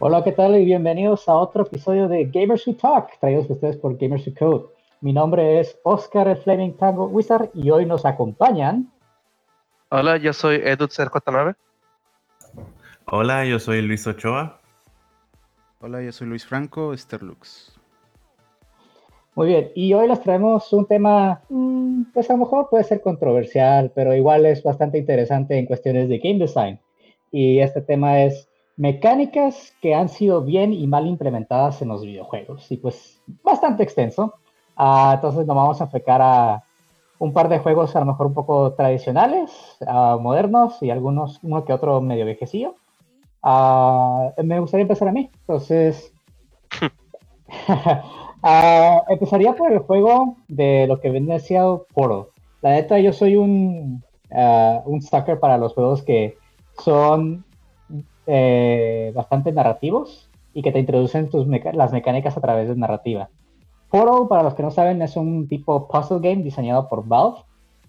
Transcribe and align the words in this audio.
Hola, 0.00 0.22
¿qué 0.22 0.30
tal? 0.30 0.56
Y 0.56 0.64
bienvenidos 0.64 1.28
a 1.28 1.34
otro 1.34 1.64
episodio 1.64 2.06
de 2.06 2.26
Gamers 2.26 2.64
Who 2.64 2.76
Talk, 2.76 3.18
traídos 3.18 3.50
a 3.50 3.54
ustedes 3.54 3.76
por 3.78 3.98
Gamers 3.98 4.24
Who 4.28 4.32
Code. 4.38 4.66
Mi 5.00 5.12
nombre 5.12 5.58
es 5.58 5.76
Oscar 5.82 6.28
el 6.28 6.36
Flaming 6.36 6.76
Tango 6.76 7.06
Wizard 7.06 7.50
y 7.52 7.68
hoy 7.70 7.84
nos 7.84 8.06
acompañan. 8.06 8.92
Hola, 9.90 10.16
yo 10.16 10.32
soy 10.32 10.60
Edu 10.62 10.86
9 11.26 11.56
Hola, 13.06 13.44
yo 13.44 13.58
soy 13.58 13.82
Luis 13.82 14.06
Ochoa. 14.06 14.60
Hola, 15.80 16.00
yo 16.00 16.12
soy 16.12 16.28
Luis 16.28 16.46
Franco, 16.46 16.96
Sterlux. 16.96 17.76
Muy 19.34 19.48
bien, 19.48 19.72
y 19.74 19.92
hoy 19.94 20.06
les 20.06 20.20
traemos 20.20 20.72
un 20.72 20.86
tema, 20.86 21.42
mm, 21.48 22.12
pues 22.14 22.30
a 22.30 22.34
lo 22.34 22.38
mejor 22.38 22.68
puede 22.70 22.84
ser 22.84 23.00
controversial, 23.00 23.90
pero 23.96 24.14
igual 24.14 24.46
es 24.46 24.62
bastante 24.62 24.98
interesante 24.98 25.58
en 25.58 25.66
cuestiones 25.66 26.08
de 26.08 26.18
game 26.18 26.38
design. 26.38 26.78
Y 27.32 27.58
este 27.58 27.82
tema 27.82 28.22
es 28.22 28.47
mecánicas 28.78 29.74
que 29.82 29.94
han 29.94 30.08
sido 30.08 30.42
bien 30.42 30.72
y 30.72 30.86
mal 30.86 31.06
implementadas 31.06 31.82
en 31.82 31.88
los 31.88 32.02
videojuegos. 32.02 32.70
Y 32.72 32.78
pues 32.78 33.20
bastante 33.42 33.82
extenso. 33.82 34.34
Ah, 34.76 35.12
entonces 35.16 35.46
nos 35.46 35.56
vamos 35.56 35.80
a 35.80 35.84
enfocar 35.84 36.22
a 36.22 36.64
un 37.18 37.34
par 37.34 37.50
de 37.50 37.58
juegos 37.58 37.94
a 37.94 38.00
lo 38.00 38.06
mejor 38.06 38.26
un 38.26 38.34
poco 38.34 38.72
tradicionales, 38.72 39.50
uh, 39.80 40.18
modernos 40.18 40.80
y 40.82 40.90
algunos, 40.90 41.40
uno 41.42 41.64
que 41.64 41.74
otro 41.74 42.00
medio 42.00 42.24
viejecillo. 42.24 42.76
Uh, 43.42 44.30
me 44.42 44.60
gustaría 44.60 44.82
empezar 44.82 45.08
a 45.08 45.12
mí. 45.12 45.28
Entonces, 45.40 46.14
Uh, 48.42 49.00
empezaría 49.08 49.54
por 49.54 49.72
el 49.72 49.78
juego 49.80 50.36
de 50.48 50.86
lo 50.86 51.00
que 51.00 51.10
viene 51.10 51.40
siendo 51.40 51.86
Portal. 51.92 52.26
La 52.60 52.70
neta, 52.70 52.98
yo 52.98 53.12
soy 53.12 53.36
un, 53.36 54.02
uh, 54.30 54.80
un 54.84 55.00
sucker 55.00 55.38
para 55.38 55.58
los 55.58 55.74
juegos 55.74 56.02
que 56.02 56.36
son 56.82 57.44
eh, 58.30 59.10
bastante 59.14 59.52
narrativos 59.52 60.28
y 60.52 60.62
que 60.62 60.70
te 60.70 60.78
introducen 60.78 61.30
tus 61.30 61.46
meca 61.46 61.72
las 61.72 61.92
mecánicas 61.92 62.36
a 62.36 62.40
través 62.40 62.68
de 62.68 62.76
narrativa. 62.76 63.30
Portal, 63.90 64.28
para 64.28 64.42
los 64.42 64.54
que 64.54 64.62
no 64.62 64.70
saben, 64.70 65.00
es 65.00 65.16
un 65.16 65.48
tipo 65.48 65.88
puzzle 65.88 66.20
game 66.20 66.42
diseñado 66.42 66.88
por 66.88 67.08
Valve, 67.08 67.38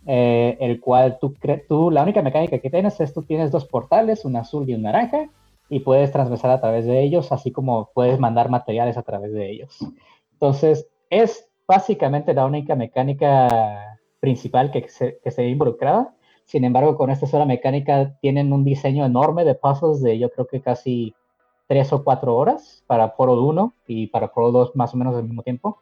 eh, 0.05 0.57
el 0.61 0.79
cual 0.79 1.19
tú, 1.19 1.35
tú, 1.67 1.91
la 1.91 2.03
única 2.03 2.21
mecánica 2.21 2.59
que 2.59 2.69
tienes 2.69 2.99
es 3.01 3.13
tú 3.13 3.23
tienes 3.23 3.51
dos 3.51 3.65
portales, 3.65 4.23
un 4.23 4.37
azul 4.37 4.69
y 4.69 4.75
un 4.75 4.83
naranja, 4.83 5.27
y 5.67 5.81
puedes 5.81 6.11
transversar 6.11 6.51
a 6.51 6.61
través 6.61 6.85
de 6.85 7.03
ellos, 7.03 7.31
así 7.31 7.51
como 7.51 7.89
puedes 7.93 8.17
mandar 8.17 8.49
materiales 8.49 8.97
a 8.97 9.03
través 9.03 9.33
de 9.33 9.51
ellos. 9.51 9.77
Entonces, 10.31 10.87
es 11.09 11.49
básicamente 11.67 12.33
la 12.33 12.45
única 12.45 12.75
mecánica 12.75 13.99
principal 14.21 14.71
que 14.71 14.87
se, 14.87 15.19
que 15.21 15.31
se 15.31 15.41
ve 15.41 15.49
involucrada. 15.49 16.13
Sin 16.49 16.63
embargo, 16.63 16.97
con 16.97 17.11
esta 17.11 17.27
sola 17.27 17.45
mecánica 17.45 18.15
tienen 18.21 18.51
un 18.51 18.63
diseño 18.63 19.05
enorme 19.05 19.45
de 19.45 19.53
pasos 19.53 20.01
de 20.01 20.17
yo 20.17 20.31
creo 20.31 20.47
que 20.47 20.61
casi 20.61 21.13
tres 21.67 21.93
o 21.93 22.03
cuatro 22.03 22.35
horas 22.35 22.83
para 22.87 23.09
Foro 23.09 23.39
1 23.43 23.73
y 23.85 24.07
para 24.07 24.29
Foro 24.29 24.51
2 24.51 24.75
más 24.75 24.91
o 24.95 24.97
menos 24.97 25.15
al 25.15 25.25
mismo 25.25 25.43
tiempo. 25.43 25.77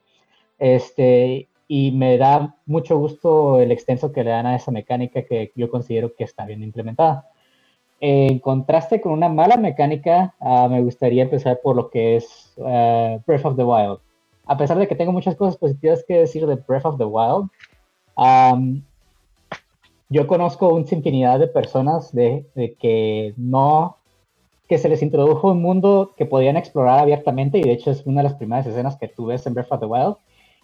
Este, 0.60 1.48
y 1.70 1.92
me 1.92 2.18
da 2.18 2.58
mucho 2.66 2.98
gusto 2.98 3.62
el 3.62 3.72
extenso 3.72 4.12
que 4.12 4.26
le 4.26 4.32
dan 4.32 4.46
a 4.46 4.56
esa 4.58 4.72
mecánica 4.72 5.24
que 5.24 5.54
yo 5.56 5.72
considero 5.72 6.14
que 6.14 6.26
está 6.26 6.46
bien 6.46 6.62
implementada. 6.64 7.30
En 8.02 8.40
contraste 8.40 9.00
con 9.00 9.14
una 9.14 9.30
mala 9.30 9.56
mecánica, 9.56 10.36
uh, 10.42 10.68
me 10.68 10.82
gustaría 10.82 11.24
empezar 11.24 11.62
por 11.64 11.78
lo 11.78 11.90
que 11.90 12.18
es 12.18 12.54
uh, 12.58 13.22
Breath 13.26 13.46
of 13.46 13.56
the 13.56 13.64
Wild 13.64 14.00
a 14.48 14.58
pesar 14.58 14.78
de 14.78 14.88
que 14.88 14.96
tengo 14.96 15.12
muchas 15.12 15.36
cosas 15.36 15.58
positivas 15.58 16.04
que 16.08 16.20
decir 16.20 16.48
de 16.48 16.56
Breath 16.56 16.86
of 16.86 16.98
the 16.98 17.06
Wild, 17.06 17.50
yo 20.10 20.28
conozco 20.28 20.70
una 20.70 20.86
infinidad 20.90 21.40
de 21.40 21.48
personas 21.48 22.14
de, 22.14 22.46
que 22.80 23.34
no, 23.38 23.98
que 24.68 24.78
se 24.78 24.90
les 24.90 25.02
introdujo 25.02 25.52
un 25.52 25.62
mundo 25.62 26.14
que 26.16 26.26
podían 26.26 26.58
explorar 26.58 27.00
abiertamente 27.00 27.58
y 27.58 27.64
de 27.64 27.74
hecho 27.74 27.92
es 27.92 28.06
una 28.06 28.22
de 28.22 28.30
las 28.30 28.38
primeras 28.38 28.66
escenas 28.68 28.98
que 28.98 29.08
tú 29.08 29.26
ves 29.28 29.46
en 29.46 29.54
Breath 29.54 29.72
of 29.72 29.80
the 29.80 29.86
Wild. 29.86 30.16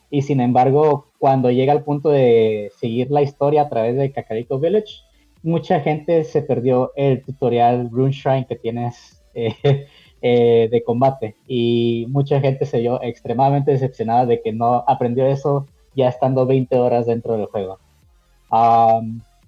Y 0.10 0.22
sin 0.22 0.40
embargo, 0.42 1.08
cuando 1.18 1.50
llega 1.50 1.74
al 1.74 1.84
punto 1.84 2.10
de 2.10 2.72
seguir 2.78 3.10
la 3.10 3.24
historia 3.24 3.64
a 3.64 3.70
través 3.70 3.98
de 3.98 4.12
Kakariko 4.12 4.60
Village, 4.60 5.02
mucha 5.42 5.80
gente 5.82 6.24
se 6.24 6.42
perdió 6.42 6.92
el 6.96 7.24
tutorial 7.24 7.90
Rune 7.92 8.12
Shrine 8.12 8.46
que 8.48 8.56
tienes 8.56 9.24
eh, 9.34 9.88
eh, 10.22 10.70
de 10.72 10.84
combate 10.84 11.36
y 11.48 12.06
mucha 12.10 12.40
gente 12.40 12.66
se 12.66 12.80
vio 12.80 13.02
extremadamente 13.02 13.72
decepcionada 13.72 14.26
de 14.26 14.42
que 14.42 14.54
no 14.54 14.86
aprendió 14.88 15.26
eso 15.26 15.68
ya 15.96 16.08
estando 16.08 16.46
20 16.46 16.78
horas 16.78 17.08
dentro 17.08 17.36
del 17.36 17.48
juego. 17.48 17.80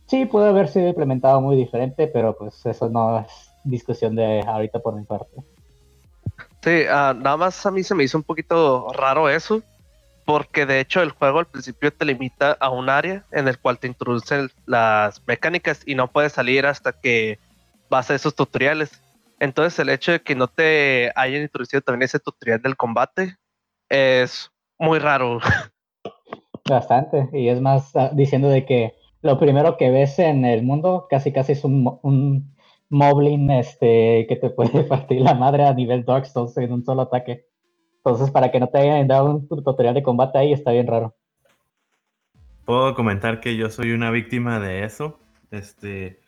Sí, 0.08 0.26
puede 0.26 0.50
haber 0.50 0.68
sido 0.68 0.88
implementado 0.88 1.42
muy 1.42 1.56
diferente, 1.56 2.08
pero 2.08 2.38
pues 2.38 2.66
eso 2.66 2.90
no 2.90 3.20
es 3.20 3.52
discusión 3.64 4.16
de 4.16 4.42
ahorita 4.42 4.80
por 4.80 4.96
mi 4.96 5.04
parte. 5.04 5.44
Sí, 6.62 6.84
ah, 6.90 7.14
nada 7.16 7.38
más 7.38 7.66
a 7.66 7.72
mí 7.72 7.84
se 7.84 7.94
me 7.96 8.04
hizo 8.04 8.18
un 8.18 8.24
poquito 8.24 8.88
raro 8.94 9.30
eso, 9.30 9.62
porque 10.26 10.66
de 10.66 10.80
hecho 10.80 11.02
el 11.02 11.12
juego 11.12 11.40
al 11.40 11.46
principio 11.46 11.94
te 11.94 12.06
limita 12.06 12.58
a 12.60 12.70
un 12.70 12.90
área 12.90 13.24
en 13.32 13.48
el 13.48 13.60
cual 13.60 13.78
te 13.78 13.88
introducen 13.88 14.50
las 14.66 15.22
mecánicas 15.28 15.82
y 15.86 15.96
no 15.96 16.08
puedes 16.12 16.34
salir 16.34 16.66
hasta 16.66 16.92
que 16.92 17.38
vas 17.90 18.10
a 18.10 18.16
esos 18.16 18.36
tutoriales. 18.36 19.02
Entonces 19.40 19.78
el 19.80 19.90
hecho 19.90 20.14
de 20.14 20.22
que 20.22 20.36
no 20.36 20.48
te 20.48 21.12
hayan 21.16 21.44
introducido 21.44 21.82
también 21.82 22.04
ese 22.04 22.20
tutorial 22.20 22.62
del 22.62 22.76
combate 22.76 23.38
es 23.90 24.52
muy 24.80 25.00
raro. 25.00 25.40
Bastante, 26.68 27.30
y 27.32 27.50
es 27.50 27.62
más 27.62 27.96
ah, 27.96 28.10
diciendo 28.12 28.50
de 28.50 28.66
que 28.66 28.96
lo 29.26 29.40
primero 29.40 29.76
que 29.76 29.90
ves 29.90 30.20
en 30.20 30.46
el 30.46 30.62
mundo 30.62 31.08
casi 31.10 31.34
casi 31.34 31.54
es 31.54 31.64
un, 31.64 32.00
un 32.04 32.56
moblin 32.90 33.50
este, 33.50 34.28
que 34.30 34.36
te 34.36 34.52
puede 34.52 34.84
partir 34.88 35.22
la 35.22 35.34
madre 35.34 35.66
a 35.66 35.74
nivel 35.74 36.06
Dark 36.06 36.28
Souls 36.28 36.56
en 36.58 36.72
un 36.72 36.86
solo 36.86 37.02
ataque. 37.02 37.48
Entonces, 37.98 38.30
para 38.30 38.52
que 38.52 38.60
no 38.60 38.68
te 38.68 38.78
hayan 38.78 39.08
dado 39.08 39.32
un 39.32 39.48
tutorial 39.48 39.96
de 39.96 40.04
combate 40.04 40.38
ahí, 40.38 40.54
está 40.54 40.72
bien 40.72 40.86
raro. 40.86 41.16
Puedo 42.66 42.94
comentar 42.94 43.40
que 43.40 43.58
yo 43.58 43.72
soy 43.72 43.94
una 43.94 44.12
víctima 44.12 44.60
de 44.60 44.84
eso. 44.84 45.18
Este, 45.50 46.20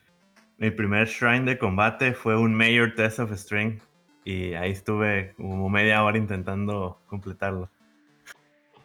mi 0.56 0.72
primer 0.72 1.06
shrine 1.06 1.44
de 1.44 1.56
combate 1.56 2.14
fue 2.14 2.36
un 2.36 2.52
Major 2.52 2.92
Test 2.96 3.20
of 3.20 3.32
Strength 3.32 3.84
y 4.24 4.54
ahí 4.54 4.72
estuve 4.72 5.34
como 5.36 5.68
media 5.68 6.02
hora 6.02 6.18
intentando 6.18 6.98
completarlo. 7.06 7.70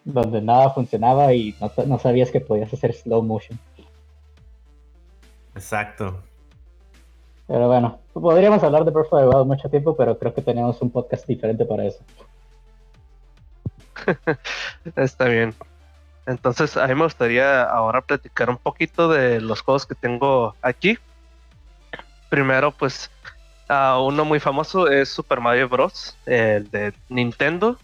Donde 0.05 0.39
nada 0.39 0.69
funcionaba 0.69 1.33
y 1.33 1.55
no, 1.87 1.97
sabías 1.97 2.29
que 2.29 2.41
podías 2.41 2.71
hacer 2.71 2.93
slow 2.93 3.23
motion. 3.23 3.57
Exacto. 5.55 6.21
Pero 7.47 7.67
bueno, 7.67 7.99
podríamos 8.13 8.63
hablar 8.63 8.85
de 8.85 8.91
Breath 8.91 9.11
of 9.11 9.19
the 9.19 9.27
Wild 9.27 9.47
mucho 9.47 9.69
tiempo, 9.69 9.95
pero 9.95 10.17
creo 10.17 10.33
que 10.33 10.41
tenemos 10.41 10.81
un 10.81 10.89
podcast 10.89 11.27
diferente 11.27 11.65
para 11.65 11.85
eso. 11.85 12.03
Está 14.95 15.25
bien. 15.25 15.53
Entonces, 16.25 16.77
a 16.77 16.87
mí 16.87 16.95
me 16.95 17.03
gustaría 17.03 17.63
ahora 17.63 18.01
platicar 18.01 18.49
un 18.49 18.57
poquito 18.57 19.09
de 19.09 19.41
los 19.41 19.61
juegos 19.61 19.85
que 19.85 19.95
tengo 19.95 20.55
aquí 20.61 20.97
primero, 22.33 22.71
pues, 22.71 23.11
uno 23.69 24.25
muy 24.25 24.39
famoso 24.39 24.87
es 24.87 25.07
Super 25.07 25.39
Mario 25.39 25.69
Bros. 25.69 26.17
el 26.25 26.67
de 26.71 26.91
Nintendo. 27.07 27.77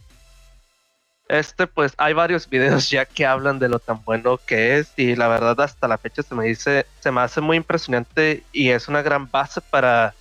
Este, 1.30 1.68
pues, 1.68 1.94
hay 1.98 2.14
varios 2.14 2.50
videos 2.50 2.90
ya 2.90 3.06
que 3.06 3.26
hablan 3.26 3.60
de 3.60 3.70
lo 3.70 3.80
tan 3.80 4.04
bueno 4.04 4.38
que 4.46 4.80
es 4.80 4.92
y 4.98 5.16
la 5.16 5.28
verdad 5.28 5.62
hasta 5.62 5.88
la 5.88 5.98
fecha 5.98 6.24
se 6.24 6.36
me 6.36 6.44
dice, 6.46 6.86
se 7.00 7.12
me 7.12 7.22
hace 7.22 7.40
muy 7.40 7.56
impresionante 7.56 8.44
y 8.52 8.70
es 8.70 8.88
una 8.88 9.02
gran 9.02 9.30
base 9.30 9.62
para 9.62 10.14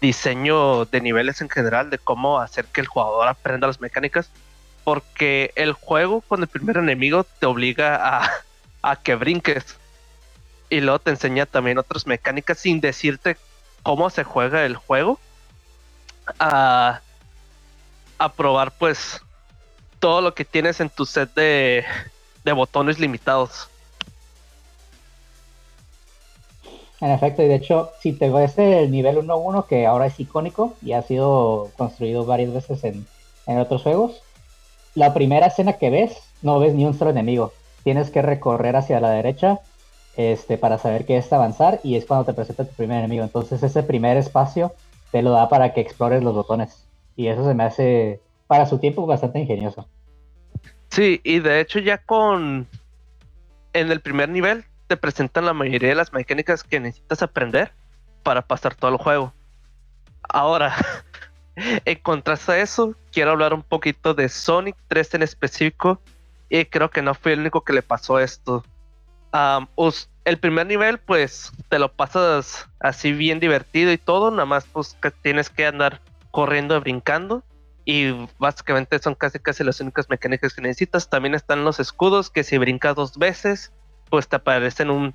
diseño 0.00 0.86
de 0.86 1.00
niveles 1.00 1.40
en 1.40 1.50
general, 1.50 1.90
de 1.90 1.98
cómo 1.98 2.40
hacer 2.40 2.64
que 2.66 2.80
el 2.80 2.86
jugador 2.86 3.28
aprenda 3.28 3.66
las 3.66 3.80
mecánicas, 3.80 4.30
porque 4.84 5.52
el 5.56 5.72
juego 5.72 6.22
con 6.22 6.40
el 6.40 6.48
primer 6.48 6.76
enemigo 6.78 7.24
te 7.24 7.46
obliga 7.46 7.96
a, 7.96 8.30
a 8.82 8.96
que 8.96 9.14
brinques 9.14 9.76
y 10.70 10.80
luego 10.80 10.98
te 10.98 11.10
enseña 11.10 11.46
también 11.46 11.78
otras 11.78 12.06
mecánicas 12.06 12.58
sin 12.58 12.80
decirte 12.80 13.36
cómo 13.82 14.10
se 14.10 14.24
juega 14.24 14.64
el 14.64 14.76
juego 14.76 15.20
a, 16.38 17.00
probar 18.36 18.72
pues 18.72 19.20
todo 20.04 20.20
lo 20.20 20.34
que 20.34 20.44
tienes 20.44 20.80
en 20.80 20.90
tu 20.90 21.06
set 21.06 21.32
de, 21.32 21.82
botones 22.54 22.98
limitados. 22.98 23.70
En 27.00 27.10
efecto, 27.10 27.42
y 27.42 27.48
de 27.48 27.54
hecho, 27.54 27.90
si 28.02 28.12
te 28.12 28.28
ves 28.28 28.58
el 28.58 28.90
nivel 28.90 29.16
1-1, 29.16 29.66
que 29.66 29.86
ahora 29.86 30.04
es 30.04 30.20
icónico 30.20 30.74
y 30.82 30.92
ha 30.92 31.00
sido 31.00 31.70
construido 31.78 32.26
varias 32.26 32.52
veces 32.52 32.84
en, 32.84 33.06
otros 33.58 33.82
juegos, 33.82 34.20
la 34.94 35.14
primera 35.14 35.46
escena 35.46 35.78
que 35.78 35.88
ves, 35.88 36.18
no 36.42 36.58
ves 36.58 36.74
ni 36.74 36.84
un 36.84 36.92
solo 36.92 37.10
enemigo. 37.10 37.54
Tienes 37.82 38.10
que 38.10 38.20
recorrer 38.20 38.76
hacia 38.76 39.00
la 39.00 39.08
derecha 39.08 39.60
este, 40.18 40.58
para 40.58 40.76
saber 40.76 41.06
qué 41.06 41.16
es 41.16 41.32
avanzar 41.32 41.80
y 41.82 41.96
es 41.96 42.04
cuando 42.04 42.26
te 42.26 42.34
presenta 42.34 42.66
tu 42.66 42.74
primer 42.74 42.98
enemigo. 42.98 43.24
Entonces 43.24 43.62
ese 43.62 43.82
primer 43.82 44.18
espacio 44.18 44.74
te 45.12 45.22
lo 45.22 45.30
da 45.30 45.48
para 45.48 45.72
que 45.72 45.80
explores 45.80 46.22
los 46.22 46.34
botones. 46.34 46.84
Y 47.16 47.28
eso 47.28 47.48
se 47.48 47.54
me 47.54 47.64
hace, 47.64 48.20
para 48.46 48.66
su 48.66 48.76
tiempo, 48.76 49.06
bastante 49.06 49.40
ingenioso. 49.40 49.86
Sí, 50.94 51.20
y 51.24 51.40
de 51.40 51.60
hecho 51.60 51.78
ya 51.80 51.98
con... 51.98 52.66
En 53.72 53.90
el 53.90 54.00
primer 54.00 54.28
nivel 54.28 54.64
te 54.86 54.96
presentan 54.96 55.46
la 55.46 55.52
mayoría 55.52 55.88
de 55.88 55.94
las 55.96 56.12
mecánicas 56.12 56.62
que 56.62 56.78
necesitas 56.78 57.22
aprender 57.22 57.72
para 58.22 58.42
pasar 58.42 58.74
todo 58.74 58.92
el 58.92 58.96
juego. 58.98 59.32
Ahora, 60.28 60.74
En 61.84 61.98
contraste 62.00 62.52
a 62.52 62.58
eso, 62.60 62.94
quiero 63.12 63.30
hablar 63.32 63.54
un 63.54 63.62
poquito 63.62 64.14
de 64.14 64.28
Sonic 64.28 64.76
3 64.88 65.14
en 65.14 65.22
específico. 65.22 66.00
Y 66.48 66.64
creo 66.66 66.90
que 66.90 67.02
no 67.02 67.14
fui 67.14 67.32
el 67.32 67.40
único 67.40 67.62
que 67.62 67.72
le 67.72 67.82
pasó 67.82 68.18
esto. 68.18 68.64
Us- 69.76 70.08
el 70.24 70.38
primer 70.38 70.66
nivel, 70.66 70.98
pues 70.98 71.52
te 71.68 71.78
lo 71.78 71.92
pasas 71.92 72.68
así 72.80 73.12
bien 73.12 73.40
divertido 73.40 73.92
y 73.92 73.98
todo. 73.98 74.30
Nada 74.30 74.46
más, 74.46 74.64
pues 74.66 74.96
que 75.00 75.10
tienes 75.10 75.50
que 75.50 75.66
andar 75.66 76.00
corriendo 76.30 76.76
y 76.76 76.80
brincando. 76.80 77.42
Y 77.84 78.12
básicamente 78.38 78.98
son 78.98 79.14
casi 79.14 79.38
casi 79.38 79.62
las 79.62 79.80
únicas 79.80 80.08
mecánicas 80.08 80.54
que 80.54 80.62
necesitas. 80.62 81.10
También 81.10 81.34
están 81.34 81.64
los 81.64 81.80
escudos 81.80 82.30
que 82.30 82.44
si 82.44 82.56
brincas 82.56 82.94
dos 82.94 83.18
veces, 83.18 83.72
pues 84.08 84.28
te 84.28 84.36
aparecen 84.36 84.90
un. 84.90 85.14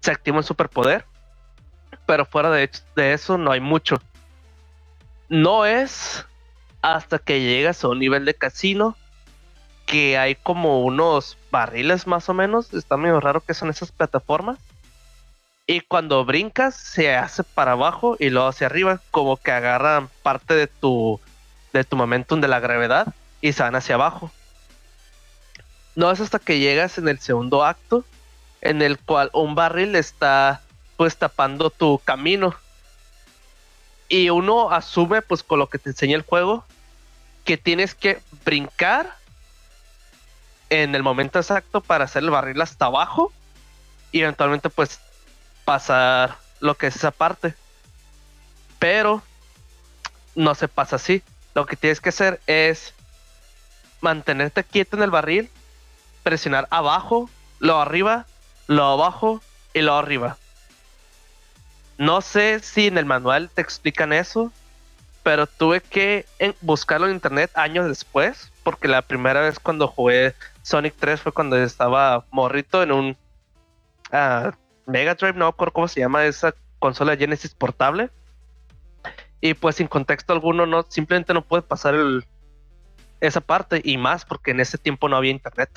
Se 0.00 0.10
activa 0.10 0.38
un 0.38 0.44
superpoder. 0.44 1.04
Pero 2.06 2.24
fuera 2.24 2.50
de, 2.50 2.70
de 2.96 3.12
eso 3.12 3.36
no 3.36 3.52
hay 3.52 3.60
mucho. 3.60 4.00
No 5.28 5.66
es 5.66 6.26
hasta 6.80 7.18
que 7.18 7.40
llegas 7.40 7.84
a 7.84 7.88
un 7.88 7.98
nivel 7.98 8.24
de 8.24 8.34
casino 8.34 8.96
que 9.86 10.16
hay 10.16 10.34
como 10.34 10.80
unos 10.82 11.36
barriles 11.50 12.06
más 12.06 12.28
o 12.28 12.34
menos. 12.34 12.72
Está 12.72 12.96
medio 12.96 13.20
raro 13.20 13.40
que 13.40 13.54
son 13.54 13.68
esas 13.68 13.92
plataformas. 13.92 14.58
Y 15.66 15.80
cuando 15.80 16.24
brincas 16.24 16.74
se 16.74 17.14
hace 17.14 17.44
para 17.44 17.72
abajo 17.72 18.16
y 18.18 18.30
luego 18.30 18.48
hacia 18.48 18.66
arriba, 18.66 19.00
como 19.10 19.36
que 19.36 19.52
agarran 19.52 20.08
parte 20.22 20.54
de 20.54 20.66
tu 20.66 21.20
de 21.72 21.84
tu 21.84 21.96
momentum 21.96 22.40
de 22.40 22.48
la 22.48 22.60
gravedad 22.60 23.14
y 23.40 23.52
se 23.52 23.62
van 23.62 23.74
hacia 23.74 23.94
abajo. 23.94 24.30
No 25.94 26.10
es 26.10 26.20
hasta 26.20 26.38
que 26.38 26.58
llegas 26.58 26.98
en 26.98 27.08
el 27.08 27.18
segundo 27.18 27.64
acto 27.64 28.04
en 28.60 28.80
el 28.80 28.98
cual 28.98 29.30
un 29.32 29.54
barril 29.54 29.94
está 29.96 30.62
pues 30.96 31.16
tapando 31.16 31.68
tu 31.70 31.98
camino. 31.98 32.54
Y 34.08 34.30
uno 34.30 34.70
asume 34.70 35.20
pues 35.22 35.42
con 35.42 35.58
lo 35.58 35.68
que 35.68 35.78
te 35.78 35.90
enseña 35.90 36.16
el 36.16 36.22
juego 36.22 36.64
que 37.44 37.56
tienes 37.56 37.94
que 37.94 38.22
brincar 38.44 39.16
en 40.70 40.94
el 40.94 41.02
momento 41.02 41.38
exacto 41.38 41.80
para 41.80 42.04
hacer 42.04 42.22
el 42.22 42.30
barril 42.30 42.60
hasta 42.60 42.86
abajo 42.86 43.32
y 44.12 44.20
eventualmente 44.20 44.70
pues 44.70 45.00
pasar 45.64 46.36
lo 46.60 46.76
que 46.76 46.86
es 46.86 46.96
esa 46.96 47.10
parte. 47.10 47.54
Pero 48.78 49.22
no 50.34 50.54
se 50.54 50.68
pasa 50.68 50.96
así. 50.96 51.22
Lo 51.54 51.66
que 51.66 51.76
tienes 51.76 52.00
que 52.00 52.08
hacer 52.10 52.40
es 52.46 52.94
mantenerte 54.00 54.64
quieto 54.64 54.96
en 54.96 55.02
el 55.02 55.10
barril, 55.10 55.50
presionar 56.22 56.66
abajo, 56.70 57.28
lo 57.58 57.80
arriba, 57.80 58.26
lo 58.66 58.84
abajo 58.84 59.40
y 59.74 59.82
lo 59.82 59.94
arriba. 59.94 60.36
No 61.98 62.20
sé 62.20 62.60
si 62.60 62.86
en 62.88 62.98
el 62.98 63.04
manual 63.04 63.50
te 63.54 63.60
explican 63.62 64.12
eso, 64.12 64.50
pero 65.22 65.46
tuve 65.46 65.80
que 65.80 66.26
en- 66.38 66.56
buscarlo 66.60 67.06
en 67.06 67.14
internet 67.14 67.50
años 67.54 67.86
después, 67.86 68.50
porque 68.64 68.88
la 68.88 69.02
primera 69.02 69.40
vez 69.42 69.58
cuando 69.60 69.86
jugué 69.86 70.34
Sonic 70.62 70.94
3 70.98 71.20
fue 71.20 71.32
cuando 71.32 71.56
estaba 71.56 72.24
morrito 72.30 72.82
en 72.82 72.92
un 72.92 73.16
ah, 74.10 74.52
Mega 74.86 75.14
Drive, 75.14 75.34
no 75.38 75.54
me 75.58 75.70
cómo 75.72 75.86
se 75.86 76.00
llama 76.00 76.24
esa 76.24 76.54
consola 76.80 77.16
Genesis 77.16 77.54
portable. 77.54 78.10
Y 79.44 79.54
pues 79.54 79.74
sin 79.76 79.88
contexto 79.88 80.32
alguno, 80.32 80.66
no, 80.66 80.84
simplemente 80.88 81.34
no 81.34 81.42
puede 81.42 81.62
pasar 81.62 81.94
el, 81.96 82.24
esa 83.20 83.40
parte 83.40 83.80
y 83.82 83.98
más 83.98 84.24
porque 84.24 84.52
en 84.52 84.60
ese 84.60 84.78
tiempo 84.78 85.08
no 85.08 85.16
había 85.16 85.32
internet. 85.32 85.68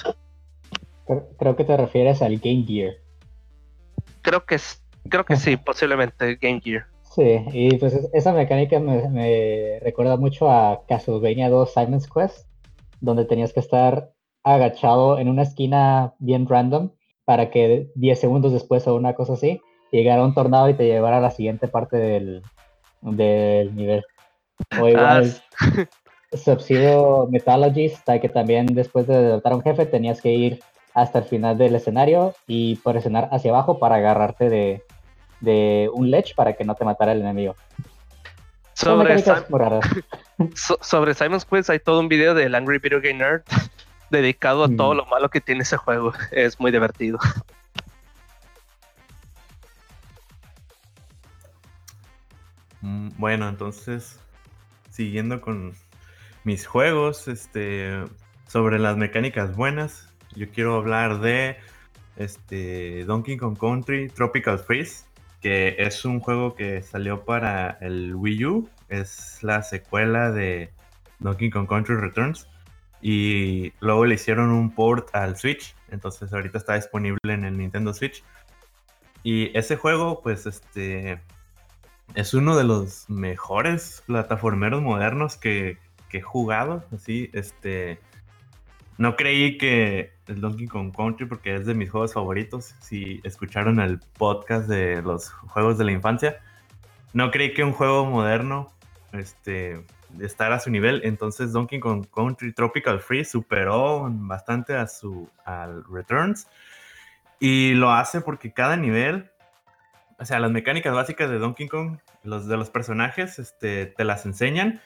Creo, 1.40 1.56
que 1.56 1.64
te 1.64 1.76
refieres 1.76 2.22
al 2.22 2.38
Game 2.38 2.64
Gear. 2.68 2.94
Creo 4.22 4.46
que 4.46 4.56
es- 4.56 4.84
creo 5.10 5.26
que 5.26 5.36
sí, 5.36 5.58
posiblemente 5.58 6.36
Game 6.36 6.62
Gear. 6.62 6.86
Sí, 7.02 7.44
y 7.54 7.78
pues 7.78 7.94
es- 7.94 8.10
esa 8.14 8.34
mecánica 8.34 8.80
me, 8.80 9.10
me 9.10 9.80
recuerda 9.82 10.16
mucho 10.16 10.50
a 10.52 10.86
Castlevania 10.88 11.50
2 11.50 11.74
Simon's 11.74 12.08
Quest, 12.08 12.48
donde 13.02 13.26
tenías 13.26 13.52
que 13.52 13.62
estar 13.62 14.12
agachado 14.44 15.18
en 15.18 15.28
una 15.28 15.42
esquina 15.42 16.14
bien 16.20 16.48
random 16.48 16.92
para 17.26 17.50
que 17.50 17.90
10 17.96 18.20
segundos 18.20 18.54
después 18.54 18.86
o 18.88 18.94
una 18.94 19.16
cosa 19.16 19.34
así 19.34 19.60
llegara 19.92 20.24
un 20.24 20.36
tornado 20.36 20.70
y 20.70 20.76
te 20.76 20.86
llevara 20.86 21.18
a 21.18 21.22
la 21.22 21.32
siguiente 21.32 21.68
parte 21.68 21.98
del, 21.98 22.44
del 23.12 23.76
nivel. 23.76 24.04
O 24.80 24.86
Ah, 24.86 24.90
igual 24.90 25.42
Sub-Zero 26.34 27.28
Metallurgist, 27.30 28.06
que 28.22 28.30
también 28.30 28.66
después 28.68 29.08
de 29.08 29.18
derrotar 29.22 29.54
a 29.54 29.56
un 29.56 29.62
jefe 29.64 29.86
tenías 29.86 30.22
que 30.22 30.32
ir 30.34 30.60
hasta 30.94 31.20
el 31.20 31.26
final 31.26 31.58
del 31.58 31.76
escenario 31.76 32.34
y 32.48 32.78
presionar 32.78 33.30
hacia 33.32 33.52
abajo 33.52 33.80
para 33.80 33.96
agarrarte 33.96 34.50
de, 34.50 34.84
de 35.42 35.90
un 35.94 36.10
ledge 36.10 36.34
para 36.36 36.54
que 36.54 36.64
no 36.66 36.76
te 36.76 36.86
matara 36.86 37.12
el 37.12 37.22
enemigo. 37.22 37.56
Sobre, 38.74 39.18
Sim- 39.20 39.34
so- 40.56 40.78
sobre 40.82 41.14
Simon's 41.14 41.46
Quest 41.46 41.70
hay 41.70 41.80
todo 41.80 42.00
un 42.00 42.10
video 42.10 42.34
del 42.34 42.56
Angry 42.56 42.80
Video 42.80 43.00
Game 43.02 43.20
Nerd 43.20 43.44
dedicado 44.10 44.66
a 44.66 44.70
todo 44.70 44.94
Mm. 44.94 44.98
lo 44.98 45.06
malo 45.06 45.30
que 45.30 45.42
tiene 45.42 45.62
ese 45.62 45.78
juego. 45.78 46.12
Es 46.32 46.60
muy 46.60 46.72
divertido. 46.72 47.18
Bueno, 53.18 53.50
entonces, 53.50 54.20
siguiendo 54.92 55.42
con 55.42 55.74
mis 56.44 56.68
juegos, 56.68 57.28
este, 57.28 58.04
sobre 58.48 58.78
las 58.78 58.96
mecánicas 58.96 59.56
buenas, 59.56 60.14
yo 60.36 60.48
quiero 60.52 60.76
hablar 60.76 61.20
de 61.20 61.58
este, 62.16 63.04
Donkey 63.06 63.38
Kong 63.38 63.58
Country 63.58 64.10
Tropical 64.10 64.60
Freeze, 64.60 65.06
que 65.42 65.76
es 65.80 66.06
un 66.06 66.20
juego 66.20 66.54
que 66.54 66.84
salió 66.84 67.26
para 67.26 67.80
el 67.82 68.14
Wii 68.14 68.46
U, 68.46 68.70
es 68.90 69.40
la 69.42 69.64
secuela 69.64 70.32
de 70.32 70.72
Donkey 71.18 71.50
Kong 71.50 71.68
Country 71.68 71.96
Returns, 71.96 72.48
y 73.02 73.74
luego 73.80 74.06
le 74.06 74.14
hicieron 74.14 74.52
un 74.52 74.70
port 74.70 75.10
al 75.16 75.38
Switch, 75.38 75.76
entonces 75.90 76.32
ahorita 76.32 76.60
está 76.60 76.76
disponible 76.76 77.34
en 77.34 77.46
el 77.46 77.58
Nintendo 77.58 77.96
Switch. 77.96 78.24
Y 79.24 79.58
ese 79.58 79.76
juego, 79.76 80.22
pues, 80.22 80.46
este, 80.46 81.20
es 82.14 82.34
uno 82.34 82.56
de 82.56 82.64
los 82.64 83.10
mejores 83.10 84.04
plataformeros 84.06 84.82
modernos 84.82 85.38
que, 85.38 85.78
que 86.10 86.20
he 86.20 86.22
jugado. 86.22 86.86
Así, 86.94 87.30
este. 87.34 88.00
No 88.98 89.18
creí 89.18 89.58
que 89.58 90.14
Donkey 90.26 90.68
Kong 90.68 90.96
Country, 90.96 91.26
porque 91.26 91.56
es 91.56 91.66
de 91.66 91.74
mis 91.74 91.90
juegos 91.90 92.14
favoritos. 92.14 92.76
Si 92.80 93.20
escucharon 93.24 93.80
el 93.82 94.00
podcast 94.18 94.70
de 94.70 95.02
los 95.02 95.30
juegos 95.30 95.78
de 95.78 95.84
la 95.84 95.92
infancia, 95.92 96.40
no 97.12 97.32
creí 97.32 97.54
que 97.54 97.64
un 97.64 97.74
juego 97.74 98.06
moderno 98.06 98.72
este, 99.12 99.84
estar 100.22 100.54
a 100.54 100.60
su 100.60 100.70
nivel. 100.70 101.02
Entonces, 101.04 101.52
Donkey 101.52 101.80
Kong 101.80 102.06
Country 102.14 102.54
Tropical 102.54 103.02
Freeze 103.02 103.32
superó 103.32 104.08
bastante 104.10 104.76
a 104.76 104.88
su 104.88 105.30
al 105.44 105.84
Returns. 105.92 106.48
Y 107.40 107.74
lo 107.74 107.92
hace 107.92 108.22
porque 108.22 108.54
cada 108.54 108.78
nivel 108.78 109.30
o 110.18 110.26
sea, 110.26 110.40
las 110.40 110.52
mecánicas 110.52 110.94
básicas 110.94 111.30
de 111.30 111.40
Donkey 111.40 111.68
Kong, 111.68 111.98
los 112.24 112.48
de 112.48 112.58
los 112.58 112.70
personajes, 112.70 113.40
este, 113.40 113.86
te 113.86 114.04
las 114.06 114.26
enseñan. 114.26 114.82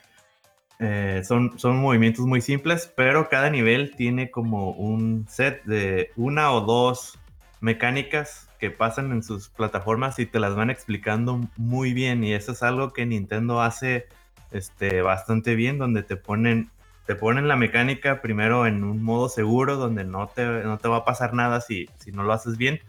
Eh, 0.80 1.22
son, 1.24 1.58
son 1.58 1.76
movimientos 1.78 2.26
muy 2.26 2.40
simples, 2.40 2.92
pero 2.96 3.28
cada 3.28 3.50
nivel 3.50 3.94
tiene 3.94 4.30
como 4.30 4.70
un 4.72 5.26
set 5.28 5.62
de 5.64 6.10
una 6.16 6.52
o 6.52 6.62
dos 6.62 7.18
mecánicas 7.60 8.48
que 8.58 8.70
pasan 8.70 9.12
en 9.12 9.22
sus 9.22 9.50
plataformas 9.50 10.18
y 10.18 10.26
te 10.26 10.40
las 10.40 10.56
van 10.56 10.70
explicando 10.70 11.40
muy 11.56 11.92
bien. 11.92 12.24
Y 12.24 12.32
eso 12.32 12.52
es 12.52 12.62
algo 12.62 12.92
que 12.92 13.06
Nintendo 13.06 13.60
hace 13.60 14.08
este, 14.50 15.02
bastante 15.02 15.54
bien, 15.54 15.78
donde 15.78 16.02
te 16.02 16.16
ponen, 16.16 16.70
te 17.06 17.14
ponen 17.14 17.46
la 17.46 17.56
mecánica 17.56 18.20
primero 18.20 18.66
en 18.66 18.82
un 18.82 19.02
modo 19.02 19.28
seguro, 19.28 19.76
donde 19.76 20.04
no 20.04 20.28
te, 20.28 20.44
no 20.44 20.78
te 20.78 20.88
va 20.88 20.98
a 20.98 21.04
pasar 21.04 21.34
nada 21.34 21.60
si, 21.60 21.88
si 21.98 22.10
no 22.10 22.24
lo 22.24 22.32
haces 22.32 22.56
bien 22.56 22.80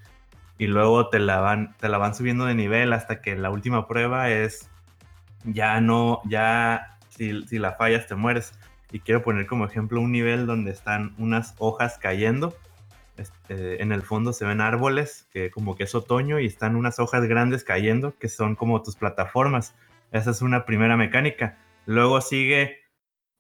y 0.61 0.67
luego 0.67 1.09
te 1.09 1.17
la 1.17 1.39
van 1.39 1.75
te 1.79 1.89
la 1.89 1.97
van 1.97 2.13
subiendo 2.13 2.45
de 2.45 2.53
nivel 2.53 2.93
hasta 2.93 3.19
que 3.19 3.35
la 3.35 3.49
última 3.49 3.87
prueba 3.87 4.29
es 4.29 4.69
ya 5.43 5.81
no 5.81 6.21
ya 6.25 6.99
si, 7.09 7.47
si 7.47 7.57
la 7.57 7.71
fallas 7.73 8.05
te 8.05 8.13
mueres. 8.13 8.53
Y 8.91 8.99
quiero 8.99 9.23
poner 9.23 9.47
como 9.47 9.65
ejemplo 9.65 9.99
un 9.99 10.11
nivel 10.11 10.45
donde 10.45 10.69
están 10.69 11.15
unas 11.17 11.55
hojas 11.57 11.97
cayendo 11.97 12.55
este, 13.17 13.81
en 13.81 13.91
el 13.91 14.03
fondo 14.03 14.33
se 14.33 14.45
ven 14.45 14.61
árboles 14.61 15.27
que 15.33 15.49
como 15.49 15.75
que 15.75 15.85
es 15.85 15.95
otoño 15.95 16.39
y 16.39 16.45
están 16.45 16.75
unas 16.75 16.99
hojas 16.99 17.23
grandes 17.25 17.63
cayendo 17.63 18.15
que 18.19 18.29
son 18.29 18.55
como 18.55 18.83
tus 18.83 18.95
plataformas. 18.95 19.73
Esa 20.11 20.29
es 20.29 20.43
una 20.43 20.67
primera 20.67 20.95
mecánica. 20.95 21.57
Luego 21.87 22.21
sigue 22.21 22.81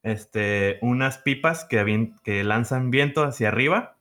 este 0.01 0.79
unas 0.81 1.19
pipas 1.19 1.65
que, 1.65 2.13
que 2.23 2.43
lanzan 2.43 2.89
viento 2.89 3.23
hacia 3.23 3.49
arriba 3.49 4.00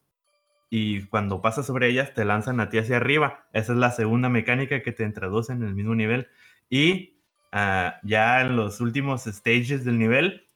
y 0.70 1.02
cuando 1.06 1.42
pasas 1.42 1.66
sobre 1.66 1.88
ellas 1.88 2.14
te 2.14 2.24
lanzan 2.24 2.60
a 2.60 2.70
ti 2.70 2.78
hacia 2.78 2.96
arriba. 2.96 3.44
Esa 3.52 3.72
es 3.72 3.78
la 3.78 3.90
segunda 3.90 4.28
mecánica 4.28 4.82
que 4.82 4.92
te 4.92 5.02
introduce 5.02 5.52
en 5.52 5.64
el 5.64 5.74
mismo 5.74 5.96
nivel. 5.96 6.28
Y 6.70 7.20
ah, 7.50 7.96
ya 8.04 8.40
en 8.40 8.54
los 8.54 8.80
últimos 8.80 9.24
stages 9.24 9.84
del 9.84 9.98
nivel 9.98 10.46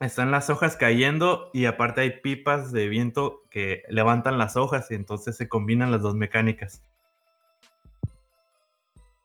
están 0.00 0.30
las 0.30 0.50
hojas 0.50 0.76
cayendo 0.76 1.50
y 1.54 1.64
aparte 1.64 2.02
hay 2.02 2.20
pipas 2.20 2.72
de 2.72 2.88
viento 2.88 3.42
que 3.50 3.82
levantan 3.88 4.36
las 4.36 4.56
hojas 4.56 4.90
y 4.90 4.94
entonces 4.94 5.34
se 5.36 5.48
combinan 5.48 5.90
las 5.90 6.02
dos 6.02 6.14
mecánicas. 6.14 6.82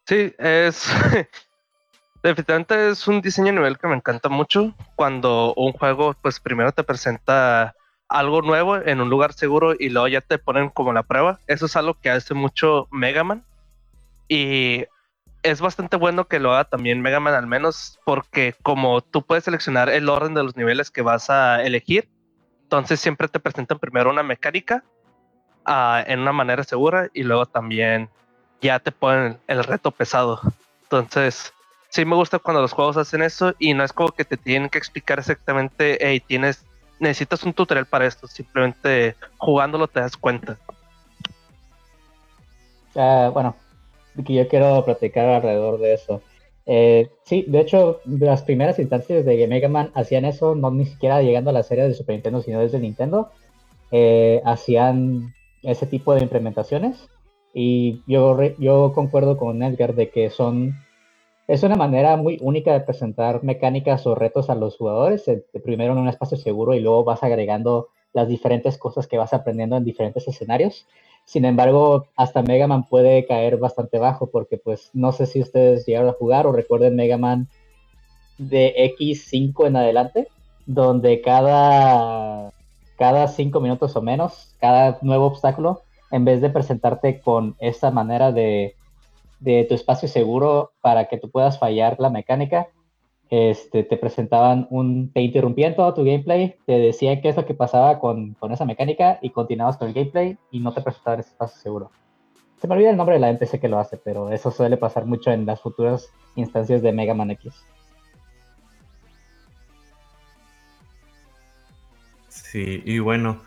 Sí, 0.05 0.33
es. 0.37 0.87
Definitivamente 2.23 2.89
es 2.89 3.07
un 3.07 3.21
diseño 3.21 3.51
nivel 3.51 3.77
que 3.77 3.87
me 3.87 3.95
encanta 3.95 4.29
mucho. 4.29 4.73
Cuando 4.95 5.53
un 5.55 5.73
juego, 5.73 6.15
pues 6.21 6.39
primero 6.39 6.71
te 6.71 6.83
presenta 6.83 7.75
algo 8.09 8.41
nuevo 8.41 8.75
en 8.75 9.01
un 9.01 9.09
lugar 9.09 9.33
seguro 9.33 9.73
y 9.77 9.89
luego 9.89 10.07
ya 10.07 10.21
te 10.21 10.39
ponen 10.39 10.69
como 10.69 10.93
la 10.93 11.03
prueba. 11.03 11.39
Eso 11.47 11.67
es 11.67 11.75
algo 11.75 11.93
que 11.93 12.09
hace 12.09 12.33
mucho 12.33 12.87
Mega 12.91 13.23
Man. 13.23 13.43
Y 14.27 14.85
es 15.43 15.61
bastante 15.61 15.95
bueno 15.95 16.27
que 16.27 16.39
lo 16.39 16.51
haga 16.51 16.65
también 16.65 17.01
Mega 17.01 17.19
Man 17.19 17.33
al 17.33 17.47
menos 17.47 17.99
porque 18.05 18.55
como 18.61 19.01
tú 19.01 19.21
puedes 19.21 19.45
seleccionar 19.45 19.89
el 19.89 20.09
orden 20.09 20.33
de 20.33 20.43
los 20.43 20.57
niveles 20.57 20.91
que 20.91 21.01
vas 21.01 21.29
a 21.29 21.63
elegir, 21.63 22.09
entonces 22.63 22.99
siempre 22.99 23.27
te 23.27 23.39
presentan 23.39 23.79
primero 23.79 24.09
una 24.09 24.23
mecánica 24.23 24.83
uh, 25.65 26.03
en 26.05 26.19
una 26.19 26.33
manera 26.33 26.63
segura 26.63 27.09
y 27.13 27.23
luego 27.23 27.45
también 27.45 28.09
ya 28.61 28.79
te 28.79 28.91
ponen 28.91 29.39
el 29.47 29.63
reto 29.63 29.91
pesado. 29.91 30.41
Entonces, 30.83 31.53
sí 31.89 32.05
me 32.05 32.15
gusta 32.15 32.39
cuando 32.39 32.61
los 32.61 32.73
juegos 32.73 32.97
hacen 32.97 33.21
eso 33.21 33.53
y 33.59 33.73
no 33.73 33.83
es 33.83 33.93
como 33.93 34.09
que 34.09 34.25
te 34.25 34.37
tienen 34.37 34.69
que 34.69 34.77
explicar 34.77 35.19
exactamente, 35.19 35.97
hey, 36.01 36.21
tienes, 36.25 36.65
necesitas 36.99 37.43
un 37.43 37.53
tutorial 37.53 37.85
para 37.85 38.05
esto, 38.05 38.27
simplemente 38.27 39.15
jugándolo 39.37 39.87
te 39.87 39.99
das 39.99 40.17
cuenta. 40.17 40.57
Uh, 42.95 43.31
bueno, 43.31 43.55
que 44.25 44.33
yo 44.33 44.47
quiero 44.47 44.83
platicar 44.85 45.25
alrededor 45.27 45.79
de 45.79 45.93
eso. 45.93 46.21
Eh, 46.65 47.09
sí, 47.23 47.45
de 47.47 47.61
hecho, 47.61 48.01
las 48.05 48.43
primeras 48.43 48.77
instancias 48.77 49.25
de 49.25 49.47
Mega 49.47 49.69
Man 49.69 49.91
hacían 49.95 50.25
eso, 50.25 50.55
no 50.55 50.69
ni 50.69 50.85
siquiera 50.85 51.21
llegando 51.21 51.49
a 51.49 51.53
la 51.53 51.63
serie 51.63 51.87
de 51.87 51.93
Super 51.93 52.13
Nintendo, 52.15 52.41
sino 52.41 52.59
desde 52.59 52.79
Nintendo. 52.79 53.31
Eh, 53.91 54.41
hacían 54.45 55.33
ese 55.63 55.85
tipo 55.87 56.13
de 56.13 56.21
implementaciones. 56.21 57.09
Y 57.53 58.03
yo, 58.05 58.37
yo 58.59 58.91
concuerdo 58.93 59.37
con 59.37 59.63
Edgar 59.63 59.95
de 59.95 60.09
que 60.09 60.29
son 60.29 60.75
es 61.49 61.63
una 61.63 61.75
manera 61.75 62.15
muy 62.15 62.37
única 62.41 62.73
de 62.73 62.81
presentar 62.81 63.43
mecánicas 63.43 64.05
o 64.05 64.13
retos 64.13 64.51
a 64.51 64.55
los 64.55 64.77
jugadores. 64.77 65.25
Primero 65.63 65.93
en 65.93 65.99
un 65.99 66.07
espacio 66.07 66.37
seguro 66.37 66.75
y 66.75 66.79
luego 66.79 67.03
vas 67.03 67.23
agregando 67.23 67.87
las 68.13 68.27
diferentes 68.27 68.77
cosas 68.77 69.07
que 69.07 69.17
vas 69.17 69.33
aprendiendo 69.33 69.75
en 69.75 69.83
diferentes 69.83 70.27
escenarios. 70.27 70.85
Sin 71.25 71.45
embargo, 71.45 72.05
hasta 72.15 72.43
Mega 72.43 72.67
Man 72.67 72.83
puede 72.83 73.25
caer 73.25 73.57
bastante 73.57 73.97
bajo 73.97 74.29
porque 74.29 74.59
pues 74.59 74.91
no 74.93 75.11
sé 75.11 75.25
si 75.25 75.41
ustedes 75.41 75.87
llegaron 75.87 76.09
a 76.09 76.13
jugar 76.13 76.45
o 76.45 76.51
recuerden 76.51 76.95
Mega 76.95 77.17
Man 77.17 77.47
de 78.37 78.95
X5 78.99 79.65
en 79.65 79.75
adelante, 79.75 80.27
donde 80.67 81.19
cada, 81.21 82.53
cada 82.95 83.27
cinco 83.27 83.59
minutos 83.59 83.95
o 83.95 84.03
menos, 84.03 84.55
cada 84.61 84.99
nuevo 85.01 85.25
obstáculo, 85.25 85.81
en 86.11 86.25
vez 86.25 86.41
de 86.41 86.51
presentarte 86.51 87.21
con 87.21 87.55
esa 87.59 87.89
manera 87.89 88.31
de 88.31 88.75
de 89.39 89.65
tu 89.65 89.75
espacio 89.75 90.07
seguro 90.07 90.71
para 90.81 91.07
que 91.07 91.17
tú 91.17 91.29
puedas 91.29 91.59
fallar 91.59 91.97
la 91.99 92.09
mecánica. 92.09 92.67
Este, 93.29 93.83
te 93.83 93.97
presentaban 93.97 94.67
un, 94.71 95.11
te 95.13 95.21
interrumpían 95.21 95.75
todo 95.75 95.93
tu 95.93 96.03
gameplay, 96.03 96.55
te 96.65 96.79
decían 96.79 97.21
qué 97.21 97.29
es 97.29 97.35
lo 97.35 97.45
que 97.45 97.53
pasaba 97.53 97.99
con, 97.99 98.33
con 98.33 98.51
esa 98.51 98.65
mecánica 98.65 99.19
y 99.21 99.29
continuabas 99.29 99.77
con 99.77 99.87
el 99.87 99.93
gameplay 99.93 100.37
y 100.49 100.59
no 100.59 100.73
te 100.73 100.81
presentaban 100.81 101.19
ese 101.19 101.29
espacio 101.29 101.61
seguro. 101.61 101.91
Se 102.59 102.67
me 102.67 102.73
olvida 102.73 102.89
el 102.89 102.97
nombre 102.97 103.15
de 103.15 103.21
la 103.21 103.29
NPC 103.29 103.59
que 103.61 103.69
lo 103.69 103.79
hace, 103.79 103.97
pero 103.97 104.31
eso 104.31 104.51
suele 104.51 104.77
pasar 104.77 105.05
mucho 105.05 105.31
en 105.31 105.45
las 105.45 105.61
futuras 105.61 106.11
instancias 106.35 106.81
de 106.81 106.91
Mega 106.91 107.13
Man 107.13 107.31
X. 107.31 107.63
Sí, 112.27 112.81
y 112.83 112.97
bueno, 112.97 113.39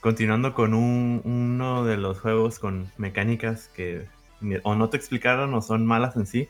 continuando 0.00 0.52
con 0.52 0.74
un, 0.74 1.22
uno 1.24 1.84
de 1.84 1.96
los 1.96 2.20
juegos 2.20 2.58
con 2.58 2.90
mecánicas 2.98 3.68
que 3.68 4.08
o 4.62 4.74
no 4.74 4.88
te 4.88 4.96
explicaron 4.96 5.54
o 5.54 5.62
son 5.62 5.86
malas 5.86 6.16
en 6.16 6.26
sí. 6.26 6.48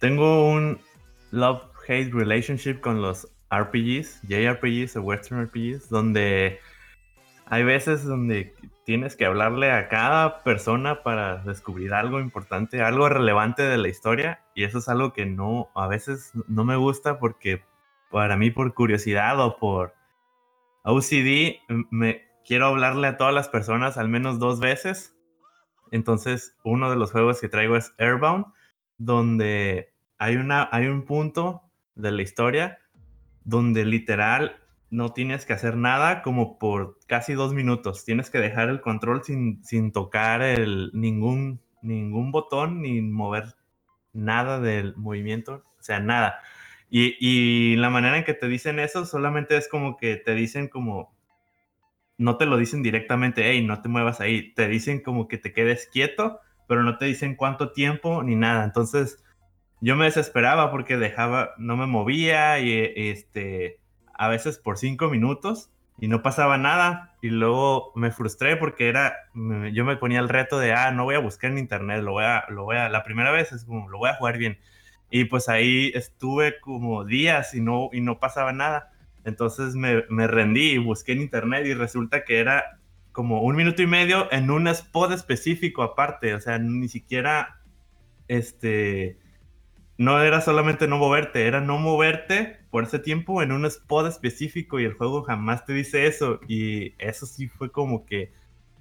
Tengo 0.00 0.50
un 0.50 0.78
love-hate 1.30 2.12
relationship 2.12 2.80
con 2.80 3.02
los 3.02 3.28
RPGs, 3.50 4.22
JRPGs 4.28 4.96
o 4.96 5.02
Western 5.02 5.44
RPGs, 5.44 5.88
donde 5.88 6.60
hay 7.46 7.64
veces 7.64 8.04
donde 8.04 8.54
tienes 8.84 9.16
que 9.16 9.26
hablarle 9.26 9.70
a 9.70 9.88
cada 9.88 10.42
persona 10.42 11.02
para 11.02 11.38
descubrir 11.38 11.92
algo 11.92 12.20
importante, 12.20 12.82
algo 12.82 13.08
relevante 13.08 13.62
de 13.62 13.78
la 13.78 13.88
historia, 13.88 14.40
y 14.54 14.64
eso 14.64 14.78
es 14.78 14.88
algo 14.88 15.12
que 15.12 15.26
no, 15.26 15.68
a 15.74 15.86
veces 15.88 16.32
no 16.46 16.64
me 16.64 16.76
gusta 16.76 17.18
porque 17.18 17.62
para 18.10 18.36
mí 18.36 18.50
por 18.50 18.72
curiosidad 18.74 19.38
o 19.40 19.58
por 19.58 19.94
OCD 20.84 21.60
me 21.90 22.22
quiero 22.46 22.66
hablarle 22.66 23.08
a 23.08 23.16
todas 23.18 23.34
las 23.34 23.48
personas 23.48 23.98
al 23.98 24.08
menos 24.08 24.38
dos 24.38 24.60
veces 24.60 25.17
entonces, 25.92 26.56
uno 26.64 26.90
de 26.90 26.96
los 26.96 27.12
juegos 27.12 27.40
que 27.40 27.48
traigo 27.48 27.76
es 27.76 27.92
Airbound, 27.98 28.46
donde 28.98 29.92
hay, 30.18 30.36
una, 30.36 30.68
hay 30.72 30.86
un 30.86 31.04
punto 31.04 31.62
de 31.94 32.12
la 32.12 32.22
historia 32.22 32.78
donde 33.44 33.84
literal 33.84 34.56
no 34.90 35.12
tienes 35.12 35.44
que 35.44 35.52
hacer 35.52 35.76
nada 35.76 36.22
como 36.22 36.58
por 36.58 36.98
casi 37.06 37.34
dos 37.34 37.52
minutos. 37.52 38.04
Tienes 38.04 38.30
que 38.30 38.38
dejar 38.38 38.68
el 38.68 38.80
control 38.80 39.22
sin, 39.22 39.62
sin 39.64 39.92
tocar 39.92 40.42
el, 40.42 40.90
ningún, 40.94 41.60
ningún 41.82 42.32
botón 42.32 42.82
ni 42.82 43.00
mover 43.00 43.54
nada 44.12 44.60
del 44.60 44.96
movimiento, 44.96 45.62
o 45.78 45.82
sea, 45.82 46.00
nada. 46.00 46.40
Y, 46.90 47.16
y, 47.20 47.76
la 47.76 47.90
manera 47.90 48.16
en 48.16 48.24
que 48.24 48.32
te 48.32 48.48
dicen 48.48 48.78
eso 48.78 49.04
solamente 49.04 49.56
es 49.58 49.68
como 49.68 49.98
que 49.98 50.16
te 50.16 50.34
dicen 50.34 50.68
como 50.68 51.14
no 52.18 52.36
te 52.36 52.46
lo 52.46 52.56
dicen 52.56 52.82
directamente, 52.82 53.50
hey, 53.50 53.64
no 53.64 53.80
te 53.80 53.88
muevas 53.88 54.20
ahí, 54.20 54.52
te 54.54 54.68
dicen 54.68 55.00
como 55.00 55.28
que 55.28 55.38
te 55.38 55.52
quedes 55.52 55.88
quieto, 55.90 56.40
pero 56.66 56.82
no 56.82 56.98
te 56.98 57.06
dicen 57.06 57.36
cuánto 57.36 57.72
tiempo 57.72 58.22
ni 58.22 58.34
nada. 58.34 58.64
Entonces, 58.64 59.24
yo 59.80 59.96
me 59.96 60.06
desesperaba 60.06 60.70
porque 60.70 60.96
dejaba, 60.96 61.50
no 61.58 61.76
me 61.76 61.86
movía 61.86 62.58
y 62.58 62.92
este, 62.96 63.80
a 64.14 64.28
veces 64.28 64.58
por 64.58 64.76
cinco 64.78 65.08
minutos 65.08 65.70
y 66.00 66.08
no 66.08 66.22
pasaba 66.22 66.58
nada. 66.58 67.16
Y 67.22 67.28
luego 67.28 67.92
me 67.94 68.10
frustré 68.10 68.56
porque 68.56 68.88
era, 68.88 69.16
yo 69.72 69.84
me 69.84 69.96
ponía 69.96 70.20
el 70.20 70.28
reto 70.28 70.58
de, 70.58 70.72
ah, 70.72 70.90
no 70.90 71.04
voy 71.04 71.14
a 71.14 71.20
buscar 71.20 71.52
en 71.52 71.58
internet, 71.58 72.02
lo 72.02 72.12
voy 72.12 72.24
a, 72.24 72.44
lo 72.48 72.64
voy 72.64 72.76
a, 72.76 72.88
la 72.88 73.04
primera 73.04 73.30
vez 73.30 73.52
es 73.52 73.64
como, 73.64 73.88
lo 73.88 73.98
voy 73.98 74.10
a 74.10 74.14
jugar 74.14 74.38
bien. 74.38 74.58
Y 75.10 75.24
pues 75.24 75.48
ahí 75.48 75.90
estuve 75.94 76.60
como 76.60 77.04
días 77.04 77.54
y 77.54 77.60
no, 77.60 77.90
y 77.92 78.00
no 78.00 78.18
pasaba 78.18 78.52
nada. 78.52 78.92
Entonces 79.24 79.74
me, 79.74 80.02
rendí 80.26 80.72
y 80.72 80.78
busqué 80.78 81.12
en 81.12 81.22
internet 81.22 81.66
y 81.66 81.74
resulta 81.74 82.24
que 82.24 82.38
era 82.38 82.78
como 83.12 83.42
un 83.42 83.56
minuto 83.56 83.82
y 83.82 83.86
medio 83.86 84.30
en 84.32 84.50
un 84.50 84.68
spot 84.68 85.12
específico 85.12 85.82
aparte, 85.82 86.34
o 86.34 86.40
sea, 86.40 86.58
ni 86.58 86.88
siquiera, 86.88 87.60
este, 88.28 89.18
no 89.96 90.22
era 90.22 90.40
solamente 90.40 90.86
no 90.86 90.98
moverte, 90.98 91.46
era 91.46 91.60
no 91.60 91.78
moverte 91.78 92.58
por 92.70 92.84
ese 92.84 93.00
tiempo 93.00 93.42
en 93.42 93.50
un 93.50 93.66
spot 93.66 94.06
específico 94.06 94.78
y 94.78 94.84
el 94.84 94.94
juego 94.94 95.24
jamás 95.24 95.64
te 95.64 95.72
dice 95.72 96.06
eso 96.06 96.40
y 96.46 96.94
eso 96.98 97.26
sí 97.26 97.48
fue 97.48 97.72
como 97.72 98.06
que, 98.06 98.32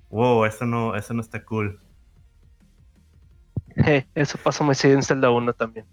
wow, 0.09 0.45
eso 0.45 0.65
no, 0.65 0.95
eso 0.95 1.13
no 1.13 1.21
está 1.21 1.43
cool. 1.43 1.79
eso 4.15 4.37
pasa 4.43 4.63
muy 4.63 4.75
seguido 4.75 4.99
en 4.99 5.03
Zelda 5.03 5.31
1 5.31 5.53
también. 5.53 5.85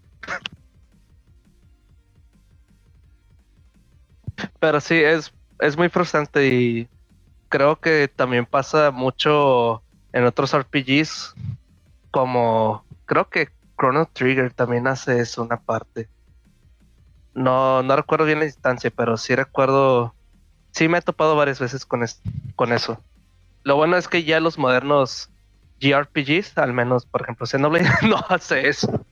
Pero 4.59 4.81
sí, 4.81 4.95
es, 4.95 5.33
es 5.59 5.77
muy 5.77 5.89
frustrante 5.89 6.47
y 6.47 6.87
creo 7.49 7.79
que 7.79 8.07
también 8.07 8.45
pasa 8.45 8.91
mucho 8.91 9.81
en 10.13 10.25
otros 10.25 10.53
RPGs, 10.53 11.35
como 12.11 12.85
creo 13.05 13.29
que 13.29 13.49
Chrono 13.77 14.07
Trigger 14.07 14.53
también 14.53 14.87
hace 14.87 15.19
eso 15.19 15.43
una 15.43 15.57
parte. 15.57 16.09
No, 17.33 17.83
no 17.83 17.95
recuerdo 17.95 18.25
bien 18.25 18.39
la 18.39 18.45
instancia, 18.45 18.91
pero 18.95 19.17
sí 19.17 19.35
recuerdo, 19.35 20.15
sí 20.71 20.87
me 20.87 20.97
he 20.97 21.01
topado 21.01 21.35
varias 21.35 21.59
veces 21.59 21.85
con, 21.85 22.05
con 22.55 22.71
eso. 22.71 23.01
Lo 23.63 23.75
bueno 23.75 23.97
es 23.97 24.07
que 24.07 24.23
ya 24.23 24.39
los 24.39 24.57
modernos 24.57 25.29
JRPGs, 25.81 26.57
al 26.57 26.71
menos 26.71 27.05
por 27.05 27.23
ejemplo 27.23 27.45
Xenoblade, 27.45 27.89
no 28.07 28.23
hace 28.29 28.69
eso 28.69 29.04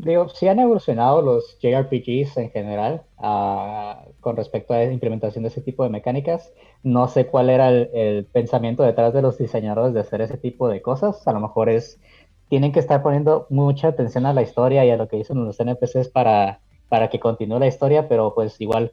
digo, 0.00 0.28
sí 0.28 0.48
han 0.48 0.58
evolucionado 0.58 1.22
los 1.22 1.58
JRPGs 1.60 2.36
en 2.38 2.50
general 2.50 3.02
uh, 3.18 4.10
con 4.20 4.36
respecto 4.36 4.74
a 4.74 4.78
la 4.78 4.92
implementación 4.92 5.42
de 5.42 5.48
ese 5.48 5.60
tipo 5.60 5.84
de 5.84 5.90
mecánicas. 5.90 6.52
No 6.82 7.08
sé 7.08 7.26
cuál 7.26 7.50
era 7.50 7.68
el, 7.70 8.26
pensamiento 8.32 8.82
detrás 8.82 9.12
de 9.12 9.22
los 9.22 9.38
diseñadores 9.38 9.94
de 9.94 10.00
hacer 10.00 10.20
ese 10.20 10.38
tipo 10.38 10.68
de 10.68 10.82
cosas. 10.82 11.26
A 11.26 11.32
lo 11.32 11.40
mejor 11.40 11.68
es, 11.68 12.00
tienen 12.48 12.72
que 12.72 12.80
estar 12.80 13.02
poniendo 13.02 13.46
mucha 13.50 13.88
atención 13.88 14.26
a 14.26 14.32
la 14.32 14.42
historia 14.42 14.84
y 14.84 14.90
a 14.90 14.96
lo 14.96 15.08
que 15.08 15.18
dicen 15.18 15.44
los 15.44 15.60
NPCs 15.60 16.08
para, 16.08 16.60
para 16.88 17.08
que 17.10 17.20
continúe 17.20 17.58
la 17.58 17.66
historia, 17.66 18.08
pero 18.08 18.34
pues 18.34 18.60
igual 18.60 18.92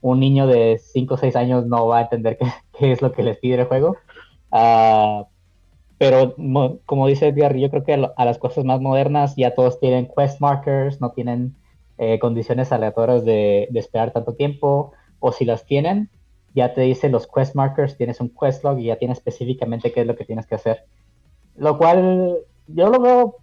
un 0.00 0.20
niño 0.20 0.46
de 0.46 0.78
5 0.78 1.14
o 1.14 1.16
6 1.16 1.36
años 1.36 1.66
no 1.66 1.86
va 1.86 1.98
a 1.98 2.02
entender 2.02 2.38
qué, 2.78 2.92
es 2.92 3.02
lo 3.02 3.12
que 3.12 3.22
les 3.22 3.38
pide 3.38 3.60
el 3.60 3.66
juego. 3.66 3.96
Uh, 4.50 5.24
pero 5.98 6.34
como 6.86 7.06
dice 7.06 7.28
Edgar, 7.28 7.56
yo 7.56 7.70
creo 7.70 7.84
que 7.84 7.94
a 7.94 8.24
las 8.24 8.38
cosas 8.38 8.64
más 8.64 8.80
modernas 8.80 9.36
ya 9.36 9.54
todos 9.54 9.78
tienen 9.78 10.08
quest 10.14 10.40
markers, 10.40 11.00
no 11.00 11.12
tienen 11.12 11.54
eh, 11.98 12.18
condiciones 12.18 12.72
aleatorias 12.72 13.24
de, 13.24 13.68
esperar 13.74 14.12
tanto 14.12 14.34
tiempo, 14.34 14.92
o 15.20 15.32
si 15.32 15.44
las 15.44 15.64
tienen, 15.64 16.10
ya 16.54 16.74
te 16.74 16.82
dice 16.82 17.08
los 17.08 17.28
quest 17.28 17.54
markers, 17.54 17.96
tienes 17.96 18.20
un 18.20 18.30
quest 18.30 18.64
log 18.64 18.78
y 18.78 18.86
ya 18.86 18.96
tienes 18.96 19.18
específicamente 19.18 19.92
qué 19.92 20.00
es 20.00 20.06
lo 20.06 20.16
que 20.16 20.24
tienes 20.24 20.46
que 20.46 20.56
hacer. 20.56 20.84
Lo 21.56 21.78
cual 21.78 22.38
yo 22.66 22.88
lo 22.88 23.00
veo 23.00 23.36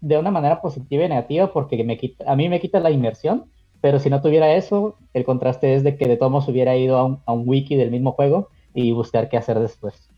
de 0.00 0.16
una 0.16 0.30
manera 0.30 0.60
positiva 0.60 1.04
y 1.04 1.08
negativa 1.08 1.52
porque 1.52 1.82
me 1.82 1.96
quita, 1.96 2.30
a 2.30 2.36
mí 2.36 2.48
me 2.48 2.60
quita 2.60 2.78
la 2.80 2.90
inmersión, 2.90 3.46
pero 3.80 3.98
si 3.98 4.10
no 4.10 4.22
tuviera 4.22 4.54
eso, 4.54 4.96
el 5.14 5.24
contraste 5.24 5.74
es 5.74 5.82
de 5.82 5.96
que 5.96 6.06
de 6.06 6.16
todos 6.16 6.48
hubiera 6.48 6.76
ido 6.76 6.96
a 6.98 7.04
un, 7.04 7.20
a 7.26 7.32
un 7.32 7.48
wiki 7.48 7.74
del 7.76 7.90
mismo 7.90 8.12
juego 8.12 8.48
y 8.74 8.92
buscar 8.92 9.28
qué 9.28 9.36
hacer 9.36 9.58
después. 9.58 10.09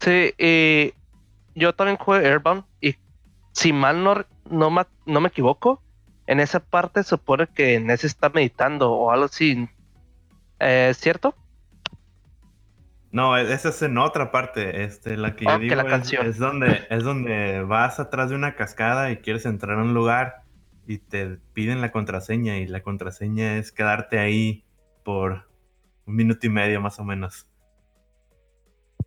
Sí, 0.00 0.34
y 0.38 0.94
yo 1.54 1.74
también 1.74 1.98
jugué 1.98 2.26
Airbound 2.26 2.64
y 2.80 2.96
si 3.52 3.72
mal 3.72 4.02
no, 4.04 4.24
no, 4.50 4.70
ma- 4.70 4.88
no 5.06 5.20
me 5.20 5.28
equivoco, 5.28 5.82
en 6.26 6.40
esa 6.40 6.60
parte 6.60 7.02
supone 7.04 7.48
que 7.54 7.80
Ness 7.80 8.04
está 8.04 8.30
meditando 8.30 8.92
o 8.92 9.10
algo 9.10 9.26
así. 9.26 9.68
Eh, 10.60 10.88
¿Es 10.90 10.98
cierto? 10.98 11.34
No, 13.12 13.36
e- 13.36 13.52
esa 13.52 13.70
es 13.70 13.82
en 13.82 13.98
otra 13.98 14.30
parte. 14.30 14.84
Este, 14.84 15.16
la 15.16 15.34
que 15.36 15.46
yo 15.46 15.56
Ok, 15.56 15.62
digo 15.62 15.76
la 15.76 15.84
es, 15.84 15.90
canción. 15.90 16.26
es 16.26 16.38
donde 16.38 16.86
es 16.90 17.02
donde 17.04 17.62
vas 17.62 17.98
atrás 18.00 18.30
de 18.30 18.36
una 18.36 18.54
cascada 18.56 19.10
y 19.10 19.18
quieres 19.18 19.46
entrar 19.46 19.78
a 19.78 19.82
un 19.82 19.94
lugar 19.94 20.44
y 20.86 20.98
te 20.98 21.38
piden 21.52 21.80
la 21.80 21.92
contraseña 21.92 22.58
y 22.58 22.66
la 22.66 22.82
contraseña 22.82 23.58
es 23.58 23.72
quedarte 23.72 24.18
ahí 24.18 24.64
por 25.04 25.50
un 26.06 26.16
minuto 26.16 26.46
y 26.46 26.50
medio 26.50 26.80
más 26.80 26.98
o 27.00 27.04
menos. 27.04 27.49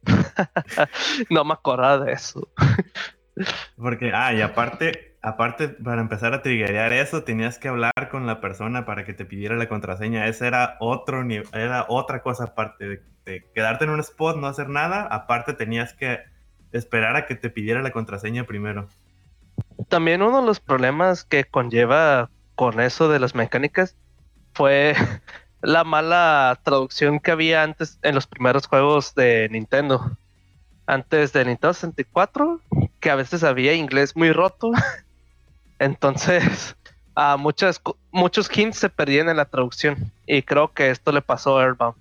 no 1.30 1.44
me 1.44 1.54
acordaba 1.54 2.06
de 2.06 2.14
eso. 2.14 2.48
Porque, 3.78 4.12
ah, 4.14 4.34
y 4.34 4.42
aparte, 4.42 5.18
aparte, 5.22 5.70
para 5.70 6.02
empezar 6.02 6.34
a 6.34 6.42
triggerear 6.42 6.94
eso, 6.94 7.24
tenías 7.24 7.58
que 7.58 7.68
hablar 7.68 8.10
con 8.12 8.28
la 8.28 8.42
persona 8.42 8.86
para 8.86 9.06
que 9.06 9.14
te 9.14 9.26
pidiera 9.26 9.56
la 9.56 9.70
contraseña. 9.70 10.28
Esa 10.28 10.48
era 10.48 10.78
otro 10.80 11.24
era 11.54 11.86
otra 11.88 12.22
cosa 12.22 12.46
aparte 12.46 12.88
de, 12.88 13.04
de 13.26 13.50
quedarte 13.54 13.86
en 13.86 13.92
un 13.92 14.00
spot, 14.00 14.38
no 14.38 14.48
hacer 14.48 14.70
nada. 14.70 15.04
Aparte 15.04 15.54
tenías 15.54 15.94
que 15.94 16.20
esperar 16.72 17.16
a 17.16 17.26
que 17.26 17.36
te 17.36 17.50
pidiera 17.50 17.82
la 17.82 17.92
contraseña 17.92 18.44
primero. 18.46 18.88
También 19.90 20.22
uno 20.22 20.42
de 20.42 20.48
los 20.48 20.60
problemas 20.60 21.24
que 21.24 21.46
conlleva 21.46 22.30
con 22.56 22.80
eso 22.80 23.10
de 23.10 23.20
las 23.20 23.36
mecánicas 23.36 23.96
fue 24.54 24.96
la 25.64 25.86
mala 25.86 26.60
traducción 26.62 27.22
que 27.22 27.32
había 27.32 27.64
antes 27.64 27.98
en 28.04 28.16
los 28.16 28.28
primeros 28.28 28.68
juegos 28.68 29.16
de 29.16 29.48
Nintendo. 29.50 30.18
Antes 30.86 31.32
de 31.32 31.46
Nintendo 31.46 31.74
64, 31.74 32.60
que 33.00 33.10
a 33.10 33.16
veces 33.16 33.46
había 33.46 33.74
inglés 33.74 34.16
muy 34.18 34.34
roto. 34.34 34.72
Entonces, 35.80 36.76
a 37.16 37.38
muchas, 37.38 37.82
muchos 38.12 38.56
hints 38.56 38.78
se 38.78 38.90
perdían 38.90 39.30
en 39.30 39.38
la 39.38 39.46
traducción. 39.46 40.12
Y 40.28 40.42
creo 40.42 40.74
que 40.74 40.90
esto 40.90 41.14
le 41.14 41.22
pasó 41.22 41.58
a 41.58 41.64
Airbound. 41.64 41.96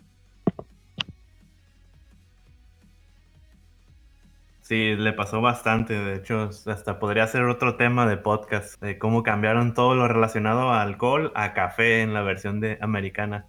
Sí, 4.62 4.96
le 4.96 5.12
pasó 5.12 5.40
bastante. 5.40 5.94
De 5.94 6.16
hecho, 6.16 6.50
hasta 6.66 6.98
podría 6.98 7.28
ser 7.28 7.44
otro 7.44 7.76
tema 7.76 8.06
de 8.06 8.16
podcast, 8.16 8.80
de 8.82 8.98
cómo 8.98 9.22
cambiaron 9.22 9.74
todo 9.74 9.94
lo 9.94 10.08
relacionado 10.08 10.70
a 10.70 10.82
alcohol 10.82 11.30
a 11.36 11.52
café 11.52 12.02
en 12.02 12.12
la 12.12 12.22
versión 12.22 12.58
de 12.58 12.78
americana. 12.80 13.46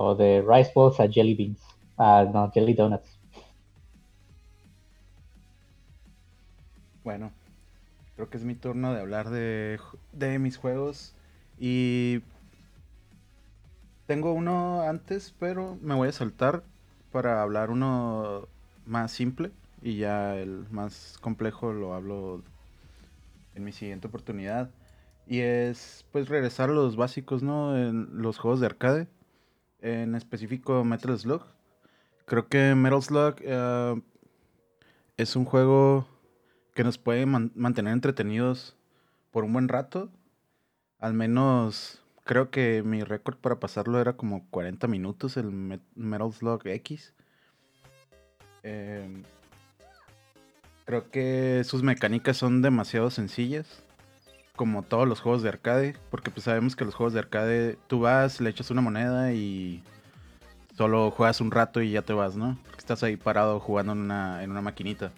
O 0.00 0.14
de 0.14 0.42
rice 0.42 0.70
balls 0.74 1.00
a 1.00 1.08
jelly 1.08 1.34
beans. 1.34 1.60
Ah, 1.96 2.24
no, 2.32 2.50
jelly 2.54 2.72
donuts. 2.72 3.18
Bueno, 7.02 7.32
creo 8.14 8.30
que 8.30 8.36
es 8.36 8.44
mi 8.44 8.54
turno 8.54 8.94
de 8.94 9.00
hablar 9.00 9.30
de, 9.30 9.80
de 10.12 10.38
mis 10.38 10.56
juegos. 10.56 11.14
Y 11.58 12.20
tengo 14.06 14.32
uno 14.34 14.82
antes, 14.82 15.34
pero 15.40 15.76
me 15.82 15.96
voy 15.96 16.08
a 16.08 16.12
saltar 16.12 16.62
para 17.10 17.42
hablar 17.42 17.70
uno 17.70 18.46
más 18.86 19.10
simple. 19.10 19.50
Y 19.82 19.96
ya 19.96 20.36
el 20.36 20.64
más 20.70 21.18
complejo 21.20 21.72
lo 21.72 21.94
hablo 21.94 22.44
en 23.56 23.64
mi 23.64 23.72
siguiente 23.72 24.06
oportunidad. 24.06 24.70
Y 25.26 25.40
es 25.40 26.04
pues 26.12 26.28
regresar 26.28 26.70
a 26.70 26.72
los 26.72 26.94
básicos, 26.94 27.42
¿no? 27.42 27.76
En 27.76 28.22
los 28.22 28.38
juegos 28.38 28.60
de 28.60 28.66
arcade. 28.66 29.08
En 29.80 30.14
específico 30.14 30.82
Metal 30.84 31.18
Slug. 31.18 31.42
Creo 32.26 32.48
que 32.48 32.74
Metal 32.74 33.02
Slug 33.02 33.36
eh, 33.40 34.00
es 35.16 35.36
un 35.36 35.44
juego 35.44 36.06
que 36.74 36.84
nos 36.84 36.98
puede 36.98 37.26
man- 37.26 37.52
mantener 37.54 37.92
entretenidos 37.92 38.76
por 39.30 39.44
un 39.44 39.52
buen 39.52 39.68
rato. 39.68 40.10
Al 40.98 41.14
menos 41.14 42.02
creo 42.24 42.50
que 42.50 42.82
mi 42.82 43.02
récord 43.04 43.36
para 43.36 43.60
pasarlo 43.60 44.00
era 44.00 44.14
como 44.14 44.46
40 44.50 44.86
minutos 44.88 45.36
el 45.36 45.46
Met- 45.46 45.80
Metal 45.94 46.32
Slug 46.32 46.66
X. 46.66 47.14
Em, 48.64 49.22
creo 50.84 51.10
que 51.10 51.62
sus 51.64 51.82
mecánicas 51.82 52.36
son 52.36 52.60
demasiado 52.62 53.10
sencillas. 53.10 53.82
Como 54.58 54.82
todos 54.82 55.08
los 55.08 55.20
juegos 55.20 55.42
de 55.42 55.48
arcade. 55.48 55.96
Porque 56.10 56.30
pues 56.30 56.44
sabemos 56.44 56.76
que 56.76 56.84
los 56.84 56.94
juegos 56.94 57.14
de 57.14 57.20
arcade 57.20 57.78
tú 57.86 58.00
vas, 58.00 58.42
le 58.42 58.50
echas 58.50 58.70
una 58.70 58.82
moneda 58.82 59.32
y 59.32 59.82
solo 60.76 61.10
juegas 61.10 61.40
un 61.40 61.50
rato 61.50 61.80
y 61.80 61.92
ya 61.92 62.02
te 62.02 62.12
vas, 62.12 62.36
¿no? 62.36 62.58
Porque 62.64 62.80
estás 62.80 63.02
ahí 63.02 63.16
parado 63.16 63.60
jugando 63.60 63.92
en 63.92 64.00
una, 64.00 64.42
en 64.44 64.50
una 64.50 64.60
maquinita. 64.60 65.12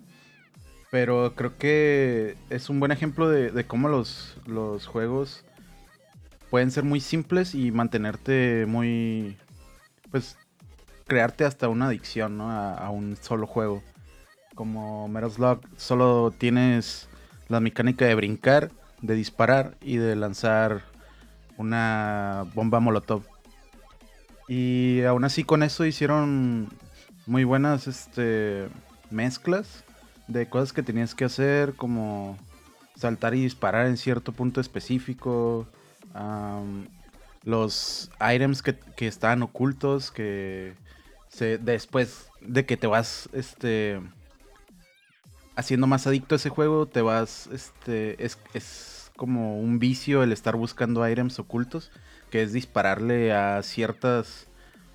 Pero 0.92 1.34
creo 1.34 1.58
que 1.58 2.36
es 2.50 2.70
un 2.70 2.78
buen 2.78 2.92
ejemplo 2.92 3.28
de, 3.28 3.50
de 3.50 3.66
cómo 3.66 3.88
los, 3.88 4.38
los 4.46 4.86
juegos 4.86 5.44
pueden 6.50 6.70
ser 6.70 6.84
muy 6.84 7.00
simples 7.00 7.54
y 7.54 7.70
mantenerte 7.70 8.66
muy. 8.66 9.36
Pues 10.10 10.36
crearte 11.10 11.44
hasta 11.44 11.68
una 11.68 11.86
adicción, 11.86 12.36
¿no? 12.36 12.50
A, 12.50 12.88
un 12.90 13.16
solo 13.20 13.46
juego. 13.46 13.82
Como 14.54 15.08
Metal 15.08 15.30
Slug, 15.30 15.60
solo 15.76 16.32
tienes 16.36 17.08
la 17.48 17.58
mecánica 17.58 18.04
de 18.04 18.14
brincar, 18.14 18.70
de 19.02 19.14
disparar 19.14 19.76
y 19.80 19.96
de 19.96 20.16
lanzar 20.16 20.82
una 21.56 22.46
bomba 22.54 22.80
molotov. 22.80 23.22
Y 24.48 25.02
aún 25.02 25.24
así 25.24 25.44
con 25.44 25.62
eso 25.62 25.84
hicieron 25.84 26.68
muy 27.26 27.44
buenas 27.44 27.86
este, 27.86 28.68
mezclas 29.10 29.84
de 30.26 30.48
cosas 30.48 30.72
que 30.72 30.82
tenías 30.82 31.14
que 31.14 31.24
hacer, 31.24 31.74
como 31.74 32.36
saltar 32.96 33.34
y 33.34 33.42
disparar 33.42 33.86
en 33.86 33.96
cierto 33.96 34.32
punto 34.32 34.60
específico. 34.60 35.66
los 37.42 38.10
items 38.20 38.62
que, 38.62 38.76
que 38.96 39.06
estaban 39.06 39.42
ocultos, 39.42 40.10
que 40.10 40.74
se, 41.28 41.58
después 41.58 42.28
de 42.40 42.66
que 42.66 42.76
te 42.76 42.86
vas 42.86 43.28
este, 43.32 44.00
haciendo 45.56 45.86
más 45.86 46.06
adicto 46.06 46.34
a 46.34 46.36
ese 46.36 46.48
juego, 46.48 46.86
te 46.86 47.02
vas, 47.02 47.48
este, 47.52 48.22
es, 48.24 48.38
es 48.54 49.10
como 49.16 49.60
un 49.60 49.78
vicio 49.78 50.22
el 50.22 50.32
estar 50.32 50.56
buscando 50.56 51.06
items 51.08 51.38
ocultos, 51.38 51.90
que 52.30 52.42
es 52.42 52.52
dispararle 52.52 53.32
a 53.32 53.62
ciertas 53.62 54.46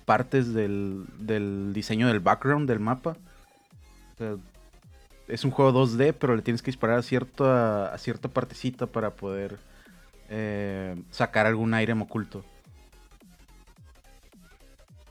partes 0.04 0.52
del, 0.54 1.04
del 1.18 1.72
diseño 1.72 2.08
del 2.08 2.20
background 2.20 2.68
del 2.68 2.80
mapa. 2.80 3.16
O 4.14 4.18
sea, 4.18 4.36
es 5.28 5.44
un 5.44 5.50
juego 5.50 5.72
2D, 5.72 6.14
pero 6.18 6.36
le 6.36 6.42
tienes 6.42 6.62
que 6.62 6.70
disparar 6.70 6.98
a 6.98 7.02
cierta, 7.02 7.92
a 7.92 7.98
cierta 7.98 8.28
partecita 8.28 8.86
para 8.86 9.10
poder 9.10 9.58
eh, 10.28 10.96
sacar 11.10 11.46
algún 11.46 11.78
item 11.78 12.02
oculto. 12.02 12.44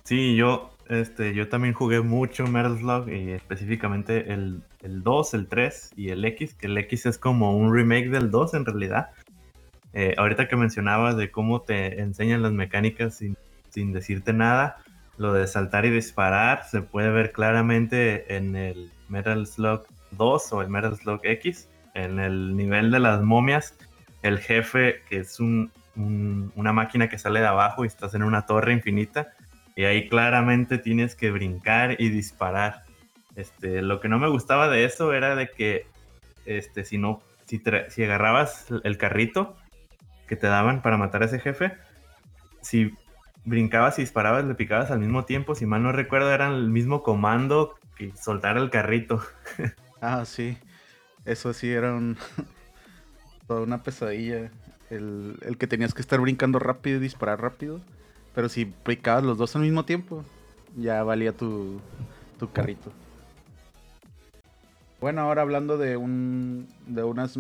Sí, 0.04 0.36
yo, 0.36 0.75
este, 0.90 1.34
yo 1.34 1.48
también 1.50 1.74
jugué 1.74 2.02
mucho 2.02 2.46
Metal 2.48 2.78
Slug 2.78 3.10
y 3.10 3.32
específicamente 3.32 4.32
el, 4.34 4.62
el 4.82 5.04
2, 5.04 5.34
el 5.34 5.48
3 5.48 5.92
y 5.96 6.10
el 6.10 6.24
X, 6.26 6.54
que 6.54 6.68
el 6.68 6.78
X 6.78 7.06
es 7.08 7.18
como 7.18 7.56
un 7.58 7.74
remake 7.74 8.10
del 8.10 8.32
2 8.32 8.54
en 8.54 8.66
realidad. 8.66 9.10
Eh, 9.94 10.14
ahorita 10.18 10.48
que 10.48 10.56
mencionabas 10.56 11.16
de 11.18 11.32
cómo 11.32 11.62
te 11.62 12.02
enseñan 12.02 12.42
las 12.44 12.52
mecánicas 12.52 13.16
sin, 13.16 13.38
sin 13.70 13.94
decirte 13.94 14.34
nada, 14.34 14.78
lo 15.18 15.34
de 15.34 15.48
saltar 15.48 15.86
y 15.86 15.90
disparar 15.90 16.66
se 16.70 16.82
puede 16.82 17.10
ver 17.10 17.32
claramente 17.32 18.36
en 18.36 18.56
el 18.56 18.92
Metal 19.08 19.46
Slug 19.48 19.84
2 20.12 20.52
o 20.54 20.62
el 20.62 20.70
Metal 20.70 20.96
Slug 20.98 21.22
X, 21.24 21.70
en 21.94 22.20
el 22.20 22.56
nivel 22.58 22.92
de 22.92 23.00
las 23.00 23.22
momias, 23.22 23.74
el 24.22 24.40
jefe 24.40 25.02
que 25.10 25.20
es 25.20 25.40
un- 25.40 25.72
un- 25.96 26.52
una 26.56 26.74
máquina 26.74 27.08
que 27.08 27.18
sale 27.18 27.40
de 27.40 27.48
abajo 27.48 27.86
y 27.86 27.88
estás 27.88 28.14
en 28.16 28.24
una 28.24 28.46
torre 28.46 28.74
infinita. 28.74 29.30
Y 29.76 29.84
ahí 29.84 30.08
claramente 30.08 30.78
tienes 30.78 31.16
que 31.16 31.32
brincar 31.32 31.96
y 32.00 32.10
disparar. 32.10 32.84
Este, 33.36 33.82
lo 33.82 34.00
que 34.00 34.08
no 34.08 34.20
me 34.20 34.30
gustaba 34.30 34.70
de 34.70 34.86
eso 34.86 35.14
era 35.14 35.36
de 35.36 35.50
que 35.50 35.88
este, 36.46 36.86
si 36.86 36.98
no, 36.98 37.22
si, 37.46 37.62
si 37.90 38.04
agarrabas 38.04 38.68
el 38.84 38.98
carrito 38.98 39.58
que 40.28 40.36
te 40.36 40.48
daban 40.48 40.82
para 40.82 40.98
matar 40.98 41.24
a 41.24 41.26
ese 41.26 41.40
jefe, 41.40 41.74
si 42.62 42.94
brincabas 43.46 44.00
y 44.00 44.02
disparabas, 44.02 44.44
le 44.46 44.56
picabas 44.56 44.92
al 44.92 45.00
mismo 45.00 45.26
tiempo. 45.26 45.56
Si 45.56 45.66
mal 45.66 45.84
no 45.84 45.92
recuerdo, 45.92 46.32
era 46.32 46.48
el 46.48 46.70
mismo 46.70 47.04
comando 47.04 47.76
que 47.96 48.12
soltar 48.16 48.58
el 48.58 48.70
carrito. 48.70 49.22
Ah, 50.02 50.24
sí. 50.26 50.56
Eso 51.24 51.52
sí 51.54 51.72
era 51.72 51.94
un... 51.94 52.16
toda 53.48 53.62
una 53.62 53.82
pesadilla. 53.82 54.52
El, 54.92 55.40
el 55.42 55.58
que 55.58 55.66
tenías 55.66 55.96
que 55.96 56.02
estar 56.02 56.20
brincando 56.20 56.60
rápido 56.60 56.98
y 56.98 57.00
disparar 57.00 57.42
rápido. 57.42 57.82
Pero 58.36 58.50
si 58.50 58.66
picabas 58.66 59.24
los 59.24 59.38
dos 59.38 59.56
al 59.56 59.62
mismo 59.64 59.86
tiempo, 59.86 60.24
ya 60.76 61.02
valía 61.04 61.32
tu, 61.32 61.80
tu 62.38 62.52
carrito. 62.52 62.92
Bueno, 65.00 65.22
ahora 65.22 65.42
hablando 65.42 65.78
de 65.78 65.98
un 65.98 66.68
de 66.86 67.04
unas 67.04 67.40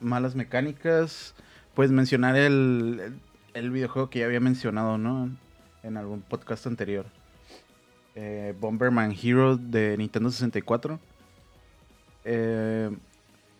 malas 0.00 0.34
mecánicas, 0.34 1.34
puedes 1.74 1.92
mencionar 1.92 2.36
el, 2.36 3.14
el, 3.54 3.70
videojuego 3.70 4.10
que 4.10 4.20
ya 4.20 4.26
había 4.26 4.40
mencionado, 4.40 4.98
¿no? 4.98 5.30
En 5.82 5.96
algún 5.96 6.22
podcast 6.22 6.66
anterior. 6.66 7.06
Eh, 8.14 8.54
Bomberman 8.60 9.12
Hero 9.12 9.56
de 9.56 9.96
Nintendo 9.96 10.30
64. 10.30 10.98
Eh, 12.24 12.90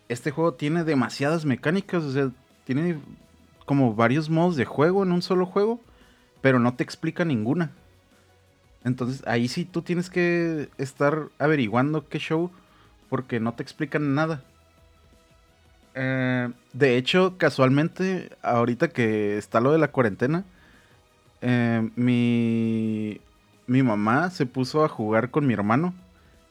este 0.09 0.31
juego 0.31 0.53
tiene 0.53 0.83
demasiadas 0.83 1.45
mecánicas, 1.45 2.03
o 2.03 2.11
sea, 2.11 2.31
tiene 2.65 2.99
como 3.65 3.95
varios 3.95 4.29
modos 4.29 4.55
de 4.55 4.65
juego 4.65 5.03
en 5.03 5.11
un 5.11 5.21
solo 5.21 5.45
juego, 5.45 5.79
pero 6.43 6.59
no 6.59 6.75
te 6.75 6.83
explica 6.83 7.23
ninguna. 7.23 7.71
Entonces 8.83 9.23
ahí 9.25 9.47
sí 9.47 9.63
tú 9.63 9.81
tienes 9.81 10.09
que 10.09 10.69
estar 10.77 11.29
averiguando 11.39 12.09
qué 12.09 12.19
show 12.19 12.51
porque 13.09 13.39
no 13.39 13.53
te 13.53 13.63
explican 13.63 14.13
nada. 14.13 14.43
Eh, 15.95 16.49
de 16.73 16.97
hecho, 16.97 17.37
casualmente, 17.37 18.29
ahorita 18.41 18.89
que 18.89 19.37
está 19.37 19.61
lo 19.61 19.71
de 19.71 19.77
la 19.77 19.87
cuarentena, 19.87 20.43
eh, 21.39 21.89
mi, 21.95 23.21
mi 23.65 23.81
mamá 23.81 24.29
se 24.29 24.45
puso 24.45 24.83
a 24.83 24.89
jugar 24.89 25.31
con 25.31 25.47
mi 25.47 25.53
hermano, 25.53 25.93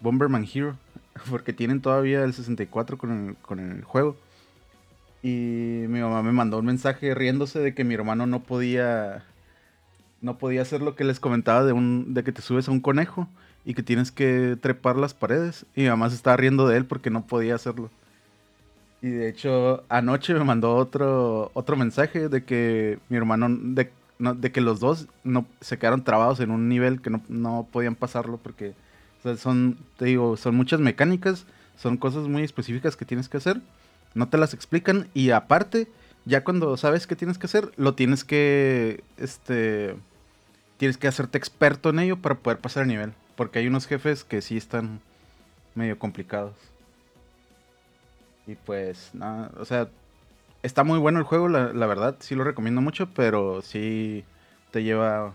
Bomberman 0.00 0.48
Hero, 0.50 0.78
porque 1.28 1.52
tienen 1.52 1.82
todavía 1.82 2.24
el 2.24 2.32
64 2.32 2.96
con 2.96 3.28
el, 3.28 3.36
con 3.36 3.58
el 3.58 3.84
juego. 3.84 4.16
Y 5.22 5.84
mi 5.86 6.00
mamá 6.00 6.22
me 6.22 6.32
mandó 6.32 6.58
un 6.58 6.64
mensaje 6.64 7.14
riéndose 7.14 7.58
de 7.58 7.74
que 7.74 7.84
mi 7.84 7.92
hermano 7.92 8.26
no 8.26 8.40
podía 8.40 9.24
no 10.22 10.38
podía 10.38 10.62
hacer 10.62 10.80
lo 10.80 10.94
que 10.94 11.04
les 11.04 11.20
comentaba 11.20 11.64
de 11.64 11.72
un 11.72 12.14
de 12.14 12.24
que 12.24 12.32
te 12.32 12.42
subes 12.42 12.68
a 12.68 12.72
un 12.72 12.80
conejo 12.80 13.28
y 13.64 13.74
que 13.74 13.82
tienes 13.82 14.10
que 14.10 14.56
trepar 14.60 14.96
las 14.96 15.14
paredes 15.14 15.66
y 15.76 15.82
se 15.84 16.14
estaba 16.14 16.36
riendo 16.36 16.66
de 16.66 16.78
él 16.78 16.86
porque 16.86 17.10
no 17.10 17.26
podía 17.26 17.54
hacerlo. 17.54 17.90
Y 19.02 19.10
de 19.10 19.28
hecho 19.28 19.84
anoche 19.88 20.34
me 20.34 20.44
mandó 20.44 20.76
otro 20.76 21.50
otro 21.54 21.76
mensaje 21.76 22.28
de 22.28 22.44
que 22.44 22.98
mi 23.08 23.16
hermano 23.16 23.48
de, 23.50 23.90
de 24.18 24.52
que 24.52 24.60
los 24.60 24.80
dos 24.80 25.08
no 25.24 25.46
se 25.60 25.78
quedaron 25.78 26.04
trabados 26.04 26.40
en 26.40 26.50
un 26.50 26.68
nivel 26.68 27.02
que 27.02 27.10
no, 27.10 27.22
no 27.28 27.68
podían 27.70 27.96
pasarlo 27.96 28.38
porque 28.38 28.74
son 29.38 29.76
te 29.98 30.06
digo, 30.06 30.36
son 30.36 30.54
muchas 30.54 30.80
mecánicas, 30.80 31.46
son 31.76 31.96
cosas 31.96 32.28
muy 32.28 32.42
específicas 32.42 32.96
que 32.96 33.04
tienes 33.04 33.28
que 33.28 33.36
hacer 33.36 33.60
no 34.14 34.28
te 34.28 34.38
las 34.38 34.54
explican 34.54 35.08
y 35.14 35.30
aparte, 35.30 35.88
ya 36.24 36.44
cuando 36.44 36.76
sabes 36.76 37.06
qué 37.06 37.16
tienes 37.16 37.38
que 37.38 37.46
hacer, 37.46 37.72
lo 37.76 37.94
tienes 37.94 38.24
que, 38.24 39.02
este, 39.16 39.96
tienes 40.82 40.98
que 40.98 41.06
hacerte 41.06 41.38
experto 41.38 41.90
en 41.90 42.00
ello 42.00 42.16
para 42.16 42.34
poder 42.34 42.58
pasar 42.58 42.82
el 42.82 42.88
nivel, 42.88 43.12
porque 43.36 43.60
hay 43.60 43.68
unos 43.68 43.86
jefes 43.86 44.24
que 44.24 44.42
sí 44.42 44.56
están 44.56 45.00
medio 45.76 45.96
complicados. 45.96 46.56
Y 48.48 48.56
pues, 48.56 49.10
nada, 49.14 49.52
o 49.60 49.64
sea, 49.64 49.86
está 50.64 50.82
muy 50.82 50.98
bueno 50.98 51.20
el 51.20 51.24
juego, 51.24 51.48
la, 51.48 51.86
verdad, 51.86 52.16
sí 52.18 52.34
lo 52.34 52.42
recomiendo 52.42 52.80
mucho, 52.80 53.08
pero 53.14 53.62
sí 53.62 54.24
te 54.72 54.82
lleva 54.82 55.34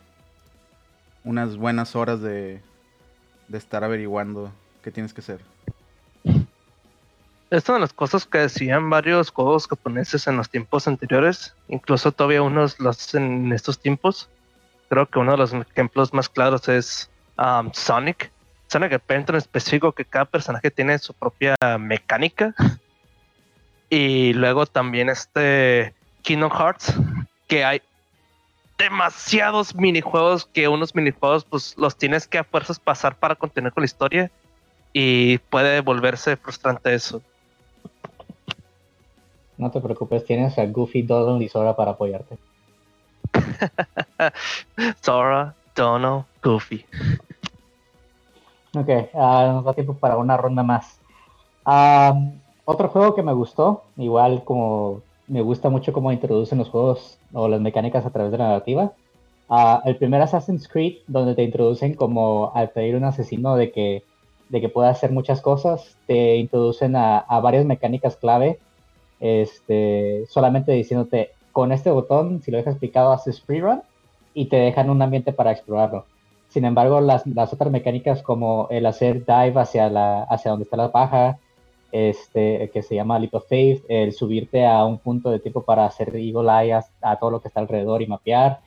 unas 1.24 1.56
buenas 1.56 1.96
horas 1.96 2.20
de, 2.20 2.60
de 3.48 3.58
estar 3.58 3.86
averiguando 3.86 4.52
qué 4.84 4.92
tienes 4.92 5.14
que 5.14 5.22
hacer. 5.22 5.40
Es 7.52 7.70
una 7.70 7.76
de 7.76 7.82
las 7.84 7.94
cosas 7.94 8.26
que 8.26 8.40
decían 8.40 8.90
varios 8.90 9.32
juegos 9.32 9.66
japoneses 9.70 10.28
en 10.28 10.36
los 10.36 10.50
tiempos 10.50 10.90
anteriores, 10.90 11.56
incluso 11.70 12.12
todavía 12.12 12.42
unos 12.42 12.82
los 12.82 13.00
hacen 13.00 13.46
en 13.46 13.54
estos 13.54 13.80
tiempos. 13.80 14.30
Creo 14.90 15.06
que 15.08 15.20
uno 15.20 15.32
de 15.32 15.38
los 15.38 15.54
ejemplos 15.54 16.14
más 16.14 16.30
claros 16.30 16.68
es 16.70 17.10
um, 17.38 17.72
Sonic. 17.74 18.32
Sonic 18.68 18.94
Adventure 18.94 19.38
en 19.38 19.42
específico, 19.42 19.92
que 19.92 20.06
cada 20.06 20.26
personaje 20.26 20.72
tiene 20.72 20.98
su 21.00 21.14
propia 21.14 21.56
mecánica. 21.80 22.54
Y 23.90 24.34
luego 24.34 24.66
también 24.66 25.10
este 25.10 25.94
Kingdom 26.22 26.52
Hearts, 26.52 26.94
que 27.48 27.64
hay 27.64 27.82
demasiados 28.78 29.74
minijuegos 29.76 30.46
que 30.46 30.68
unos 30.68 30.94
minijuegos 30.94 31.46
pues 31.46 31.76
los 31.78 31.98
tienes 31.98 32.28
que 32.28 32.38
a 32.38 32.44
fuerzas 32.44 32.80
pasar 32.80 33.16
para 33.16 33.36
continuar 33.36 33.74
con 33.74 33.82
la 33.82 33.86
historia 33.86 34.32
y 34.94 35.38
puede 35.38 35.82
volverse 35.82 36.38
frustrante 36.38 36.94
eso. 36.94 37.22
No 39.58 39.72
te 39.72 39.82
preocupes, 39.82 40.24
tienes 40.26 40.58
a 40.60 40.66
Goofy, 40.66 41.02
Donald 41.02 41.42
y 41.42 41.50
Sora 41.50 41.76
para 41.76 41.92
apoyarte. 41.92 42.38
Sora, 45.02 45.56
Donald, 45.76 46.26
Goofy. 46.44 46.86
Ok, 48.76 48.90
uh, 49.14 49.52
nos 49.54 49.66
da 49.66 49.74
tiempo 49.74 49.94
para 49.96 50.18
una 50.18 50.38
ronda 50.38 50.64
más. 50.64 51.00
otro 52.66 52.90
juego 52.90 53.16
que 53.16 53.24
me 53.24 53.34
gustó, 53.34 53.84
igual 53.98 54.44
como 54.44 55.02
me 55.28 55.42
gusta 55.42 55.70
mucho 55.70 55.92
cómo 55.92 56.12
introducen 56.12 56.58
los 56.58 56.70
juegos 56.70 57.18
o 57.34 57.48
las 57.48 57.60
mecánicas 57.60 58.06
a 58.06 58.12
través 58.12 58.32
de 58.32 58.38
la 58.38 58.48
narrativa. 58.50 58.94
Uh, 59.50 59.80
el 59.86 59.96
primer 59.96 60.22
Assassin's 60.22 60.68
Creed, 60.68 60.98
donde 61.08 61.36
te 61.36 61.44
introducen 61.44 61.94
como 61.94 62.52
al 62.54 62.70
pedir 62.72 62.96
un 62.96 63.06
asesino 63.06 63.56
de 63.56 63.72
que, 63.72 64.04
de 64.50 64.62
que 64.62 64.70
pueda 64.70 64.90
hacer 64.90 65.12
muchas 65.12 65.42
cosas, 65.42 65.96
te 66.06 66.36
introducen 66.36 66.96
a, 66.96 67.20
a 67.20 67.40
varias 67.40 67.66
mecánicas 67.66 68.18
clave 68.18 68.60
este, 69.20 70.26
solamente 70.28 70.72
diciéndote 70.72 71.32
con 71.58 71.72
este 71.72 71.90
botón, 71.90 72.44
si 72.44 72.52
lo 72.52 72.58
dejas 72.60 72.78
picado, 72.78 73.12
haces 73.12 73.42
free 73.42 73.62
run 73.62 73.82
y 74.36 74.46
te 74.46 74.58
dejan 74.58 74.92
un 74.92 75.02
ambiente 75.02 75.34
para 75.34 75.52
explorarlo. 75.52 76.06
Sin 76.50 76.66
embargo, 76.66 77.02
las, 77.02 77.26
otras 77.26 77.72
mecánicas 77.72 78.22
como 78.22 78.68
el 78.70 78.86
hacer 78.86 79.26
dive 79.26 79.60
hacia 79.60 79.90
donde 79.90 80.66
está 80.66 80.78
la 80.78 80.92
paja, 80.92 81.40
este, 81.92 82.70
que 82.72 82.84
se 82.84 82.94
llama 82.94 83.18
Leap 83.18 83.34
of 83.34 83.48
Faith, 83.50 83.84
el 83.90 84.14
subirte 84.14 84.68
a 84.68 84.86
un 84.86 85.00
punto 85.00 85.32
de 85.32 85.40
tiempo 85.40 85.64
para 85.64 85.88
hacer 85.88 86.16
Eagle 86.16 86.48
Eye 86.48 86.80
a, 87.02 87.16
todo 87.16 87.32
lo 87.32 87.42
que 87.42 87.48
está 87.48 87.60
alrededor 87.60 88.04
y 88.04 88.06
mapear. 88.06 88.60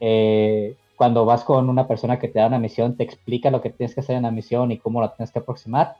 Eh, 0.00 0.76
cuando 0.96 1.26
vas 1.26 1.44
con 1.44 1.68
una 1.68 1.86
persona 1.86 2.18
que 2.18 2.28
te 2.28 2.38
da 2.38 2.46
una 2.46 2.58
misión, 2.58 2.96
te 2.96 3.04
explica 3.04 3.50
lo 3.50 3.60
que 3.60 3.68
tienes 3.68 3.94
que 3.94 4.00
hacer 4.00 4.16
en 4.16 4.22
la 4.22 4.30
misión 4.30 4.72
y 4.72 4.78
cómo 4.78 5.02
la 5.02 5.14
tienes 5.14 5.30
que 5.30 5.40
aproximar. 5.40 5.96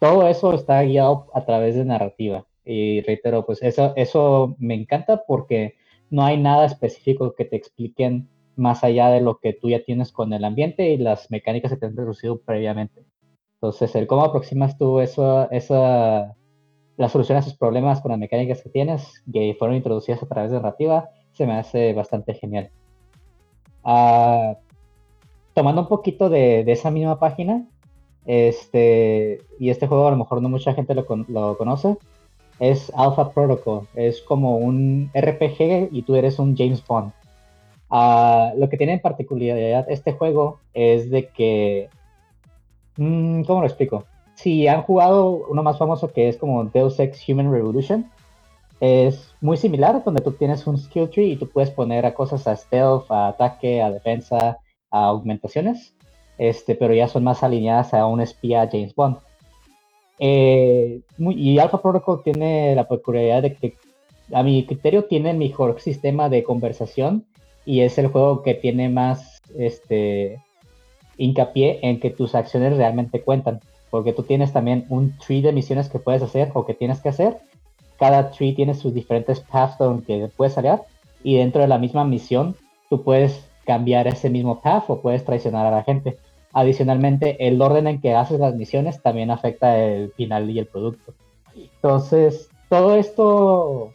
Todo 0.00 0.26
eso 0.26 0.52
está 0.52 0.82
guiado 0.82 1.26
a 1.32 1.44
través 1.44 1.76
de 1.76 1.84
narrativa. 1.84 2.44
Y 2.64 3.00
reitero, 3.02 3.46
pues 3.46 3.62
eso, 3.62 3.92
eso 3.96 4.56
me 4.58 4.74
encanta 4.74 5.24
porque 5.26 5.76
no 6.10 6.24
hay 6.24 6.38
nada 6.38 6.66
específico 6.66 7.34
que 7.34 7.44
te 7.44 7.56
expliquen 7.56 8.28
más 8.56 8.84
allá 8.84 9.08
de 9.08 9.20
lo 9.20 9.38
que 9.38 9.52
tú 9.52 9.70
ya 9.70 9.82
tienes 9.82 10.12
con 10.12 10.32
el 10.32 10.44
ambiente 10.44 10.90
y 10.90 10.98
las 10.98 11.30
mecánicas 11.30 11.72
que 11.72 11.78
te 11.78 11.86
han 11.86 11.96
reducido 11.96 12.40
previamente. 12.40 13.04
Entonces, 13.54 13.94
el 13.94 14.06
cómo 14.06 14.24
aproximas 14.24 14.76
tú 14.78 15.00
eso, 15.00 15.50
esa, 15.50 16.34
la 16.96 17.08
solución 17.08 17.36
a 17.36 17.40
esos 17.40 17.56
problemas 17.56 18.00
con 18.00 18.10
las 18.10 18.18
mecánicas 18.18 18.62
que 18.62 18.70
tienes, 18.70 19.22
que 19.32 19.56
fueron 19.58 19.76
introducidas 19.76 20.22
a 20.22 20.26
través 20.26 20.50
de 20.50 20.58
narrativa, 20.58 21.08
se 21.32 21.46
me 21.46 21.54
hace 21.54 21.92
bastante 21.92 22.34
genial. 22.34 22.70
Ah, 23.84 24.56
tomando 25.54 25.82
un 25.82 25.88
poquito 25.88 26.28
de, 26.28 26.64
de, 26.64 26.72
esa 26.72 26.90
misma 26.90 27.18
página, 27.18 27.66
este, 28.26 29.38
y 29.58 29.70
este 29.70 29.86
juego 29.86 30.08
a 30.08 30.10
lo 30.10 30.16
mejor 30.16 30.42
no 30.42 30.48
mucha 30.48 30.74
gente 30.74 30.94
lo, 30.94 31.06
lo 31.28 31.56
conoce, 31.56 31.96
es 32.60 32.92
Alpha 32.94 33.32
Protocol. 33.32 33.88
Es 33.94 34.20
como 34.20 34.58
un 34.58 35.10
RPG 35.14 35.88
y 35.90 36.02
tú 36.02 36.14
eres 36.14 36.38
un 36.38 36.56
James 36.56 36.86
Bond. 36.86 37.12
Ah, 37.90 38.52
lo 38.56 38.68
que 38.68 38.76
tiene 38.76 38.92
en 38.92 39.00
particularidad 39.00 39.90
este 39.90 40.12
juego 40.12 40.60
es 40.74 41.10
de 41.10 41.28
que... 41.28 41.88
Mm, 42.96 43.42
¿Cómo 43.42 43.60
lo 43.60 43.66
explico? 43.66 44.04
Si 44.34 44.68
han 44.68 44.82
jugado 44.82 45.46
uno 45.48 45.62
más 45.62 45.78
famoso 45.78 46.12
que 46.12 46.28
es 46.28 46.36
como 46.36 46.64
Deus 46.64 47.00
Ex 47.00 47.28
Human 47.28 47.50
Revolution, 47.50 48.10
es 48.80 49.34
muy 49.40 49.56
similar, 49.56 50.02
donde 50.04 50.22
tú 50.22 50.32
tienes 50.32 50.66
un 50.66 50.78
skill 50.78 51.10
tree 51.10 51.32
y 51.32 51.36
tú 51.36 51.48
puedes 51.48 51.70
poner 51.70 52.06
a 52.06 52.14
cosas 52.14 52.46
a 52.46 52.56
stealth, 52.56 53.10
a 53.10 53.28
ataque, 53.28 53.82
a 53.82 53.90
defensa, 53.90 54.58
a 54.90 55.04
augmentaciones, 55.04 55.94
este, 56.38 56.74
pero 56.74 56.94
ya 56.94 57.06
son 57.06 57.24
más 57.24 57.42
alineadas 57.42 57.92
a 57.92 58.06
un 58.06 58.20
espía 58.20 58.68
James 58.70 58.94
Bond. 58.94 59.18
Eh, 60.20 61.00
y 61.18 61.58
Alpha 61.58 61.80
Protocol 61.80 62.22
tiene 62.22 62.74
la 62.74 62.86
peculiaridad 62.86 63.42
de 63.42 63.54
que, 63.54 63.74
a 64.32 64.42
mi 64.42 64.64
criterio, 64.64 65.04
tiene 65.04 65.30
el 65.30 65.38
mejor 65.38 65.80
sistema 65.80 66.28
de 66.28 66.44
conversación 66.44 67.24
y 67.64 67.80
es 67.80 67.98
el 67.98 68.08
juego 68.08 68.42
que 68.42 68.54
tiene 68.54 68.88
más 68.88 69.40
este, 69.56 70.38
hincapié 71.16 71.80
en 71.82 71.98
que 72.00 72.10
tus 72.10 72.34
acciones 72.34 72.76
realmente 72.76 73.22
cuentan. 73.22 73.60
Porque 73.90 74.12
tú 74.12 74.22
tienes 74.22 74.52
también 74.52 74.86
un 74.88 75.16
tree 75.18 75.42
de 75.42 75.52
misiones 75.52 75.88
que 75.88 75.98
puedes 75.98 76.22
hacer 76.22 76.50
o 76.54 76.64
que 76.64 76.74
tienes 76.74 77.00
que 77.00 77.08
hacer. 77.08 77.38
Cada 77.98 78.30
tree 78.30 78.54
tiene 78.54 78.74
sus 78.74 78.94
diferentes 78.94 79.40
paths 79.40 79.78
donde 79.78 80.30
puedes 80.36 80.54
salir 80.54 80.78
y 81.22 81.36
dentro 81.36 81.60
de 81.60 81.68
la 81.68 81.78
misma 81.78 82.04
misión 82.04 82.56
tú 82.88 83.02
puedes 83.02 83.44
cambiar 83.64 84.06
ese 84.06 84.30
mismo 84.30 84.60
path 84.60 84.84
o 84.88 85.00
puedes 85.00 85.24
traicionar 85.24 85.66
a 85.66 85.70
la 85.70 85.82
gente. 85.82 86.18
Adicionalmente, 86.52 87.46
el 87.46 87.60
orden 87.62 87.86
en 87.86 88.00
que 88.00 88.14
haces 88.14 88.40
las 88.40 88.54
misiones 88.54 89.00
también 89.02 89.30
afecta 89.30 89.78
el 89.78 90.12
final 90.12 90.50
y 90.50 90.58
el 90.58 90.66
producto. 90.66 91.14
Entonces, 91.54 92.48
todo 92.68 92.96
esto 92.96 93.92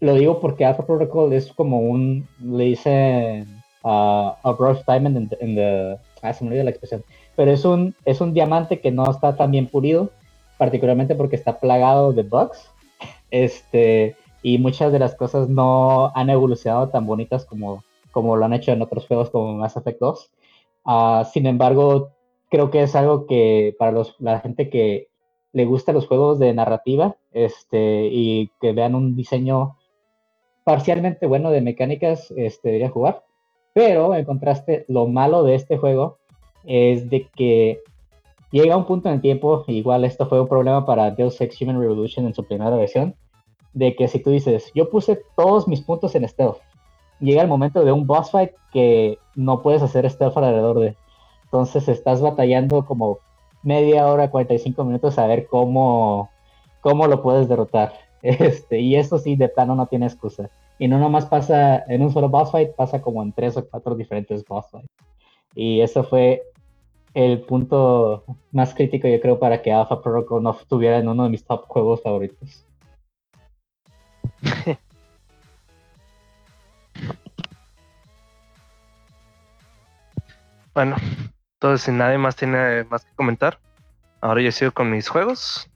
lo 0.00 0.14
digo 0.14 0.40
porque 0.40 0.64
Alpha 0.64 0.86
Protocol 0.86 1.32
es 1.32 1.52
como 1.52 1.80
un, 1.80 2.26
le 2.40 2.64
dicen 2.64 3.62
uh, 3.82 4.32
a 4.42 4.78
diamond 4.86 5.32
in 5.40 5.54
the, 5.54 5.98
ah, 6.22 6.32
se 6.32 6.44
me 6.44 6.50
olvidó 6.50 6.64
la 6.64 6.70
expresión, 6.70 7.04
pero 7.36 7.50
es 7.50 7.64
un, 7.64 7.94
es 8.04 8.20
un 8.20 8.32
diamante 8.32 8.80
que 8.80 8.90
no 8.90 9.10
está 9.10 9.36
tan 9.36 9.50
bien 9.50 9.66
pulido, 9.66 10.10
particularmente 10.56 11.14
porque 11.14 11.36
está 11.36 11.58
plagado 11.58 12.12
de 12.12 12.22
bugs, 12.22 12.70
este, 13.30 14.16
y 14.42 14.58
muchas 14.58 14.92
de 14.92 14.98
las 14.98 15.14
cosas 15.14 15.48
no 15.48 16.12
han 16.14 16.30
evolucionado 16.30 16.88
tan 16.88 17.06
bonitas 17.06 17.44
como, 17.44 17.84
como 18.10 18.36
lo 18.36 18.44
han 18.44 18.52
hecho 18.52 18.72
en 18.72 18.82
otros 18.82 19.06
juegos 19.06 19.30
como 19.30 19.54
Mass 19.54 19.76
Effect 19.76 20.00
2. 20.00 20.30
Ah, 20.90 21.28
sin 21.30 21.44
embargo, 21.44 22.12
creo 22.48 22.70
que 22.70 22.82
es 22.82 22.96
algo 22.96 23.26
que 23.26 23.76
para 23.78 24.02
la 24.20 24.40
gente 24.40 24.70
que 24.70 25.08
le 25.52 25.66
gusta 25.66 25.92
los 25.92 26.06
juegos 26.06 26.38
de 26.38 26.54
narrativa 26.54 27.14
este, 27.30 28.08
y 28.10 28.50
que 28.58 28.72
vean 28.72 28.94
un 28.94 29.14
diseño 29.14 29.76
parcialmente 30.64 31.26
bueno 31.26 31.50
de 31.50 31.60
mecánicas, 31.60 32.30
este, 32.30 32.68
debería 32.68 32.88
jugar. 32.88 33.22
Pero 33.74 34.14
en 34.14 34.24
contraste, 34.24 34.86
lo 34.88 35.06
malo 35.06 35.42
de 35.42 35.56
este 35.56 35.76
juego 35.76 36.20
es 36.64 37.10
de 37.10 37.28
que 37.36 37.82
llega 38.50 38.78
un 38.78 38.86
punto 38.86 39.10
en 39.10 39.16
el 39.16 39.20
tiempo, 39.20 39.64
igual 39.66 40.06
esto 40.06 40.26
fue 40.26 40.40
un 40.40 40.48
problema 40.48 40.86
para 40.86 41.10
Deus 41.10 41.38
Ex 41.42 41.60
Human 41.60 41.78
Revolution 41.78 42.24
en 42.24 42.32
su 42.32 42.46
primera 42.46 42.74
versión, 42.74 43.14
de 43.74 43.94
que 43.94 44.08
si 44.08 44.20
tú 44.20 44.30
dices, 44.30 44.72
yo 44.74 44.88
puse 44.88 45.20
todos 45.36 45.68
mis 45.68 45.82
puntos 45.82 46.14
en 46.14 46.26
stealth, 46.26 46.62
llega 47.20 47.42
el 47.42 47.48
momento 47.48 47.84
de 47.84 47.92
un 47.92 48.06
boss 48.06 48.30
fight 48.30 48.52
que 48.72 49.18
no 49.34 49.62
puedes 49.62 49.82
hacer 49.82 50.08
stealth 50.10 50.36
alrededor 50.36 50.80
de. 50.80 50.96
Entonces 51.44 51.88
estás 51.88 52.20
batallando 52.20 52.84
como 52.84 53.18
media 53.62 54.06
hora, 54.06 54.30
45 54.30 54.84
minutos 54.84 55.18
a 55.18 55.26
ver 55.26 55.46
cómo, 55.46 56.30
cómo 56.80 57.06
lo 57.06 57.22
puedes 57.22 57.48
derrotar. 57.48 57.92
Este, 58.20 58.80
y 58.80 58.96
eso 58.96 59.16
sí, 59.18 59.36
de 59.36 59.48
plano 59.48 59.76
no 59.76 59.86
tiene 59.86 60.06
excusa. 60.06 60.50
Y 60.76 60.88
no 60.88 60.98
nomás 60.98 61.26
pasa 61.26 61.84
en 61.86 62.02
un 62.02 62.12
solo 62.12 62.28
boss 62.28 62.50
fight, 62.50 62.74
pasa 62.74 63.00
como 63.00 63.22
en 63.22 63.32
tres 63.32 63.56
o 63.56 63.64
cuatro 63.68 63.94
diferentes 63.94 64.44
boss 64.44 64.66
fights. 64.72 64.88
Y 65.54 65.80
eso 65.80 66.02
fue 66.02 66.42
el 67.14 67.42
punto 67.42 68.24
más 68.50 68.74
crítico, 68.74 69.06
yo 69.06 69.20
creo, 69.20 69.38
para 69.38 69.62
que 69.62 69.72
Alpha 69.72 70.02
Protocol 70.02 70.42
no 70.42 70.50
estuviera 70.50 70.98
en 70.98 71.08
uno 71.08 71.24
de 71.24 71.30
mis 71.30 71.44
top 71.44 71.64
juegos 71.68 72.02
favoritos. 72.02 72.66
bueno, 80.78 80.94
entonces 81.54 81.86
si 81.86 81.90
nadie 81.90 82.18
más 82.18 82.36
tiene 82.36 82.84
más 82.84 83.04
que 83.04 83.12
comentar, 83.16 83.58
ahora 84.20 84.42
yo 84.42 84.52
sigo 84.52 84.70
con 84.70 84.92
mis 84.92 85.08
juegos. 85.08 85.68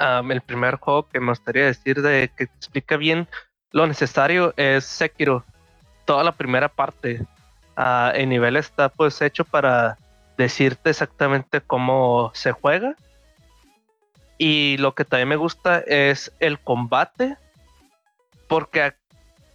el 0.00 0.40
primer 0.40 0.78
juego 0.78 1.08
que 1.08 1.20
me 1.20 1.30
gustaría 1.30 1.66
decir 1.66 2.02
de 2.02 2.28
que 2.36 2.42
explica 2.42 2.96
bien 2.96 3.28
lo 3.70 3.86
necesario 3.86 4.52
es 4.56 4.84
Sekiro. 4.84 5.44
Toda 6.06 6.24
la 6.24 6.32
primera 6.32 6.68
parte. 6.68 7.24
Uh, 7.76 8.10
el 8.14 8.30
nivel 8.30 8.56
está 8.56 8.88
pues 8.88 9.22
hecho 9.22 9.44
para 9.44 9.96
decirte 10.36 10.90
exactamente 10.90 11.60
cómo 11.60 12.32
se 12.34 12.50
juega. 12.50 12.96
Y 14.38 14.76
lo 14.78 14.96
que 14.96 15.04
también 15.04 15.28
me 15.28 15.36
gusta 15.36 15.78
es 15.78 16.32
el 16.40 16.58
combate 16.58 17.36
porque 18.48 18.92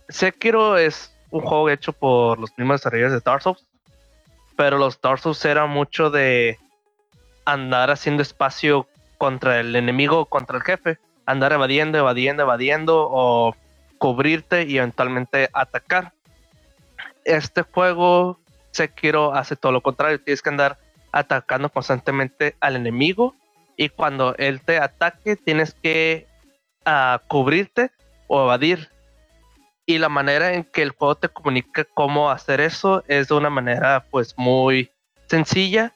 Sekiro 0.08 0.78
es 0.78 1.14
un 1.30 1.42
juego 1.42 1.70
hecho 1.70 1.92
por 1.92 2.40
los 2.40 2.58
mismos 2.58 2.80
desarrolladores 2.80 3.22
de 3.22 3.30
Dark 3.30 3.42
Souls, 3.42 3.69
pero 4.60 4.78
los 4.78 5.00
Dark 5.00 5.20
Souls 5.20 5.46
era 5.46 5.68
mucho 5.68 6.10
de 6.10 6.60
andar 7.46 7.92
haciendo 7.92 8.22
espacio 8.22 8.90
contra 9.18 9.62
el 9.62 9.74
enemigo, 9.74 10.26
contra 10.26 10.58
el 10.58 10.64
jefe, 10.64 11.00
andar 11.26 11.54
evadiendo, 11.54 11.98
evadiendo, 11.98 12.44
evadiendo 12.44 13.08
o 13.10 13.56
cubrirte 14.00 14.64
y 14.64 14.78
eventualmente 14.78 15.50
atacar. 15.54 16.12
Este 17.24 17.62
juego 17.62 18.38
Sekiro 18.72 19.34
hace 19.34 19.56
todo 19.56 19.72
lo 19.72 19.80
contrario, 19.80 20.20
tienes 20.20 20.42
que 20.42 20.50
andar 20.50 20.78
atacando 21.14 21.70
constantemente 21.70 22.58
al 22.60 22.76
enemigo 22.76 23.36
y 23.78 23.88
cuando 23.88 24.36
él 24.36 24.60
te 24.60 24.78
ataque 24.78 25.38
tienes 25.38 25.74
que 25.74 26.28
uh, 26.86 27.26
cubrirte 27.30 27.92
o 28.28 28.44
evadir. 28.44 28.90
Y 29.90 29.98
la 29.98 30.08
manera 30.08 30.54
en 30.54 30.66
que 30.66 30.84
el 30.84 30.92
juego 30.92 31.16
te 31.16 31.30
comunica 31.30 31.84
cómo 31.84 32.30
hacer 32.30 32.62
eso 32.62 33.04
es 33.08 33.30
de 33.30 33.34
una 33.34 33.50
manera 33.50 34.06
pues 34.12 34.36
muy 34.38 34.92
sencilla. 35.26 35.96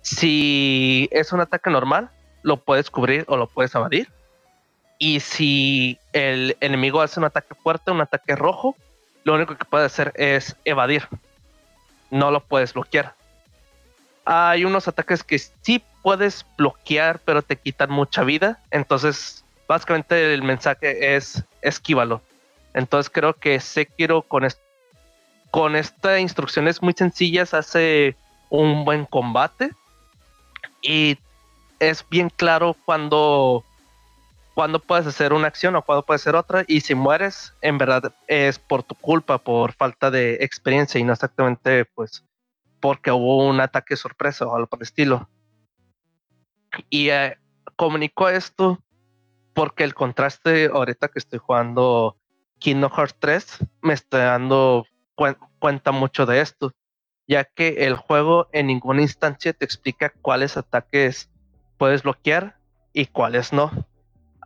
Si 0.00 1.10
es 1.12 1.30
un 1.30 1.42
ataque 1.42 1.68
normal, 1.68 2.08
lo 2.42 2.56
puedes 2.56 2.90
cubrir 2.90 3.26
o 3.28 3.36
lo 3.36 3.46
puedes 3.46 3.74
evadir. 3.74 4.10
Y 4.96 5.20
si 5.20 5.98
el 6.14 6.56
enemigo 6.60 7.02
hace 7.02 7.20
un 7.20 7.26
ataque 7.26 7.54
fuerte, 7.54 7.90
un 7.90 8.00
ataque 8.00 8.34
rojo, 8.34 8.76
lo 9.24 9.34
único 9.34 9.58
que 9.58 9.66
puedes 9.66 9.92
hacer 9.92 10.14
es 10.16 10.56
evadir. 10.64 11.06
No 12.10 12.30
lo 12.30 12.40
puedes 12.40 12.72
bloquear. 12.72 13.14
Hay 14.24 14.64
unos 14.64 14.88
ataques 14.88 15.22
que 15.22 15.38
sí 15.38 15.84
puedes 16.02 16.46
bloquear, 16.56 17.18
pero 17.18 17.42
te 17.42 17.56
quitan 17.56 17.90
mucha 17.90 18.24
vida. 18.24 18.58
Entonces 18.70 19.44
básicamente 19.68 20.32
el 20.32 20.42
mensaje 20.42 21.14
es 21.14 21.44
esquívalo. 21.60 22.22
Entonces 22.74 23.10
creo 23.10 23.34
que 23.34 23.60
Sekiro 23.60 24.22
con, 24.22 24.46
con 25.50 25.76
estas 25.76 26.20
instrucciones 26.20 26.82
muy 26.82 26.92
sencillas 26.92 27.54
hace 27.54 28.16
un 28.50 28.84
buen 28.84 29.06
combate. 29.06 29.70
Y 30.82 31.16
es 31.78 32.06
bien 32.08 32.30
claro 32.30 32.76
cuando, 32.84 33.64
cuando 34.54 34.80
puedes 34.80 35.06
hacer 35.06 35.32
una 35.32 35.46
acción 35.46 35.76
o 35.76 35.82
cuando 35.82 36.04
puedes 36.04 36.22
hacer 36.22 36.34
otra. 36.34 36.64
Y 36.66 36.80
si 36.80 36.94
mueres 36.94 37.54
en 37.62 37.78
verdad 37.78 38.14
es 38.26 38.58
por 38.58 38.82
tu 38.82 38.96
culpa, 38.96 39.38
por 39.38 39.72
falta 39.72 40.10
de 40.10 40.34
experiencia. 40.40 41.00
Y 41.00 41.04
no 41.04 41.12
exactamente 41.12 41.84
pues 41.84 42.24
porque 42.80 43.10
hubo 43.10 43.46
un 43.46 43.60
ataque 43.60 43.96
sorpresa 43.96 44.46
o 44.46 44.54
algo 44.54 44.66
por 44.66 44.80
el 44.80 44.82
estilo. 44.82 45.28
Y 46.90 47.10
eh, 47.10 47.38
comunicó 47.76 48.28
esto 48.28 48.82
porque 49.54 49.84
el 49.84 49.94
contraste 49.94 50.66
ahorita 50.66 51.08
que 51.08 51.18
estoy 51.18 51.38
jugando 51.38 52.16
Kingdom 52.64 52.90
Hearts 52.90 53.14
3 53.18 53.58
me 53.82 53.92
está 53.92 54.16
dando 54.24 54.86
cuenta 55.58 55.92
mucho 55.92 56.24
de 56.24 56.40
esto, 56.40 56.72
ya 57.28 57.44
que 57.44 57.84
el 57.84 57.94
juego 57.94 58.48
en 58.52 58.68
ninguna 58.68 59.02
instancia 59.02 59.52
te 59.52 59.66
explica 59.66 60.14
cuáles 60.22 60.56
ataques 60.56 61.28
puedes 61.76 62.04
bloquear 62.04 62.56
y 62.94 63.04
cuáles 63.04 63.52
no. 63.52 63.70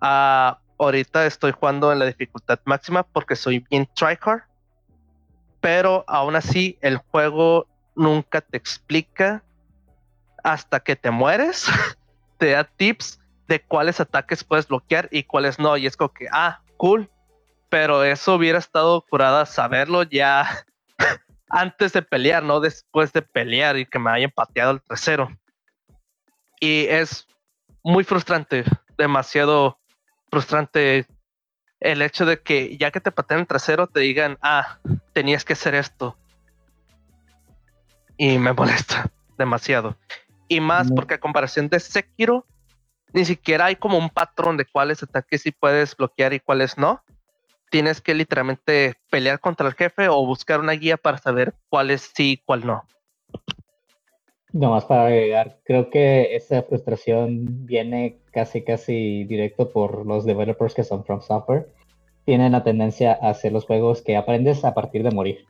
Ah, 0.00 0.58
ahorita 0.80 1.26
estoy 1.26 1.52
jugando 1.52 1.92
en 1.92 2.00
la 2.00 2.06
dificultad 2.06 2.58
máxima 2.64 3.04
porque 3.04 3.36
soy 3.36 3.60
bien 3.70 3.88
tryhard, 3.94 4.42
pero 5.60 6.04
aún 6.08 6.34
así 6.34 6.76
el 6.80 6.96
juego 6.96 7.68
nunca 7.94 8.40
te 8.40 8.56
explica 8.56 9.44
hasta 10.42 10.80
que 10.80 10.96
te 10.96 11.12
mueres, 11.12 11.66
te 12.36 12.50
da 12.50 12.64
tips 12.64 13.20
de 13.46 13.62
cuáles 13.62 14.00
ataques 14.00 14.42
puedes 14.42 14.66
bloquear 14.66 15.08
y 15.12 15.22
cuáles 15.22 15.60
no. 15.60 15.76
Y 15.76 15.86
es 15.86 15.96
como 15.96 16.12
que, 16.12 16.26
ah, 16.32 16.62
cool. 16.78 17.08
Pero 17.68 18.04
eso 18.04 18.34
hubiera 18.34 18.58
estado 18.58 19.04
curada 19.08 19.46
saberlo 19.46 20.02
ya 20.02 20.64
antes 21.48 21.92
de 21.92 22.02
pelear, 22.02 22.42
no 22.42 22.60
después 22.60 23.12
de 23.12 23.22
pelear 23.22 23.76
y 23.76 23.86
que 23.86 23.98
me 23.98 24.10
hayan 24.10 24.30
pateado 24.30 24.72
el 24.72 24.82
tercero. 24.82 25.28
Y 26.60 26.86
es 26.86 27.26
muy 27.82 28.04
frustrante, 28.04 28.64
demasiado 28.96 29.78
frustrante 30.30 31.06
el 31.80 32.02
hecho 32.02 32.26
de 32.26 32.40
que 32.40 32.76
ya 32.76 32.90
que 32.90 33.00
te 33.00 33.12
patean 33.12 33.40
el 33.40 33.46
trasero 33.46 33.86
te 33.86 34.00
digan, 34.00 34.38
ah, 34.42 34.78
tenías 35.12 35.44
que 35.44 35.52
hacer 35.52 35.74
esto. 35.74 36.16
Y 38.16 38.38
me 38.38 38.52
molesta 38.52 39.10
demasiado. 39.36 39.96
Y 40.48 40.60
más 40.60 40.90
porque 40.90 41.14
a 41.14 41.20
comparación 41.20 41.68
de 41.68 41.78
Sekiro, 41.78 42.46
ni 43.12 43.24
siquiera 43.24 43.66
hay 43.66 43.76
como 43.76 43.96
un 43.96 44.10
patrón 44.10 44.56
de 44.56 44.64
cuáles 44.64 45.02
ataques 45.02 45.42
sí 45.42 45.52
puedes 45.52 45.96
bloquear 45.96 46.32
y 46.32 46.40
cuáles 46.40 46.76
no. 46.76 47.02
Tienes 47.70 48.00
que 48.00 48.14
literalmente 48.14 48.94
pelear 49.10 49.40
contra 49.40 49.68
el 49.68 49.74
jefe 49.74 50.08
o 50.08 50.24
buscar 50.26 50.60
una 50.60 50.72
guía 50.72 50.96
para 50.96 51.18
saber 51.18 51.54
cuál 51.68 51.90
es 51.90 52.10
sí 52.14 52.32
y 52.32 52.36
cuál 52.38 52.66
no. 52.66 52.84
No 54.52 54.70
más 54.70 54.86
para 54.86 55.06
agregar, 55.06 55.58
creo 55.64 55.90
que 55.90 56.34
esa 56.34 56.62
frustración 56.62 57.66
viene 57.66 58.18
casi 58.32 58.64
casi 58.64 59.24
directo 59.24 59.70
por 59.70 60.06
los 60.06 60.24
developers 60.24 60.74
que 60.74 60.84
son 60.84 61.04
From 61.04 61.20
Software. 61.20 61.68
Tienen 62.24 62.52
la 62.52 62.64
tendencia 62.64 63.18
a 63.20 63.30
hacer 63.30 63.52
los 63.52 63.66
juegos 63.66 64.00
que 64.00 64.16
aprendes 64.16 64.64
a 64.64 64.72
partir 64.74 65.02
de 65.02 65.10
morir. 65.10 65.44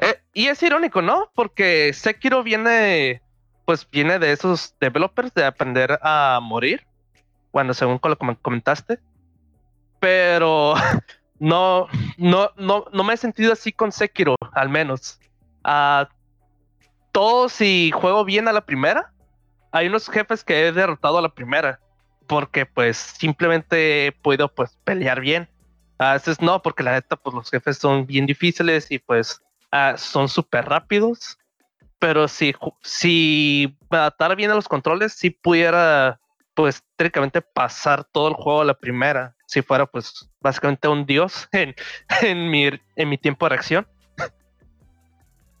Eh, 0.00 0.14
y 0.32 0.46
es 0.46 0.62
irónico, 0.62 1.02
¿no? 1.02 1.30
Porque 1.34 1.92
Sekiro 1.92 2.42
viene 2.42 3.22
pues 3.64 3.88
viene 3.90 4.18
de 4.18 4.32
esos 4.32 4.74
developers 4.80 5.32
de 5.34 5.44
aprender 5.44 5.98
a 6.02 6.38
morir. 6.42 6.86
Bueno, 7.52 7.72
según 7.74 8.00
lo 8.02 8.16
que 8.16 8.36
comentaste. 8.42 8.98
Pero 10.04 10.74
no, 11.38 11.88
no, 12.18 12.50
no, 12.58 12.84
no 12.92 13.04
me 13.04 13.14
he 13.14 13.16
sentido 13.16 13.54
así 13.54 13.72
con 13.72 13.90
Sekiro, 13.90 14.36
al 14.52 14.68
menos. 14.68 15.18
a 15.62 16.10
todo 17.10 17.48
si 17.48 17.90
juego 17.90 18.22
bien 18.26 18.46
a 18.46 18.52
la 18.52 18.66
primera. 18.66 19.14
Hay 19.72 19.86
unos 19.86 20.10
jefes 20.10 20.44
que 20.44 20.66
he 20.66 20.72
derrotado 20.72 21.16
a 21.16 21.22
la 21.22 21.30
primera. 21.30 21.80
Porque 22.26 22.66
pues 22.66 22.98
simplemente 22.98 24.08
he 24.08 24.12
podido 24.12 24.54
pues 24.54 24.78
pelear 24.84 25.22
bien. 25.22 25.48
A 25.96 26.12
veces 26.12 26.38
no, 26.42 26.60
porque 26.60 26.82
la 26.82 26.92
neta 26.92 27.16
pues 27.16 27.34
los 27.34 27.50
jefes 27.50 27.78
son 27.78 28.04
bien 28.04 28.26
difíciles 28.26 28.90
y 28.90 28.98
pues 28.98 29.40
ah, 29.72 29.94
son 29.96 30.28
súper 30.28 30.66
rápidos, 30.66 31.38
pero 31.98 32.28
si, 32.28 32.54
si 32.82 33.74
adaptara 33.88 34.34
bien 34.34 34.50
a 34.50 34.54
los 34.54 34.68
controles, 34.68 35.14
si 35.14 35.30
pudiera, 35.30 36.20
pues 36.54 36.82
técnicamente 36.96 37.42
pasar 37.42 38.04
todo 38.04 38.28
el 38.28 38.34
juego 38.34 38.62
a 38.62 38.64
la 38.64 38.74
primera, 38.74 39.34
si 39.46 39.62
fuera 39.62 39.86
pues 39.86 40.30
básicamente 40.40 40.88
un 40.88 41.04
dios 41.04 41.48
en, 41.52 41.74
en, 42.22 42.50
mi, 42.50 42.70
en 42.96 43.08
mi 43.08 43.18
tiempo 43.18 43.46
de 43.46 43.50
reacción. 43.50 43.86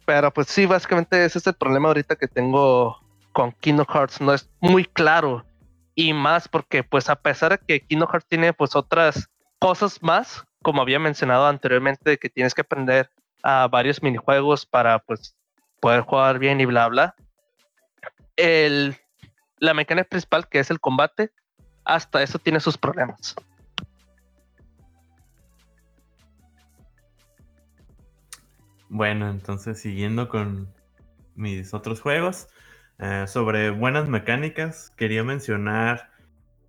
Pero 0.06 0.32
pues 0.32 0.48
sí, 0.48 0.66
básicamente 0.66 1.24
ese 1.24 1.38
es 1.38 1.46
el 1.46 1.54
problema 1.54 1.88
ahorita 1.88 2.16
que 2.16 2.28
tengo 2.28 3.00
con 3.32 3.52
Kingdom 3.52 3.86
Hearts, 3.86 4.20
no 4.20 4.32
es 4.32 4.48
muy 4.60 4.84
claro 4.84 5.44
y 5.94 6.12
más 6.12 6.48
porque 6.48 6.82
pues 6.82 7.08
a 7.08 7.16
pesar 7.16 7.52
de 7.52 7.58
que 7.58 7.80
Kingdom 7.86 8.08
Hearts 8.08 8.28
tiene 8.28 8.52
pues 8.52 8.76
otras 8.76 9.28
cosas 9.58 10.02
más, 10.02 10.44
como 10.62 10.82
había 10.82 10.98
mencionado 10.98 11.46
anteriormente, 11.46 12.18
que 12.18 12.28
tienes 12.28 12.54
que 12.54 12.62
aprender 12.62 13.10
a 13.42 13.68
varios 13.68 14.02
minijuegos 14.02 14.66
para 14.66 14.98
pues 14.98 15.36
poder 15.80 16.02
jugar 16.02 16.38
bien 16.38 16.60
y 16.60 16.64
bla 16.64 16.88
bla. 16.88 17.14
El, 18.36 18.96
la 19.64 19.74
mecánica 19.74 20.08
principal 20.08 20.48
que 20.48 20.58
es 20.58 20.70
el 20.70 20.80
combate, 20.80 21.32
hasta 21.84 22.22
eso 22.22 22.38
tiene 22.38 22.60
sus 22.60 22.78
problemas. 22.78 23.34
Bueno, 28.88 29.28
entonces 29.28 29.80
siguiendo 29.80 30.28
con 30.28 30.68
mis 31.34 31.74
otros 31.74 32.00
juegos, 32.00 32.48
eh, 32.98 33.24
sobre 33.26 33.70
buenas 33.70 34.08
mecánicas, 34.08 34.92
quería 34.96 35.24
mencionar, 35.24 36.10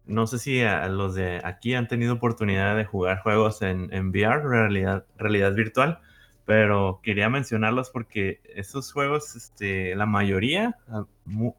no 0.05 0.25
sé 0.25 0.39
si 0.39 0.63
a, 0.63 0.87
los 0.87 1.13
de 1.13 1.39
aquí 1.43 1.75
han 1.75 1.87
tenido 1.87 2.13
oportunidad 2.13 2.75
de 2.75 2.85
jugar 2.85 3.21
juegos 3.21 3.61
en, 3.61 4.09
VR, 4.09 5.03
realidad 5.17 5.53
virtual, 5.53 5.99
pero 6.45 6.99
quería 7.03 7.29
mencionarlos 7.29 7.89
porque 7.89 8.39
esos 8.55 8.93
juegos, 8.93 9.35
este, 9.35 9.95
la 9.95 10.05
mayoría, 10.05 10.77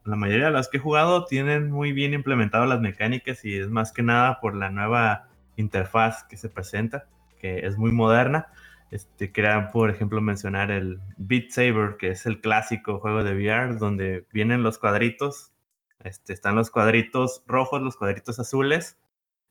la 0.05 0.15
mayoría 0.15 0.45
de 0.45 0.51
los 0.51 0.69
que 0.69 0.77
he 0.77 0.79
jugado 0.79 1.25
tienen 1.25 1.69
muy 1.69 1.91
bien 1.91 2.13
implementadas 2.13 2.69
las 2.69 2.79
mecánicas 2.79 3.43
y 3.43 3.57
es 3.57 3.69
más 3.69 3.91
que 3.91 4.01
nada 4.01 4.39
por 4.39 4.55
la 4.55 4.69
nueva 4.69 5.27
interfaz 5.57 6.23
que 6.23 6.37
se 6.37 6.49
presenta, 6.49 7.05
que 7.39 7.65
es 7.65 7.77
muy 7.77 7.91
moderna. 7.91 8.47
Este, 8.89 9.33
quería, 9.33 9.71
por 9.73 9.89
ejemplo, 9.89 10.21
mencionar 10.21 10.71
el 10.71 11.01
Beat 11.17 11.49
Saber, 11.49 11.97
que 11.97 12.11
es 12.11 12.25
el 12.25 12.39
clásico 12.39 12.99
juego 12.99 13.25
de 13.25 13.35
VR, 13.35 13.75
donde 13.75 14.25
vienen 14.31 14.63
los 14.63 14.77
cuadritos, 14.77 15.51
este, 15.99 16.31
están 16.31 16.55
los 16.55 16.71
cuadritos 16.71 17.43
rojos, 17.45 17.81
los 17.81 17.97
cuadritos 17.97 18.39
azules. 18.39 18.97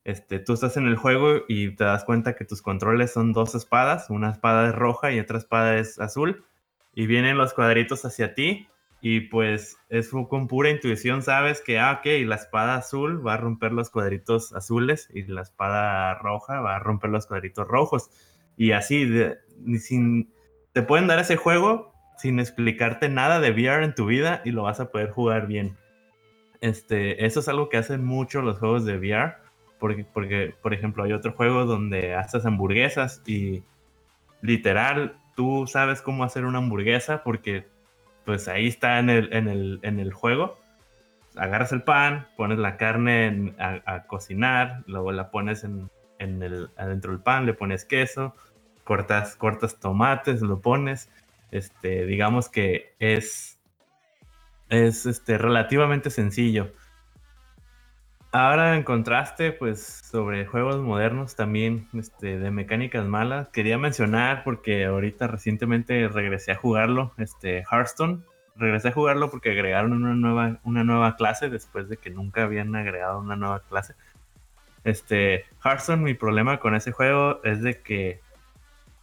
Este, 0.07 0.39
tú 0.39 0.53
estás 0.53 0.77
en 0.77 0.87
el 0.87 0.95
juego 0.95 1.43
y 1.49 1.75
te 1.75 1.83
das 1.83 2.05
cuenta 2.05 2.33
que 2.33 2.45
tus 2.45 2.61
controles 2.61 3.11
son 3.11 3.33
dos 3.33 3.55
espadas, 3.55 4.09
una 4.09 4.31
espada 4.31 4.69
es 4.69 4.73
roja 4.73 5.11
y 5.11 5.19
otra 5.19 5.37
espada 5.37 5.77
es 5.77 5.99
azul, 5.99 6.45
y 6.95 7.07
vienen 7.07 7.37
los 7.37 7.53
cuadritos 7.53 8.05
hacia 8.05 8.33
ti, 8.33 8.69
y 9.01 9.19
pues 9.19 9.77
es 9.89 10.09
con 10.29 10.47
pura 10.47 10.69
intuición 10.69 11.23
sabes 11.23 11.59
que, 11.59 11.77
ah, 11.77 11.99
ok, 11.99 12.25
la 12.25 12.35
espada 12.35 12.75
azul 12.75 13.27
va 13.27 13.33
a 13.33 13.37
romper 13.37 13.73
los 13.73 13.89
cuadritos 13.89 14.53
azules 14.53 15.09
y 15.13 15.23
la 15.23 15.41
espada 15.41 16.15
roja 16.15 16.61
va 16.61 16.77
a 16.77 16.79
romper 16.79 17.09
los 17.09 17.27
cuadritos 17.27 17.67
rojos 17.67 18.09
y 18.55 18.71
así, 18.71 19.03
de, 19.03 19.39
sin, 19.77 20.31
te 20.71 20.83
pueden 20.83 21.07
dar 21.07 21.19
ese 21.19 21.35
juego 21.35 21.93
sin 22.17 22.39
explicarte 22.39 23.09
nada 23.09 23.41
de 23.41 23.51
VR 23.51 23.83
en 23.83 23.93
tu 23.93 24.05
vida 24.05 24.41
y 24.45 24.51
lo 24.51 24.63
vas 24.63 24.79
a 24.79 24.89
poder 24.89 25.11
jugar 25.11 25.47
bien. 25.47 25.75
Este, 26.61 27.25
eso 27.25 27.41
es 27.41 27.49
algo 27.49 27.67
que 27.67 27.75
hacen 27.75 28.05
mucho 28.05 28.41
los 28.41 28.57
juegos 28.57 28.85
de 28.85 28.97
VR, 28.97 29.35
porque, 29.79 30.05
porque, 30.05 30.53
por 30.61 30.73
ejemplo, 30.73 31.03
hay 31.03 31.13
otro 31.13 31.33
juego 31.33 31.65
donde 31.65 32.15
haces 32.15 32.45
hamburguesas 32.45 33.21
y 33.25 33.63
literal, 34.41 35.17
tú 35.35 35.65
sabes 35.67 36.01
cómo 36.01 36.23
hacer 36.23 36.45
una 36.45 36.59
hamburguesa 36.59 37.23
porque 37.23 37.65
pues 38.25 38.47
ahí 38.47 38.67
está 38.67 38.99
en 38.99 39.09
el, 39.09 39.33
en 39.33 39.47
el, 39.47 39.79
en 39.83 39.99
el 39.99 40.11
juego. 40.11 40.59
Agarras 41.35 41.71
el 41.71 41.83
pan, 41.83 42.27
pones 42.35 42.57
la 42.57 42.77
carne 42.77 43.53
a, 43.59 43.81
a, 43.85 44.03
cocinar, 44.03 44.83
luego 44.87 45.11
la 45.11 45.29
pones 45.29 45.63
en, 45.63 45.89
en 46.19 46.41
el, 46.43 46.69
adentro 46.77 47.11
del 47.11 47.21
pan, 47.21 47.45
le 47.45 47.53
pones 47.53 47.85
queso, 47.85 48.35
cortas, 48.83 49.35
cortas 49.35 49.79
tomates, 49.79 50.41
lo 50.41 50.59
pones. 50.59 51.09
Este, 51.51 52.05
digamos 52.05 52.49
que 52.49 52.93
es, 52.99 53.59
es 54.69 55.05
este, 55.05 55.37
relativamente 55.37 56.09
sencillo. 56.09 56.73
Ahora 58.39 58.75
en 58.75 58.83
contraste, 58.83 59.51
pues 59.51 59.81
sobre 59.81 60.45
juegos 60.45 60.77
modernos 60.77 61.35
también 61.35 61.87
este, 61.93 62.37
de 62.37 62.51
mecánicas 62.51 63.03
malas, 63.07 63.49
quería 63.49 63.79
mencionar 63.79 64.43
porque 64.43 64.85
ahorita 64.85 65.25
recientemente 65.25 66.07
regresé 66.07 66.51
a 66.51 66.55
jugarlo, 66.55 67.13
este 67.17 67.63
Hearthstone. 67.63 68.21
Regresé 68.55 68.89
a 68.89 68.91
jugarlo 68.91 69.31
porque 69.31 69.49
agregaron 69.49 69.91
una 69.93 70.13
nueva, 70.13 70.59
una 70.63 70.83
nueva 70.83 71.15
clase 71.15 71.49
después 71.49 71.89
de 71.89 71.97
que 71.97 72.11
nunca 72.11 72.43
habían 72.43 72.75
agregado 72.75 73.19
una 73.19 73.35
nueva 73.35 73.61
clase. 73.61 73.95
Este, 74.83 75.45
Hearthstone, 75.65 76.03
mi 76.03 76.13
problema 76.13 76.59
con 76.59 76.75
ese 76.75 76.91
juego 76.91 77.43
es 77.43 77.63
de 77.63 77.81
que 77.81 78.19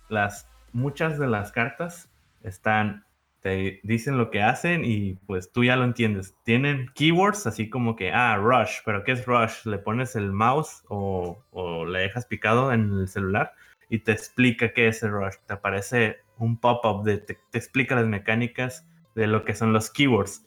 las, 0.09 0.47
muchas 0.73 1.19
de 1.19 1.27
las 1.27 1.51
cartas 1.51 2.09
están, 2.45 3.05
te 3.45 3.79
dicen 3.83 4.17
lo 4.17 4.31
que 4.31 4.41
hacen 4.41 4.87
y 4.87 5.17
pues 5.27 5.53
tú 5.53 5.65
ya 5.65 5.77
lo 5.77 5.85
entiendes. 5.85 6.35
Tienen 6.45 6.91
keywords 6.95 7.47
así 7.47 7.69
como 7.69 7.95
que, 7.95 8.11
ah, 8.11 8.39
rush, 8.39 8.79
pero 8.87 9.05
¿qué 9.05 9.13
es 9.13 9.27
rush? 9.27 9.67
Le 9.67 9.77
pones 9.77 10.17
el 10.17 10.33
mouse 10.33 10.83
o, 10.89 11.85
le 11.87 11.99
dejas 11.99 12.25
picado 12.25 12.73
en 12.73 12.91
el 13.01 13.07
celular 13.07 13.53
y 13.91 13.99
te 13.99 14.13
explica 14.13 14.73
qué 14.73 14.89
es 14.89 15.03
el 15.03 15.11
rush. 15.11 15.35
Te 15.47 15.53
aparece 15.53 16.21
un 16.39 16.59
pop-up 16.59 17.05
de 17.05 17.19
te, 17.19 17.39
te 17.51 17.59
explica 17.59 17.95
las 17.95 18.07
mecánicas 18.07 18.89
de 19.15 19.27
lo 19.27 19.45
que 19.45 19.55
son 19.55 19.75
los 19.75 19.91
keywords. 19.91 20.47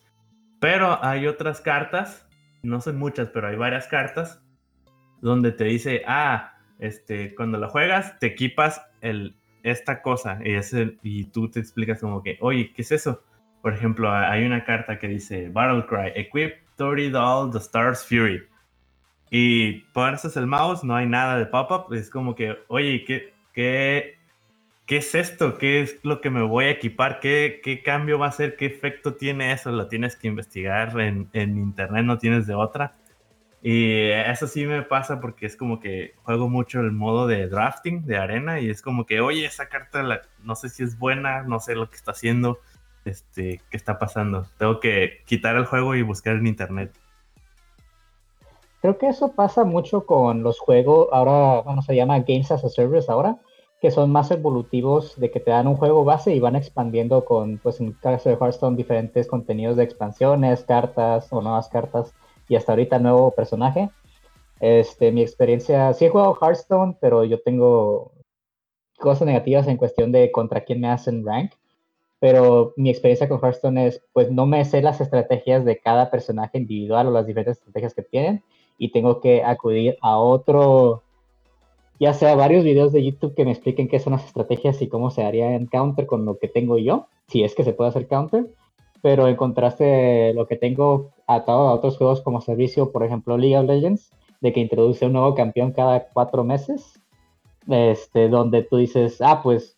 Pero 0.60 0.98
hay 1.06 1.28
otras 1.28 1.62
cartas, 1.62 2.28
no 2.64 2.82
son 2.82 2.98
muchas, 2.98 3.30
pero 3.30 3.48
hay 3.48 3.58
varias 3.58 3.88
cartas 3.88 4.42
donde 5.22 5.52
te 5.52 5.66
dice, 5.66 6.02
ah, 6.08 6.58
este, 6.80 7.36
cuando 7.36 7.60
lo 7.60 7.70
juegas, 7.70 8.18
te 8.18 8.26
equipas 8.26 8.82
el, 9.02 9.37
esta 9.64 10.02
cosa 10.02 10.40
y, 10.44 10.54
es 10.54 10.76
y 11.04 11.26
tú 11.26 11.50
te 11.50 11.60
explicas 11.60 12.00
como 12.00 12.24
que, 12.24 12.38
oye, 12.42 12.72
¿qué 12.74 12.82
es 12.82 12.92
eso? 12.92 13.22
Por 13.62 13.74
ejemplo, 13.74 14.12
hay 14.12 14.46
una 14.46 14.64
carta 14.64 15.00
que 15.00 15.08
dice 15.08 15.50
Battle 15.50 15.86
Cry, 15.86 16.12
Equip 16.16 16.56
30 16.78 17.18
Doll 17.18 17.52
The 17.52 17.58
Stars 17.58 18.06
Fury. 18.06 18.44
Y 19.30 19.80
pones 19.94 20.38
el 20.38 20.48
mouse, 20.48 20.84
no 20.84 20.96
hay 20.96 21.06
nada 21.06 21.38
de 21.38 21.46
pop-up, 21.48 21.94
es 21.94 22.10
como 22.10 22.34
que, 22.34 22.56
oye, 22.70 23.04
¿qué, 23.04 23.34
qué, 23.54 24.18
¿qué 24.86 24.98
es 24.98 25.14
esto? 25.16 25.58
¿Qué 25.58 25.82
es 25.82 26.00
lo 26.04 26.22
que 26.22 26.30
me 26.30 26.44
voy 26.44 26.66
a 26.66 26.72
equipar? 26.72 27.20
¿Qué, 27.20 27.60
qué 27.62 27.84
cambio 27.84 28.20
va 28.20 28.28
a 28.28 28.30
hacer? 28.30 28.56
¿Qué 28.56 28.68
efecto 28.68 29.16
tiene 29.16 29.52
eso? 29.52 29.72
Lo 29.72 29.88
tienes 29.88 30.16
que 30.16 30.30
investigar 30.30 30.98
en, 31.02 31.30
en 31.34 31.58
internet, 31.58 32.06
no 32.06 32.18
tienes 32.18 32.48
de 32.48 32.56
otra. 32.56 32.94
Y 33.62 34.12
eso 34.12 34.48
sí 34.48 34.66
me 34.66 34.84
pasa 34.84 35.20
porque 35.20 35.46
es 35.46 35.56
como 35.56 35.80
que 35.80 36.14
juego 36.24 36.48
mucho 36.48 36.80
el 36.80 36.92
modo 36.92 37.28
de 37.28 37.48
drafting 37.48 38.06
de 38.06 38.18
arena 38.18 38.60
y 38.60 38.70
es 38.70 38.82
como 38.82 39.06
que, 39.06 39.20
oye, 39.20 39.46
esa 39.46 39.68
carta 39.68 40.04
no 40.44 40.56
sé 40.56 40.70
si 40.70 40.84
es 40.84 40.98
buena, 40.98 41.44
no 41.44 41.60
sé 41.60 41.76
lo 41.76 41.90
que 41.90 41.96
está 41.96 42.12
haciendo, 42.12 42.60
este, 43.04 43.62
qué 43.70 43.78
está 43.78 43.98
pasando. 43.98 44.46
Tengo 44.58 44.80
que 44.80 45.24
quitar 45.26 45.56
el 45.56 45.66
juego 45.66 45.96
y 45.96 46.04
buscar 46.04 46.36
en 46.36 46.48
internet. 46.48 46.92
Creo 48.82 48.98
que 49.00 49.08
eso 49.08 49.32
pasa 49.32 49.64
mucho 49.64 50.06
con 50.06 50.44
los 50.44 50.60
juegos, 50.60 51.10
ahora, 51.12 51.62
bueno, 51.62 51.82
se 51.82 51.96
llama 51.96 52.20
Games 52.20 52.52
as 52.52 52.64
a 52.64 52.70
Service 52.70 53.12
ahora, 53.12 53.38
que 53.82 53.90
son 53.90 54.12
más 54.12 54.30
evolutivos 54.30 55.20
de 55.20 55.32
que 55.32 55.40
te 55.40 55.50
dan 55.50 55.68
un 55.68 55.76
juego 55.76 56.04
base 56.04 56.34
y 56.34 56.40
van 56.40 56.56
expandiendo 56.56 57.26
con, 57.26 57.58
pues 57.58 57.80
en 57.80 57.88
el 57.88 58.00
caso 58.00 58.30
de 58.30 58.36
Hearthstone, 58.36 58.78
diferentes 58.78 59.28
contenidos 59.28 59.78
de 59.78 59.84
expansiones, 59.84 60.64
cartas 60.64 61.28
o 61.34 61.42
nuevas 61.42 61.70
cartas 61.70 62.14
y 62.48 62.56
hasta 62.56 62.72
ahorita 62.72 63.00
nuevo 63.00 63.32
personaje. 63.32 63.90
Este, 64.60 65.12
mi 65.12 65.22
experiencia, 65.22 65.94
sí 65.94 66.06
he 66.06 66.10
jugado 66.10 66.38
Hearthstone, 66.42 66.98
pero 67.00 67.24
yo 67.24 67.42
tengo 67.42 68.12
cosas 68.98 69.28
negativas 69.28 69.68
en 69.68 69.78
cuestión 69.78 70.12
de 70.12 70.32
contra 70.32 70.62
quién 70.62 70.82
me 70.82 70.90
hacen 70.90 71.26
rank. 71.26 71.52
Pero 72.20 72.74
mi 72.78 72.90
experiencia 72.90 73.30
con 73.30 73.40
Hearthstone 73.40 73.88
es, 73.88 74.04
pues 74.14 74.32
no 74.32 74.48
me 74.48 74.66
sé 74.66 74.82
las 74.82 75.02
estrategias 75.02 75.66
de 75.66 75.78
cada 75.78 76.10
personaje 76.10 76.58
individual 76.58 77.08
o 77.08 77.12
las 77.12 77.28
diferentes 77.28 77.58
estrategias 77.58 77.94
que 77.94 78.02
tienen 78.02 78.44
y 78.80 78.92
tengo 78.92 79.22
que 79.22 79.44
acudir 79.44 79.98
a 80.02 80.18
otro, 80.18 81.04
ya 82.00 82.14
sea 82.14 82.36
varios 82.36 82.64
videos 82.64 82.92
de 82.92 83.04
YouTube 83.04 83.36
que 83.36 83.46
me 83.46 83.52
expliquen 83.52 83.88
qué 83.88 84.00
son 84.00 84.14
las 84.14 84.26
estrategias 84.26 84.82
y 84.82 84.88
cómo 84.88 85.12
se 85.12 85.24
haría 85.24 85.54
en 85.54 85.68
counter 85.68 86.08
con 86.08 86.26
lo 86.26 86.40
que 86.40 86.48
tengo 86.48 86.78
yo, 86.80 87.08
si 87.28 87.44
es 87.44 87.54
que 87.54 87.64
se 87.64 87.74
puede 87.74 87.90
hacer 87.90 88.08
counter 88.08 88.48
pero 89.02 89.28
en 89.28 89.36
contraste 89.36 90.34
lo 90.34 90.48
que 90.48 90.56
tengo 90.56 91.12
atado 91.28 91.68
a 91.68 91.74
otros 91.74 91.98
juegos 91.98 92.22
como 92.22 92.42
servicio, 92.42 92.92
por 92.92 93.04
ejemplo 93.04 93.38
League 93.38 93.58
of 93.58 93.66
Legends, 93.66 94.12
de 94.42 94.54
que 94.54 94.62
introduce 94.62 95.06
un 95.06 95.14
nuevo 95.14 95.36
campeón 95.36 95.72
cada 95.72 96.08
cuatro 96.08 96.44
meses, 96.44 97.00
este, 97.68 98.30
donde 98.30 98.64
tú 98.64 98.78
dices, 98.78 99.22
ah, 99.22 99.42
pues 99.44 99.76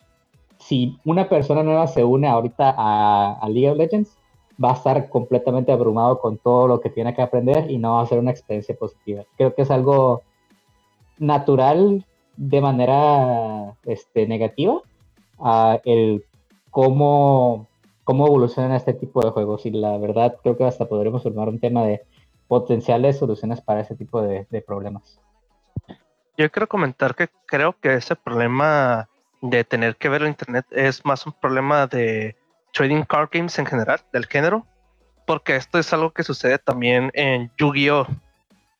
si 0.59 0.97
una 1.05 1.27
persona 1.27 1.63
nueva 1.63 1.87
se 1.87 2.03
une 2.03 2.27
ahorita 2.27 2.75
a, 2.77 3.47
League 3.49 3.71
of 3.71 3.77
Legends, 3.77 4.17
va 4.63 4.71
a 4.71 4.75
estar 4.75 5.09
completamente 5.09 5.71
abrumado 5.71 6.19
con 6.19 6.37
todo 6.37 6.67
lo 6.67 6.81
que 6.81 6.89
tiene 6.89 7.15
que 7.15 7.21
aprender 7.21 7.71
y 7.71 7.77
no 7.77 7.95
va 7.95 8.01
a 8.01 8.05
ser 8.05 8.19
una 8.19 8.31
experiencia 8.31 8.75
positiva. 8.75 9.23
Creo 9.37 9.55
que 9.55 9.61
es 9.61 9.71
algo 9.71 10.21
natural 11.17 12.05
de 12.35 12.61
manera 12.61 13.73
este, 13.85 14.27
negativa, 14.27 14.81
el 15.85 16.25
cómo, 16.69 17.67
cómo 18.09 18.25
evolucionan 18.25 18.71
este 18.71 18.93
tipo 18.93 19.23
de 19.23 19.29
juegos. 19.29 19.67
Y 19.67 19.69
la 19.69 19.95
verdad, 19.99 20.35
creo 20.41 20.57
que 20.57 20.63
hasta 20.63 20.87
podremos 20.87 21.21
formar 21.21 21.47
un 21.47 21.59
tema 21.59 21.85
de 21.85 22.01
potenciales 22.47 23.19
soluciones 23.19 23.61
para 23.61 23.81
ese 23.81 23.95
tipo 23.95 24.19
de, 24.23 24.47
de 24.49 24.61
problemas. 24.63 25.21
Yo 26.35 26.49
quiero 26.49 26.67
comentar 26.67 27.13
que 27.13 27.29
creo 27.45 27.75
que 27.79 27.93
ese 27.93 28.15
problema 28.15 29.07
de 29.43 29.63
tener 29.63 29.95
que 29.95 30.09
ver 30.09 30.23
el 30.23 30.29
internet 30.29 30.65
es 30.71 31.05
más 31.05 31.27
un 31.27 31.33
problema 31.33 31.85
de 31.85 32.35
trading 32.73 33.03
card 33.03 33.29
games 33.31 33.59
en 33.59 33.67
general, 33.67 33.99
del 34.11 34.25
género, 34.25 34.65
porque 35.27 35.55
esto 35.55 35.77
es 35.77 35.93
algo 35.93 36.09
que 36.09 36.23
sucede 36.23 36.57
también 36.57 37.11
en 37.13 37.51
Yu-Gi-Oh! 37.59 38.07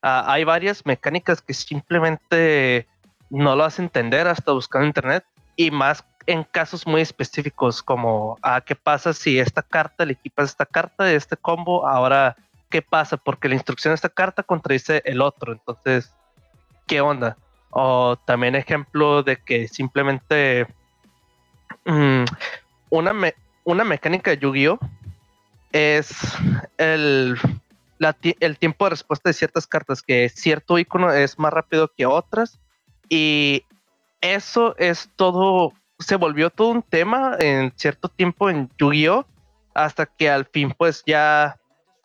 Ah, 0.02 0.24
hay 0.26 0.44
varias 0.44 0.88
mecánicas 0.88 1.40
que 1.40 1.54
simplemente 1.54 2.88
no 3.30 3.56
lo 3.56 3.64
hacen 3.64 3.86
entender 3.86 4.28
hasta 4.28 4.54
buscar 4.54 4.82
en 4.82 4.88
internet 4.88 5.24
y 5.56 5.70
más 5.70 6.04
en 6.26 6.44
casos 6.44 6.86
muy 6.86 7.02
específicos 7.02 7.82
como 7.82 8.38
ah, 8.42 8.62
qué 8.62 8.76
pasa 8.76 9.14
si 9.14 9.40
esta 9.40 9.62
carta 9.62 10.06
le 10.06 10.14
equipas 10.14 10.50
esta 10.50 10.66
carta 10.66 11.04
de 11.04 11.16
este 11.16 11.38
combo, 11.38 11.88
ahora 11.88 12.36
qué 12.70 12.82
pasa 12.82 13.18
porque 13.18 13.50
la 13.50 13.56
instrucción 13.56 13.92
de 13.92 13.96
esta 13.96 14.10
carta 14.10 14.44
contradice 14.44 15.02
el 15.06 15.22
otro, 15.22 15.54
entonces, 15.54 16.14
¿qué 16.88 17.02
onda? 17.02 17.38
O 17.72 18.18
también 18.26 18.56
ejemplo 18.56 19.24
de 19.24 19.38
que 19.38 19.68
simplemente 19.68 20.68
mm, 21.86 22.24
una, 22.90 23.34
una 23.64 23.84
mecánica 23.84 24.32
de 24.32 24.38
Yu-Gi-Oh! 24.38 24.80
es 25.72 26.10
el, 26.78 27.38
el 28.40 28.58
tiempo 28.58 28.86
de 28.86 28.90
respuesta 28.92 29.30
de 29.30 29.34
ciertas 29.34 29.68
cartas, 29.68 30.02
que 30.02 30.30
cierto 30.30 30.78
icono 30.78 31.12
es 31.12 31.38
más 31.38 31.54
rápido 31.54 31.92
que 31.96 32.06
otras. 32.06 32.60
Y 33.10 33.64
eso 34.22 34.76
es 34.78 35.10
todo, 35.16 35.74
se 36.00 36.16
volvió 36.16 36.50
todo 36.50 36.70
un 36.70 36.82
tema 36.82 37.36
en 37.40 37.74
cierto 37.76 38.10
tiempo 38.10 38.50
en 38.50 38.70
Yu-Gi-Oh! 38.78 39.26
Hasta 39.74 40.06
que 40.06 40.30
al 40.30 40.46
fin 40.46 40.74
pues 40.78 41.04
ya 41.06 41.58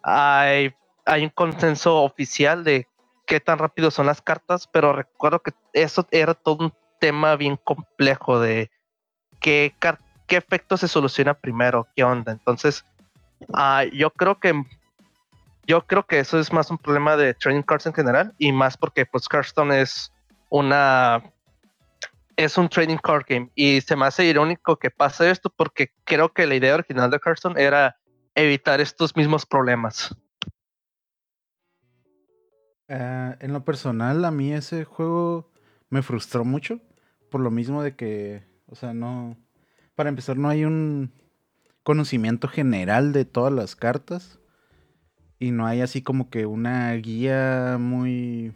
hay, 0.03 0.75
hay 1.07 1.25
un 1.25 1.31
consenso 1.31 2.03
oficial 2.03 2.63
de 2.63 2.87
qué 3.27 3.41
tan 3.41 3.59
rápido 3.59 3.91
son 3.91 4.07
las 4.07 4.21
cartas, 4.21 4.69
pero 4.71 4.93
recuerdo 4.93 5.41
que 5.41 5.53
eso 5.73 6.07
era 6.11 6.35
todo 6.35 6.67
un 6.67 6.75
tema 7.01 7.37
bien 7.37 7.57
complejo 7.57 8.39
de 8.39 8.71
qué, 9.41 9.75
qué 10.27 10.37
efecto 10.37 10.77
se 10.77 10.89
soluciona 10.89 11.35
primero, 11.35 11.87
qué 11.97 12.05
onda. 12.05 12.33
Entonces, 12.33 12.85
uh, 13.49 13.89
yo 13.93 14.11
creo 14.11 14.39
que 14.39 14.55
yo 15.67 15.87
creo 15.87 16.05
que 16.05 16.19
eso 16.19 16.39
es 16.39 16.53
más 16.53 16.71
un 16.71 16.79
problema 16.79 17.17
de 17.17 17.33
trading 17.35 17.63
cards 17.63 17.87
en 17.87 17.95
general 17.95 18.35
y 18.39 18.53
más 18.53 18.77
porque 18.77 19.07
pues 19.07 19.27
Hearthstone 19.31 19.81
es 19.81 20.13
una 20.51 21.23
es 22.37 22.59
un 22.59 22.69
trading 22.69 22.99
card 22.99 23.25
game 23.29 23.51
y 23.55 23.81
se 23.81 23.97
me 23.97 24.07
hace 24.07 24.25
irónico 24.25 24.79
que 24.79 24.91
pase 24.91 25.31
esto 25.31 25.51
porque 25.55 25.93
creo 26.05 26.33
que 26.33 26.47
la 26.47 26.55
idea 26.55 26.75
original 26.75 27.11
de 27.11 27.21
Hearthstone 27.25 27.61
era 27.61 27.97
evitar 28.35 28.81
estos 28.81 29.17
mismos 29.17 29.47
problemas. 29.47 30.15
Uh, 32.89 33.33
en 33.41 33.53
lo 33.53 33.65
personal, 33.65 34.25
a 34.25 34.31
mí 34.31 34.53
ese 34.53 34.85
juego 34.85 35.51
me 35.89 36.03
frustró 36.03 36.45
mucho. 36.45 36.81
Por 37.31 37.41
lo 37.41 37.51
mismo 37.51 37.83
de 37.83 37.97
que, 37.97 38.45
o 38.67 38.75
sea, 38.75 38.93
no. 38.93 39.37
Para 39.95 40.09
empezar, 40.11 40.37
no 40.37 40.49
hay 40.49 40.65
un 40.65 41.13
conocimiento 41.83 42.49
general 42.49 43.13
de 43.13 43.25
todas 43.25 43.53
las 43.53 43.75
cartas. 43.75 44.39
Y 45.39 45.51
no 45.51 45.67
hay 45.67 45.81
así 45.81 46.03
como 46.03 46.31
que 46.31 46.47
una 46.47 46.93
guía 46.95 47.77
muy. 47.79 48.53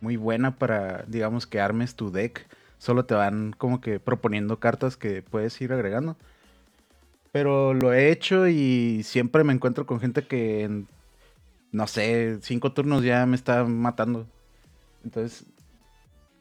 Muy 0.00 0.16
buena 0.16 0.58
para, 0.58 1.04
digamos, 1.06 1.46
que 1.46 1.60
armes 1.60 1.94
tu 1.94 2.10
deck. 2.10 2.48
Solo 2.82 3.04
te 3.04 3.14
van 3.14 3.52
como 3.52 3.80
que 3.80 4.00
proponiendo 4.00 4.58
cartas 4.58 4.96
que 4.96 5.22
puedes 5.22 5.60
ir 5.60 5.72
agregando. 5.72 6.16
Pero 7.30 7.74
lo 7.74 7.92
he 7.92 8.10
hecho 8.10 8.48
y 8.48 9.04
siempre 9.04 9.44
me 9.44 9.52
encuentro 9.52 9.86
con 9.86 10.00
gente 10.00 10.26
que 10.26 10.64
en 10.64 10.88
no 11.70 11.86
sé, 11.86 12.40
cinco 12.42 12.72
turnos 12.72 13.04
ya 13.04 13.24
me 13.24 13.36
está 13.36 13.62
matando. 13.62 14.26
Entonces, 15.04 15.46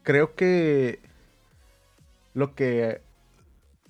creo 0.02 0.34
que 0.34 1.00
lo 2.34 2.56
que 2.56 3.04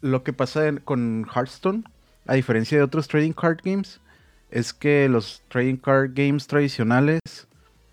lo 0.02 0.26
que 0.26 0.34
pasa 0.34 0.76
con 0.84 1.26
Hearthstone, 1.34 1.86
a 2.28 2.34
diferencia 2.34 2.78
de 2.78 2.84
otros 2.84 3.08
trading 3.08 3.32
card 3.32 3.60
games, 3.64 4.02
es 4.50 4.74
que 4.74 5.08
los 5.08 5.42
trading 5.48 5.78
card 5.78 6.12
games 6.16 6.48
tradicionales 6.48 7.22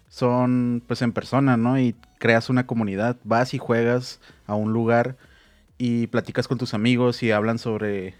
son 0.08 0.82
pues 0.88 1.00
en 1.00 1.12
persona, 1.12 1.56
¿no? 1.56 1.78
Y 1.78 1.94
creas 2.18 2.50
una 2.50 2.66
comunidad, 2.66 3.16
vas 3.24 3.54
y 3.54 3.58
juegas 3.58 4.20
a 4.46 4.54
un 4.54 4.72
lugar 4.72 5.16
y 5.78 6.08
platicas 6.08 6.48
con 6.48 6.58
tus 6.58 6.74
amigos 6.74 7.22
y 7.22 7.30
hablan 7.30 7.58
sobre 7.58 8.14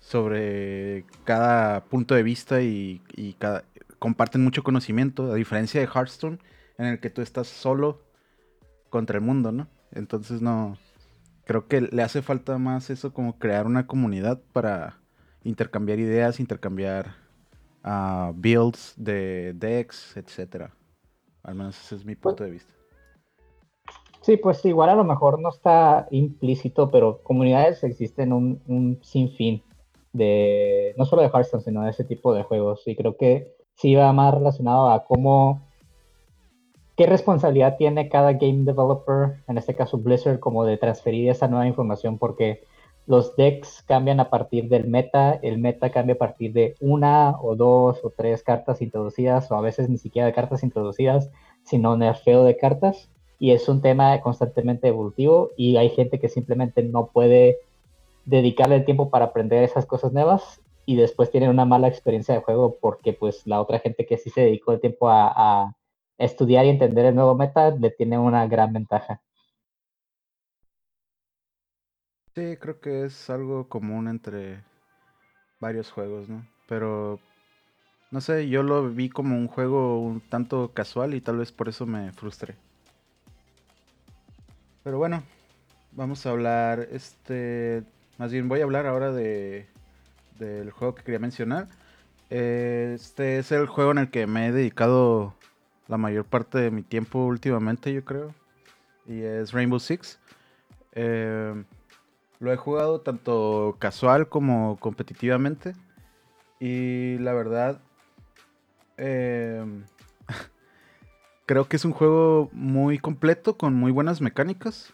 sobre 0.00 1.04
cada 1.24 1.84
punto 1.84 2.14
de 2.14 2.22
vista 2.22 2.62
y, 2.62 3.00
cada, 3.38 3.64
comparten 3.98 4.42
mucho 4.42 4.62
conocimiento, 4.62 5.30
a 5.30 5.34
diferencia 5.34 5.80
de 5.80 5.86
Hearthstone, 5.86 6.38
en 6.78 6.86
el 6.86 7.00
que 7.00 7.10
tú 7.10 7.20
estás 7.20 7.46
solo 7.46 8.02
contra 8.88 9.18
el 9.18 9.24
mundo, 9.24 9.52
¿no? 9.52 9.68
Entonces 9.92 10.40
no, 10.40 10.78
creo 11.44 11.68
que 11.68 11.82
le 11.82 12.02
hace 12.02 12.22
falta 12.22 12.58
más 12.58 12.90
eso 12.90 13.12
como 13.12 13.38
crear 13.38 13.66
una 13.66 13.86
comunidad 13.86 14.40
para 14.52 14.98
intercambiar 15.44 15.98
ideas, 15.98 16.40
intercambiar 16.40 17.14
uh, 17.84 18.32
builds 18.34 18.94
de 18.96 19.52
decks, 19.54 20.16
etcétera. 20.16 20.72
Al 21.42 21.54
menos 21.54 21.78
ese 21.78 21.96
es 21.96 22.04
mi 22.04 22.16
punto 22.16 22.44
de 22.44 22.50
vista. 22.50 22.79
Sí, 24.22 24.36
pues 24.36 24.64
igual 24.66 24.90
a 24.90 24.94
lo 24.94 25.04
mejor 25.04 25.40
no 25.40 25.48
está 25.48 26.06
implícito, 26.10 26.90
pero 26.90 27.22
comunidades 27.22 27.82
existen 27.84 28.32
un, 28.32 28.60
un 28.66 28.98
sinfín 29.02 29.62
de, 30.12 30.94
no 30.98 31.06
solo 31.06 31.22
de 31.22 31.28
Hearthstone, 31.28 31.62
sino 31.62 31.82
de 31.82 31.90
ese 31.90 32.04
tipo 32.04 32.34
de 32.34 32.42
juegos. 32.42 32.82
Y 32.86 32.96
creo 32.96 33.16
que 33.16 33.54
sí 33.76 33.94
va 33.94 34.12
más 34.12 34.34
relacionado 34.34 34.90
a 34.90 35.04
cómo, 35.04 35.62
qué 36.96 37.06
responsabilidad 37.06 37.76
tiene 37.78 38.10
cada 38.10 38.32
game 38.32 38.64
developer, 38.64 39.42
en 39.48 39.56
este 39.56 39.74
caso 39.74 39.96
Blizzard, 39.96 40.38
como 40.38 40.64
de 40.64 40.76
transferir 40.76 41.30
esa 41.30 41.48
nueva 41.48 41.66
información, 41.66 42.18
porque 42.18 42.62
los 43.06 43.34
decks 43.36 43.82
cambian 43.86 44.20
a 44.20 44.28
partir 44.28 44.68
del 44.68 44.86
meta, 44.86 45.32
el 45.42 45.58
meta 45.58 45.90
cambia 45.90 46.14
a 46.14 46.18
partir 46.18 46.52
de 46.52 46.74
una 46.80 47.40
o 47.40 47.56
dos 47.56 48.00
o 48.04 48.10
tres 48.10 48.42
cartas 48.42 48.82
introducidas, 48.82 49.50
o 49.50 49.56
a 49.56 49.62
veces 49.62 49.88
ni 49.88 49.96
siquiera 49.96 50.26
de 50.26 50.34
cartas 50.34 50.62
introducidas, 50.62 51.30
sino 51.64 51.96
nerfeo 51.96 52.44
de 52.44 52.56
cartas, 52.58 53.08
y 53.40 53.50
es 53.50 53.68
un 53.68 53.80
tema 53.80 54.20
constantemente 54.20 54.86
evolutivo, 54.86 55.50
y 55.56 55.76
hay 55.78 55.90
gente 55.90 56.20
que 56.20 56.28
simplemente 56.28 56.84
no 56.84 57.08
puede 57.08 57.58
dedicarle 58.26 58.76
el 58.76 58.84
tiempo 58.84 59.10
para 59.10 59.26
aprender 59.26 59.64
esas 59.64 59.86
cosas 59.86 60.12
nuevas 60.12 60.60
y 60.86 60.96
después 60.96 61.30
tienen 61.30 61.50
una 61.50 61.64
mala 61.64 61.88
experiencia 61.88 62.34
de 62.34 62.42
juego 62.42 62.76
porque 62.80 63.12
pues 63.12 63.46
la 63.46 63.60
otra 63.60 63.78
gente 63.78 64.06
que 64.06 64.18
sí 64.18 64.30
se 64.30 64.42
dedicó 64.42 64.72
el 64.72 64.80
tiempo 64.80 65.08
a, 65.08 65.74
estudiar 66.18 66.66
y 66.66 66.68
entender 66.68 67.06
el 67.06 67.14
nuevo 67.14 67.34
meta 67.34 67.70
le 67.70 67.90
tiene 67.90 68.18
una 68.18 68.46
gran 68.46 68.74
ventaja. 68.74 69.22
Sí, 72.34 72.58
creo 72.58 72.78
que 72.78 73.04
es 73.06 73.30
algo 73.30 73.70
común 73.70 74.06
entre 74.06 74.62
varios 75.60 75.90
juegos, 75.90 76.28
¿no? 76.28 76.46
Pero 76.68 77.20
no 78.10 78.20
sé, 78.20 78.50
yo 78.50 78.62
lo 78.62 78.90
vi 78.90 79.08
como 79.08 79.34
un 79.34 79.48
juego 79.48 79.98
un 79.98 80.20
tanto 80.20 80.72
casual 80.74 81.14
y 81.14 81.22
tal 81.22 81.38
vez 81.38 81.52
por 81.52 81.70
eso 81.70 81.86
me 81.86 82.12
frustré. 82.12 82.56
Pero 84.82 84.98
bueno, 84.98 85.22
vamos 85.92 86.24
a 86.24 86.30
hablar, 86.30 86.88
este, 86.90 87.82
más 88.18 88.32
bien 88.32 88.48
voy 88.48 88.60
a 88.60 88.64
hablar 88.64 88.86
ahora 88.86 89.12
de 89.12 89.66
del 90.38 90.70
juego 90.70 90.94
que 90.94 91.02
quería 91.02 91.18
mencionar. 91.18 91.68
Este 92.30 93.38
es 93.38 93.52
el 93.52 93.66
juego 93.66 93.90
en 93.90 93.98
el 93.98 94.10
que 94.10 94.26
me 94.26 94.46
he 94.46 94.52
dedicado 94.52 95.34
la 95.86 95.98
mayor 95.98 96.24
parte 96.24 96.58
de 96.58 96.70
mi 96.70 96.82
tiempo 96.82 97.26
últimamente, 97.26 97.92
yo 97.92 98.04
creo. 98.04 98.34
Y 99.06 99.20
es 99.20 99.52
Rainbow 99.52 99.78
Six. 99.78 100.18
Eh, 100.92 101.62
lo 102.38 102.52
he 102.52 102.56
jugado 102.56 103.00
tanto 103.02 103.76
casual 103.78 104.28
como 104.28 104.78
competitivamente. 104.78 105.74
Y 106.58 107.18
la 107.18 107.32
verdad, 107.34 107.80
eh, 108.96 109.64
creo 111.50 111.66
que 111.66 111.74
es 111.74 111.84
un 111.84 111.90
juego 111.90 112.48
muy 112.52 113.00
completo, 113.00 113.56
con 113.56 113.74
muy 113.74 113.90
buenas 113.90 114.20
mecánicas. 114.20 114.92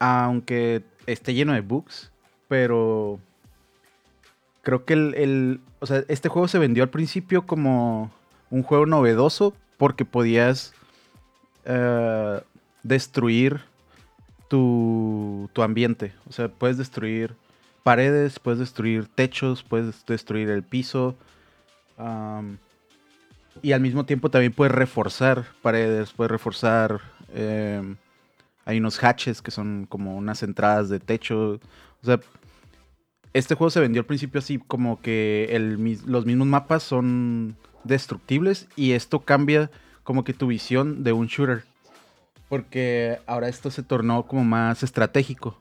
Aunque 0.00 0.82
esté 1.06 1.32
lleno 1.32 1.52
de 1.52 1.60
bugs. 1.60 2.10
Pero 2.48 3.20
creo 4.62 4.84
que 4.84 4.94
el, 4.94 5.60
o 5.78 5.86
sea, 5.86 6.02
este 6.08 6.28
juego 6.28 6.48
se 6.48 6.58
vendió 6.58 6.82
al 6.82 6.90
principio 6.90 7.46
como 7.46 8.10
un 8.50 8.64
juego 8.64 8.84
novedoso 8.84 9.54
porque 9.76 10.04
podías 10.04 10.74
eh, 11.66 12.40
destruir 12.82 13.60
tu, 14.48 15.48
tu, 15.52 15.62
ambiente. 15.62 16.14
O 16.28 16.32
sea, 16.32 16.48
puedes 16.48 16.78
destruir 16.78 17.36
paredes, 17.84 18.40
puedes 18.40 18.58
destruir 18.58 19.06
techos, 19.06 19.62
puedes 19.62 20.04
destruir 20.06 20.50
el 20.50 20.64
piso. 20.64 21.14
Y 23.60 23.72
al 23.72 23.80
mismo 23.80 24.06
tiempo 24.06 24.30
también 24.30 24.52
puedes 24.52 24.74
reforzar 24.74 25.46
paredes, 25.62 26.12
puedes 26.12 26.30
reforzar... 26.30 27.00
Em, 27.34 27.96
hay 28.64 28.78
unos 28.78 29.02
hatches 29.02 29.42
que 29.42 29.50
son 29.50 29.86
como 29.88 30.16
unas 30.16 30.42
entradas 30.42 30.88
de 30.88 31.00
techo. 31.00 31.54
O 32.02 32.04
sea, 32.04 32.20
este 33.32 33.54
juego 33.54 33.70
se 33.70 33.80
vendió 33.80 34.00
al 34.00 34.06
principio 34.06 34.38
así 34.38 34.58
como 34.58 35.00
que 35.00 35.48
los 36.06 36.26
mismos 36.26 36.46
mapas 36.46 36.82
son 36.82 37.56
destructibles 37.84 38.68
y 38.76 38.92
esto 38.92 39.20
cambia 39.20 39.70
como 40.04 40.24
que 40.24 40.34
tu 40.34 40.46
visión 40.46 41.02
de 41.02 41.12
un 41.12 41.26
shooter. 41.26 41.64
Porque 42.48 43.18
ahora 43.26 43.48
esto 43.48 43.70
se 43.70 43.82
tornó 43.82 44.26
como 44.26 44.44
más 44.44 44.82
estratégico. 44.82 45.58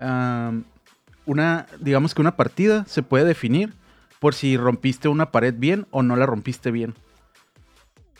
una, 0.00 1.66
digamos 1.80 2.14
que 2.14 2.20
una 2.20 2.36
partida 2.36 2.84
se 2.86 3.02
puede 3.02 3.24
definir 3.24 3.74
por 4.20 4.34
si 4.34 4.56
rompiste 4.56 5.08
una 5.08 5.30
pared 5.30 5.54
bien 5.56 5.86
o 5.90 6.02
no 6.02 6.16
la 6.16 6.26
rompiste 6.26 6.70
bien. 6.70 6.94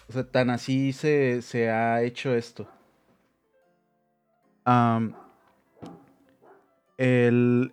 O 0.08 0.12
sea, 0.12 0.24
tan 0.24 0.50
así 0.50 0.92
se, 0.92 1.42
se 1.42 1.70
ha 1.70 2.02
hecho 2.02 2.34
esto. 2.34 2.68
el, 6.96 7.72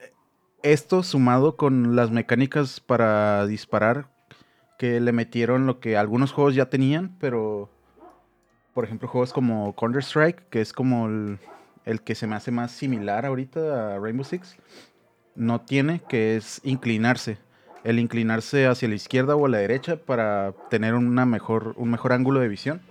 esto 0.63 1.03
sumado 1.03 1.57
con 1.57 1.95
las 1.95 2.11
mecánicas 2.11 2.79
para 2.79 3.45
disparar 3.47 4.09
que 4.77 4.99
le 4.99 5.11
metieron 5.11 5.65
lo 5.65 5.79
que 5.79 5.97
algunos 5.97 6.31
juegos 6.31 6.55
ya 6.55 6.69
tenían, 6.69 7.15
pero 7.19 7.69
por 8.73 8.85
ejemplo 8.85 9.07
juegos 9.07 9.33
como 9.33 9.75
Counter 9.75 10.01
Strike, 10.01 10.49
que 10.49 10.61
es 10.61 10.73
como 10.73 11.07
el, 11.07 11.39
el, 11.85 12.01
que 12.01 12.15
se 12.15 12.27
me 12.27 12.35
hace 12.35 12.51
más 12.51 12.71
similar 12.71 13.25
ahorita 13.25 13.95
a 13.95 13.99
Rainbow 13.99 14.25
Six, 14.25 14.57
no 15.35 15.61
tiene, 15.61 16.01
que 16.09 16.35
es 16.35 16.59
inclinarse. 16.63 17.37
El 17.83 17.99
inclinarse 17.99 18.67
hacia 18.67 18.87
la 18.87 18.95
izquierda 18.95 19.35
o 19.35 19.45
a 19.45 19.49
la 19.49 19.57
derecha 19.57 19.97
para 19.97 20.53
tener 20.69 20.93
mejor, 20.93 21.73
un 21.77 21.91
mejor 21.91 22.13
ángulo 22.13 22.39
de 22.39 22.47
visión. 22.47 22.81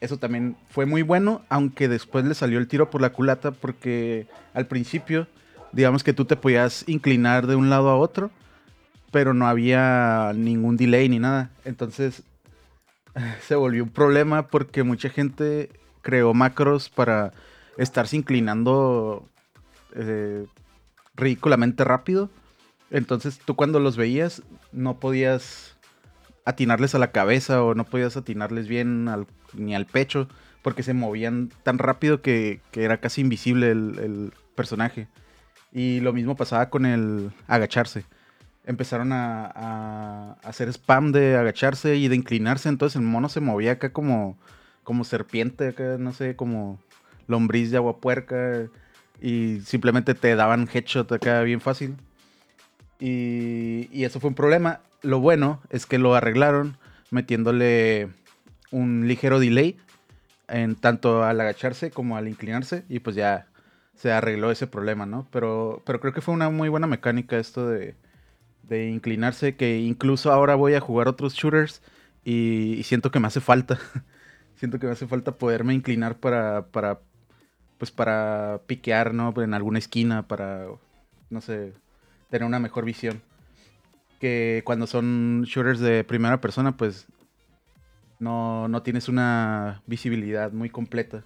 Eso 0.00 0.18
también 0.18 0.56
fue 0.68 0.86
muy 0.86 1.02
bueno, 1.02 1.42
aunque 1.48 1.88
después 1.88 2.24
le 2.24 2.34
salió 2.34 2.58
el 2.58 2.68
tiro 2.68 2.90
por 2.90 3.00
la 3.00 3.10
culata 3.10 3.52
porque 3.52 4.26
al 4.54 4.66
principio 4.66 5.26
digamos 5.72 6.02
que 6.02 6.12
tú 6.12 6.24
te 6.24 6.36
podías 6.36 6.84
inclinar 6.88 7.46
de 7.46 7.54
un 7.54 7.70
lado 7.70 7.90
a 7.90 7.96
otro, 7.96 8.30
pero 9.10 9.34
no 9.34 9.46
había 9.46 10.32
ningún 10.34 10.76
delay 10.76 11.08
ni 11.08 11.18
nada. 11.18 11.50
Entonces 11.64 12.22
se 13.46 13.54
volvió 13.54 13.84
un 13.84 13.90
problema 13.90 14.48
porque 14.48 14.82
mucha 14.82 15.08
gente 15.08 15.70
creó 16.02 16.34
macros 16.34 16.88
para 16.88 17.32
estarse 17.76 18.16
inclinando 18.16 19.28
eh, 19.94 20.46
ridículamente 21.14 21.84
rápido. 21.84 22.30
Entonces 22.90 23.38
tú 23.44 23.56
cuando 23.56 23.80
los 23.80 23.96
veías 23.96 24.42
no 24.72 24.98
podías 25.00 25.76
atinarles 26.44 26.94
a 26.94 26.98
la 26.98 27.10
cabeza 27.10 27.62
o 27.62 27.74
no 27.74 27.84
podías 27.84 28.16
atinarles 28.16 28.68
bien 28.68 29.08
ni 29.54 29.74
al 29.74 29.86
pecho 29.86 30.28
porque 30.62 30.82
se 30.82 30.94
movían 30.94 31.50
tan 31.62 31.78
rápido 31.78 32.22
que, 32.22 32.60
era 32.72 32.98
casi 32.98 33.20
invisible 33.20 33.70
el 33.70 34.32
personaje. 34.54 35.08
Y 35.76 36.00
lo 36.00 36.14
mismo 36.14 36.36
pasaba 36.36 36.70
con 36.70 36.86
el 36.86 37.32
agacharse. 37.46 38.04
Empezaron 38.64 39.12
a, 39.12 40.38
hacer 40.42 40.68
spam 40.70 41.12
de 41.12 41.36
agacharse 41.36 41.96
y 41.96 42.08
de 42.08 42.16
inclinarse, 42.16 42.70
entonces 42.70 42.96
el 42.96 43.06
mono 43.06 43.28
se 43.28 43.40
movía 43.40 43.72
acá 43.72 43.92
como, 43.92 44.38
como 44.82 45.04
serpiente, 45.04 45.68
acá, 45.68 45.96
no 45.98 46.14
sé, 46.14 46.34
como 46.34 46.80
lombriz 47.28 47.70
de 47.70 47.76
agua 47.76 47.98
puerca. 47.98 48.68
Y 49.20 49.60
simplemente 49.60 50.14
te 50.14 50.34
daban 50.34 50.66
headshot 50.72 51.12
acá 51.12 51.42
bien 51.42 51.60
fácil. 51.60 51.96
Y, 52.98 53.88
y 53.92 54.04
eso 54.04 54.20
fue 54.20 54.28
un 54.28 54.34
problema. 54.34 54.80
Lo 55.02 55.20
bueno 55.20 55.60
es 55.70 55.86
que 55.86 55.98
lo 55.98 56.14
arreglaron 56.14 56.76
metiéndole 57.10 58.08
un 58.70 59.06
ligero 59.06 59.38
delay 59.38 59.76
en 60.48 60.76
tanto 60.76 61.24
al 61.24 61.40
agacharse 61.40 61.90
como 61.90 62.16
al 62.16 62.28
inclinarse 62.28 62.84
y 62.88 63.00
pues 63.00 63.16
ya 63.16 63.46
se 63.94 64.12
arregló 64.12 64.50
ese 64.50 64.66
problema, 64.66 65.06
¿no? 65.06 65.26
Pero, 65.30 65.82
pero 65.86 66.00
creo 66.00 66.12
que 66.12 66.20
fue 66.20 66.34
una 66.34 66.50
muy 66.50 66.68
buena 66.68 66.86
mecánica 66.86 67.38
esto 67.38 67.66
de, 67.66 67.94
de 68.68 68.90
inclinarse, 68.90 69.56
que 69.56 69.78
incluso 69.78 70.32
ahora 70.32 70.54
voy 70.54 70.74
a 70.74 70.80
jugar 70.80 71.08
otros 71.08 71.34
shooters 71.34 71.82
y, 72.24 72.82
siento 72.84 73.10
que 73.10 73.20
me 73.20 73.28
hace 73.28 73.40
falta. 73.40 73.78
siento 74.56 74.78
que 74.78 74.86
me 74.86 74.92
hace 74.92 75.06
falta 75.06 75.32
poderme 75.32 75.74
inclinar 75.74 76.16
para, 76.16 76.66
para, 76.66 77.00
pues 77.78 77.90
para 77.90 78.60
piquear, 78.66 79.14
¿no? 79.14 79.32
En 79.40 79.54
alguna 79.54 79.78
esquina, 79.78 80.26
para, 80.26 80.66
no 81.30 81.40
sé, 81.40 81.72
tener 82.30 82.46
una 82.46 82.58
mejor 82.58 82.84
visión. 82.84 83.22
Que 84.20 84.62
cuando 84.64 84.86
son 84.86 85.42
shooters 85.44 85.80
de 85.80 86.04
primera 86.04 86.40
persona, 86.40 86.76
pues 86.76 87.06
no, 88.18 88.68
no 88.68 88.82
tienes 88.82 89.08
una 89.08 89.82
visibilidad 89.86 90.52
muy 90.52 90.70
completa. 90.70 91.24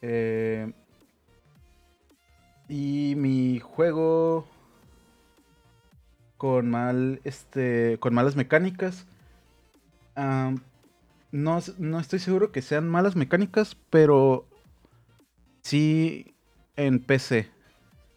Eh, 0.00 0.72
y 2.68 3.14
mi 3.16 3.60
juego 3.60 4.46
con 6.36 6.70
mal 6.70 7.20
este 7.22 7.98
con 8.00 8.14
malas 8.14 8.34
mecánicas 8.34 9.06
no, 11.32 11.60
no, 11.78 12.00
estoy 12.00 12.18
seguro 12.18 12.52
que 12.52 12.62
sean 12.62 12.88
malas 12.88 13.16
mecánicas, 13.16 13.76
pero 13.90 14.46
sí 15.62 16.34
en 16.76 17.00
PC, 17.00 17.50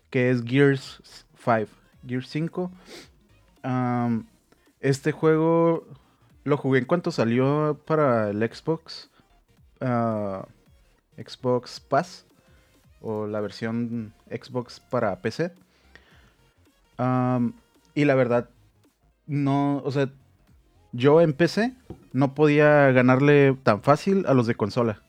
que 0.10 0.30
es 0.30 0.44
Gears 0.44 1.25
5, 1.46 1.68
Gears 2.08 2.30
5. 2.30 2.72
este 4.82 5.12
juego 5.12 5.86
lo 6.44 6.58
jugué 6.58 6.80
en 6.80 6.86
cuanto 6.86 7.12
salió 7.12 7.80
para 7.86 8.30
el 8.30 8.38
Xbox, 8.38 9.10
ah, 9.82 10.46
Xbox 11.18 11.80
Pass 11.80 12.26
o 13.02 13.28
la 13.28 13.40
versión 13.42 14.14
Xbox 14.30 14.80
para 14.80 15.22
PC. 15.22 15.52
y 17.94 18.06
la 18.06 18.16
verdad, 18.16 18.50
no, 19.28 19.78
o 19.84 19.92
sea, 19.92 20.10
yo 20.92 21.22
en 21.22 21.34
PC 21.34 21.74
no 22.14 22.34
podía 22.34 22.92
ganarle 22.92 23.58
tan 23.64 23.82
fácil 23.82 24.26
a 24.28 24.34
los 24.34 24.48
de 24.48 24.56
consola. 24.56 25.02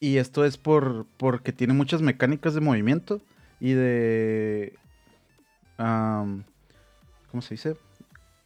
Y 0.00 0.16
esto 0.16 0.44
es 0.44 0.56
por 0.56 1.06
porque 1.18 1.52
tiene 1.52 1.74
muchas 1.74 2.00
mecánicas 2.00 2.54
de 2.54 2.60
movimiento 2.60 3.20
y 3.60 3.74
de... 3.74 4.78
¿Cómo 5.76 7.42
se 7.42 7.54
dice? 7.54 7.76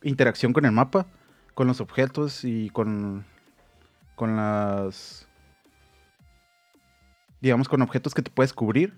Interacción 0.02 0.52
con 0.52 0.64
el 0.66 0.72
mapa, 0.72 1.06
con 1.54 1.66
los 1.66 1.80
objetos 1.80 2.44
y 2.44 2.70
con, 2.70 3.24
con 4.14 4.36
las 4.36 5.26
digamos, 7.44 7.68
con 7.68 7.82
objetos 7.82 8.14
que 8.14 8.22
te 8.22 8.30
puedes 8.30 8.52
cubrir. 8.54 8.94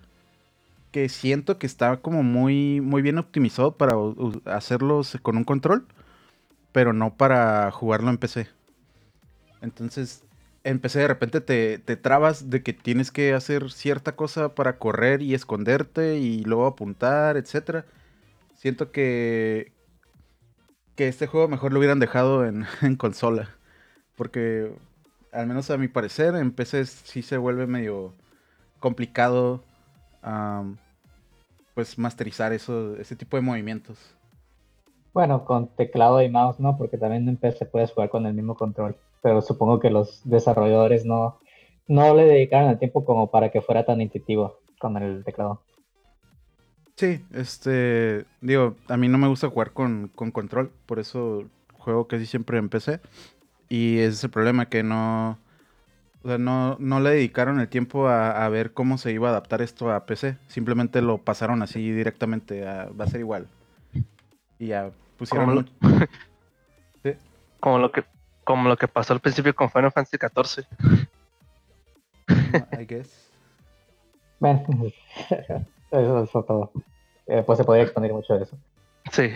Que 0.91 1.09
siento 1.09 1.59
que 1.59 1.67
está 1.67 1.97
como 1.97 2.23
muy, 2.23 2.79
muy 2.79 3.01
bien 3.01 3.17
optimizado 3.17 3.75
para 3.75 3.93
hacerlos 4.45 5.17
con 5.21 5.35
un 5.35 5.43
control, 5.43 5.85
pero 6.71 6.93
no 6.93 7.13
para 7.13 7.69
jugarlo 7.71 8.09
en 8.09 8.17
PC. 8.17 8.47
Entonces, 9.61 10.23
en 10.67 10.79
PC 10.79 10.99
de 10.99 11.07
repente 11.07 11.39
te, 11.39 11.79
te 11.79 11.95
trabas 11.95 12.49
de 12.49 12.61
que 12.61 12.73
tienes 12.73 13.09
que 13.09 13.33
hacer 13.33 13.71
cierta 13.71 14.17
cosa 14.17 14.53
para 14.53 14.77
correr 14.79 15.21
y 15.21 15.33
esconderte 15.33 16.17
y 16.17 16.43
luego 16.43 16.65
apuntar, 16.65 17.37
etc. 17.37 17.85
Siento 18.53 18.91
que, 18.91 19.71
que 20.95 21.07
este 21.07 21.25
juego 21.27 21.47
mejor 21.47 21.71
lo 21.71 21.79
hubieran 21.79 21.99
dejado 21.99 22.45
en, 22.45 22.65
en 22.81 22.97
consola. 22.97 23.55
Porque, 24.17 24.73
al 25.31 25.47
menos 25.47 25.71
a 25.71 25.77
mi 25.77 25.87
parecer, 25.87 26.35
en 26.35 26.51
PC 26.51 26.85
sí 26.85 27.21
se 27.21 27.37
vuelve 27.37 27.65
medio 27.65 28.13
complicado 28.79 29.63
pues 31.75 31.97
masterizar 31.97 32.51
eso, 32.51 32.97
ese 32.97 33.15
tipo 33.15 33.37
de 33.37 33.41
movimientos. 33.41 33.97
Bueno, 35.13 35.45
con 35.45 35.69
teclado 35.69 36.21
y 36.21 36.29
mouse 36.29 36.59
no, 36.59 36.77
porque 36.77 36.97
también 36.97 37.29
en 37.29 37.37
PC 37.37 37.67
puedes 37.67 37.91
jugar 37.91 38.09
con 38.09 38.25
el 38.25 38.33
mismo 38.33 38.55
control, 38.55 38.97
pero 39.21 39.41
supongo 39.41 39.79
que 39.79 39.89
los 39.89 40.21
desarrolladores 40.23 41.05
no, 41.05 41.39
no 41.87 42.15
le 42.15 42.25
dedicaron 42.25 42.69
el 42.69 42.79
tiempo 42.79 43.05
como 43.05 43.31
para 43.31 43.51
que 43.51 43.61
fuera 43.61 43.85
tan 43.85 44.01
intuitivo 44.01 44.59
con 44.79 44.97
el 44.97 45.23
teclado. 45.23 45.61
Sí, 46.95 47.23
este, 47.33 48.25
digo, 48.41 48.75
a 48.87 48.97
mí 48.97 49.07
no 49.07 49.17
me 49.17 49.27
gusta 49.27 49.49
jugar 49.49 49.71
con, 49.71 50.09
con 50.15 50.31
control, 50.31 50.71
por 50.85 50.99
eso 50.99 51.43
juego 51.77 52.07
casi 52.07 52.25
siempre 52.25 52.57
en 52.57 52.69
PC. 52.69 52.99
Y 53.69 53.99
ese 53.99 54.09
es 54.09 54.23
el 54.23 54.29
problema, 54.29 54.67
que 54.67 54.81
no, 54.81 55.37
o 56.23 56.27
sea, 56.27 56.37
no, 56.37 56.75
no 56.79 56.99
le 56.99 57.11
dedicaron 57.11 57.59
el 57.59 57.69
tiempo 57.69 58.07
a, 58.07 58.47
ver 58.49 58.73
cómo 58.73 58.97
se 58.97 59.11
iba 59.11 59.27
a 59.27 59.31
adaptar 59.31 59.61
esto 59.61 59.91
a 59.91 60.05
PC. 60.05 60.37
Simplemente 60.47 61.01
lo 61.01 61.19
pasaron 61.19 61.61
así 61.61 61.91
directamente. 61.91 62.61
va 62.61 63.05
a 63.05 63.07
ser 63.07 63.19
igual. 63.19 63.47
Y 64.59 64.67
ya 64.67 64.91
pusieron. 65.17 65.45
Como 65.45 65.61
lo, 65.61 66.07
como 67.59 67.79
lo 67.79 67.91
que 67.91 68.03
como 68.47 68.69
lo 68.69 68.77
que 68.77 68.87
pasó 68.87 69.11
al 69.11 69.19
principio 69.19 69.53
con 69.53 69.69
Final 69.69 69.91
Fantasy 69.91 70.17
XIV. 70.17 70.65
I 72.79 72.85
guess. 72.85 73.29
Bueno, 74.39 74.63
eso 75.91 76.23
es 76.23 76.31
todo. 76.31 76.71
Eh, 77.27 77.43
pues 77.45 77.57
se 77.57 77.65
podría 77.65 77.83
expandir 77.83 78.13
mucho 78.13 78.35
de 78.35 78.43
eso. 78.43 78.57
Sí. 79.11 79.33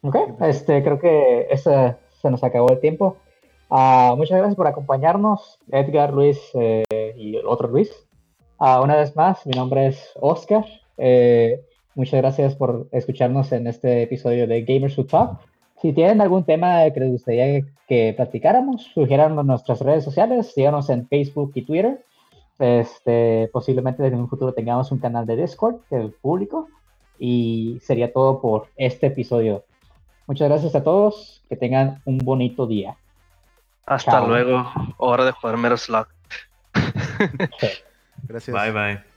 Ok, 0.00 0.16
este, 0.40 0.82
creo 0.82 0.98
que 0.98 1.46
ese, 1.50 1.96
se 2.22 2.30
nos 2.30 2.42
acabó 2.42 2.70
el 2.70 2.80
tiempo. 2.80 3.18
Ah, 3.68 4.14
muchas 4.16 4.38
gracias 4.38 4.56
por 4.56 4.68
acompañarnos, 4.68 5.58
Edgar, 5.70 6.14
Luis 6.14 6.40
eh, 6.54 6.84
y 7.18 7.36
otro 7.36 7.68
Luis. 7.68 7.90
Ah, 8.58 8.80
una 8.80 8.96
vez 8.96 9.14
más, 9.14 9.44
mi 9.44 9.52
nombre 9.52 9.88
es 9.88 10.12
Oscar. 10.14 10.64
Eh, 10.96 11.60
muchas 11.94 12.22
gracias 12.22 12.54
por 12.54 12.88
escucharnos 12.92 13.52
en 13.52 13.66
este 13.66 14.04
episodio 14.04 14.46
de 14.46 14.62
Gamers 14.62 14.96
Who 14.96 15.04
Talk. 15.04 15.55
Si 15.80 15.92
tienen 15.92 16.20
algún 16.20 16.44
tema 16.44 16.90
que 16.90 17.00
les 17.00 17.12
gustaría 17.12 17.62
que 17.86 18.14
platicáramos, 18.16 18.84
sugieran 18.94 19.38
en 19.38 19.46
nuestras 19.46 19.80
redes 19.80 20.04
sociales, 20.04 20.52
síganos 20.52 20.88
en 20.90 21.06
Facebook 21.06 21.52
y 21.54 21.62
Twitter. 21.62 22.04
Este, 22.58 23.50
posiblemente 23.52 24.04
en 24.06 24.14
un 24.14 24.28
futuro 24.28 24.54
tengamos 24.54 24.90
un 24.90 24.98
canal 24.98 25.26
de 25.26 25.36
Discord 25.36 25.76
del 25.90 26.12
público. 26.12 26.68
Y 27.18 27.78
sería 27.82 28.12
todo 28.12 28.40
por 28.40 28.68
este 28.76 29.06
episodio. 29.08 29.64
Muchas 30.26 30.48
gracias 30.48 30.74
a 30.74 30.82
todos. 30.82 31.42
Que 31.48 31.56
tengan 31.56 32.02
un 32.04 32.18
bonito 32.18 32.66
día. 32.66 32.96
Hasta 33.86 34.12
Chao. 34.12 34.28
luego. 34.28 34.66
Hora 34.96 35.24
de 35.24 35.32
jugar 35.32 35.56
Metal 35.56 35.78
Slug. 35.78 36.06
Gracias. 38.28 38.54
Bye 38.54 38.72
bye. 38.72 39.15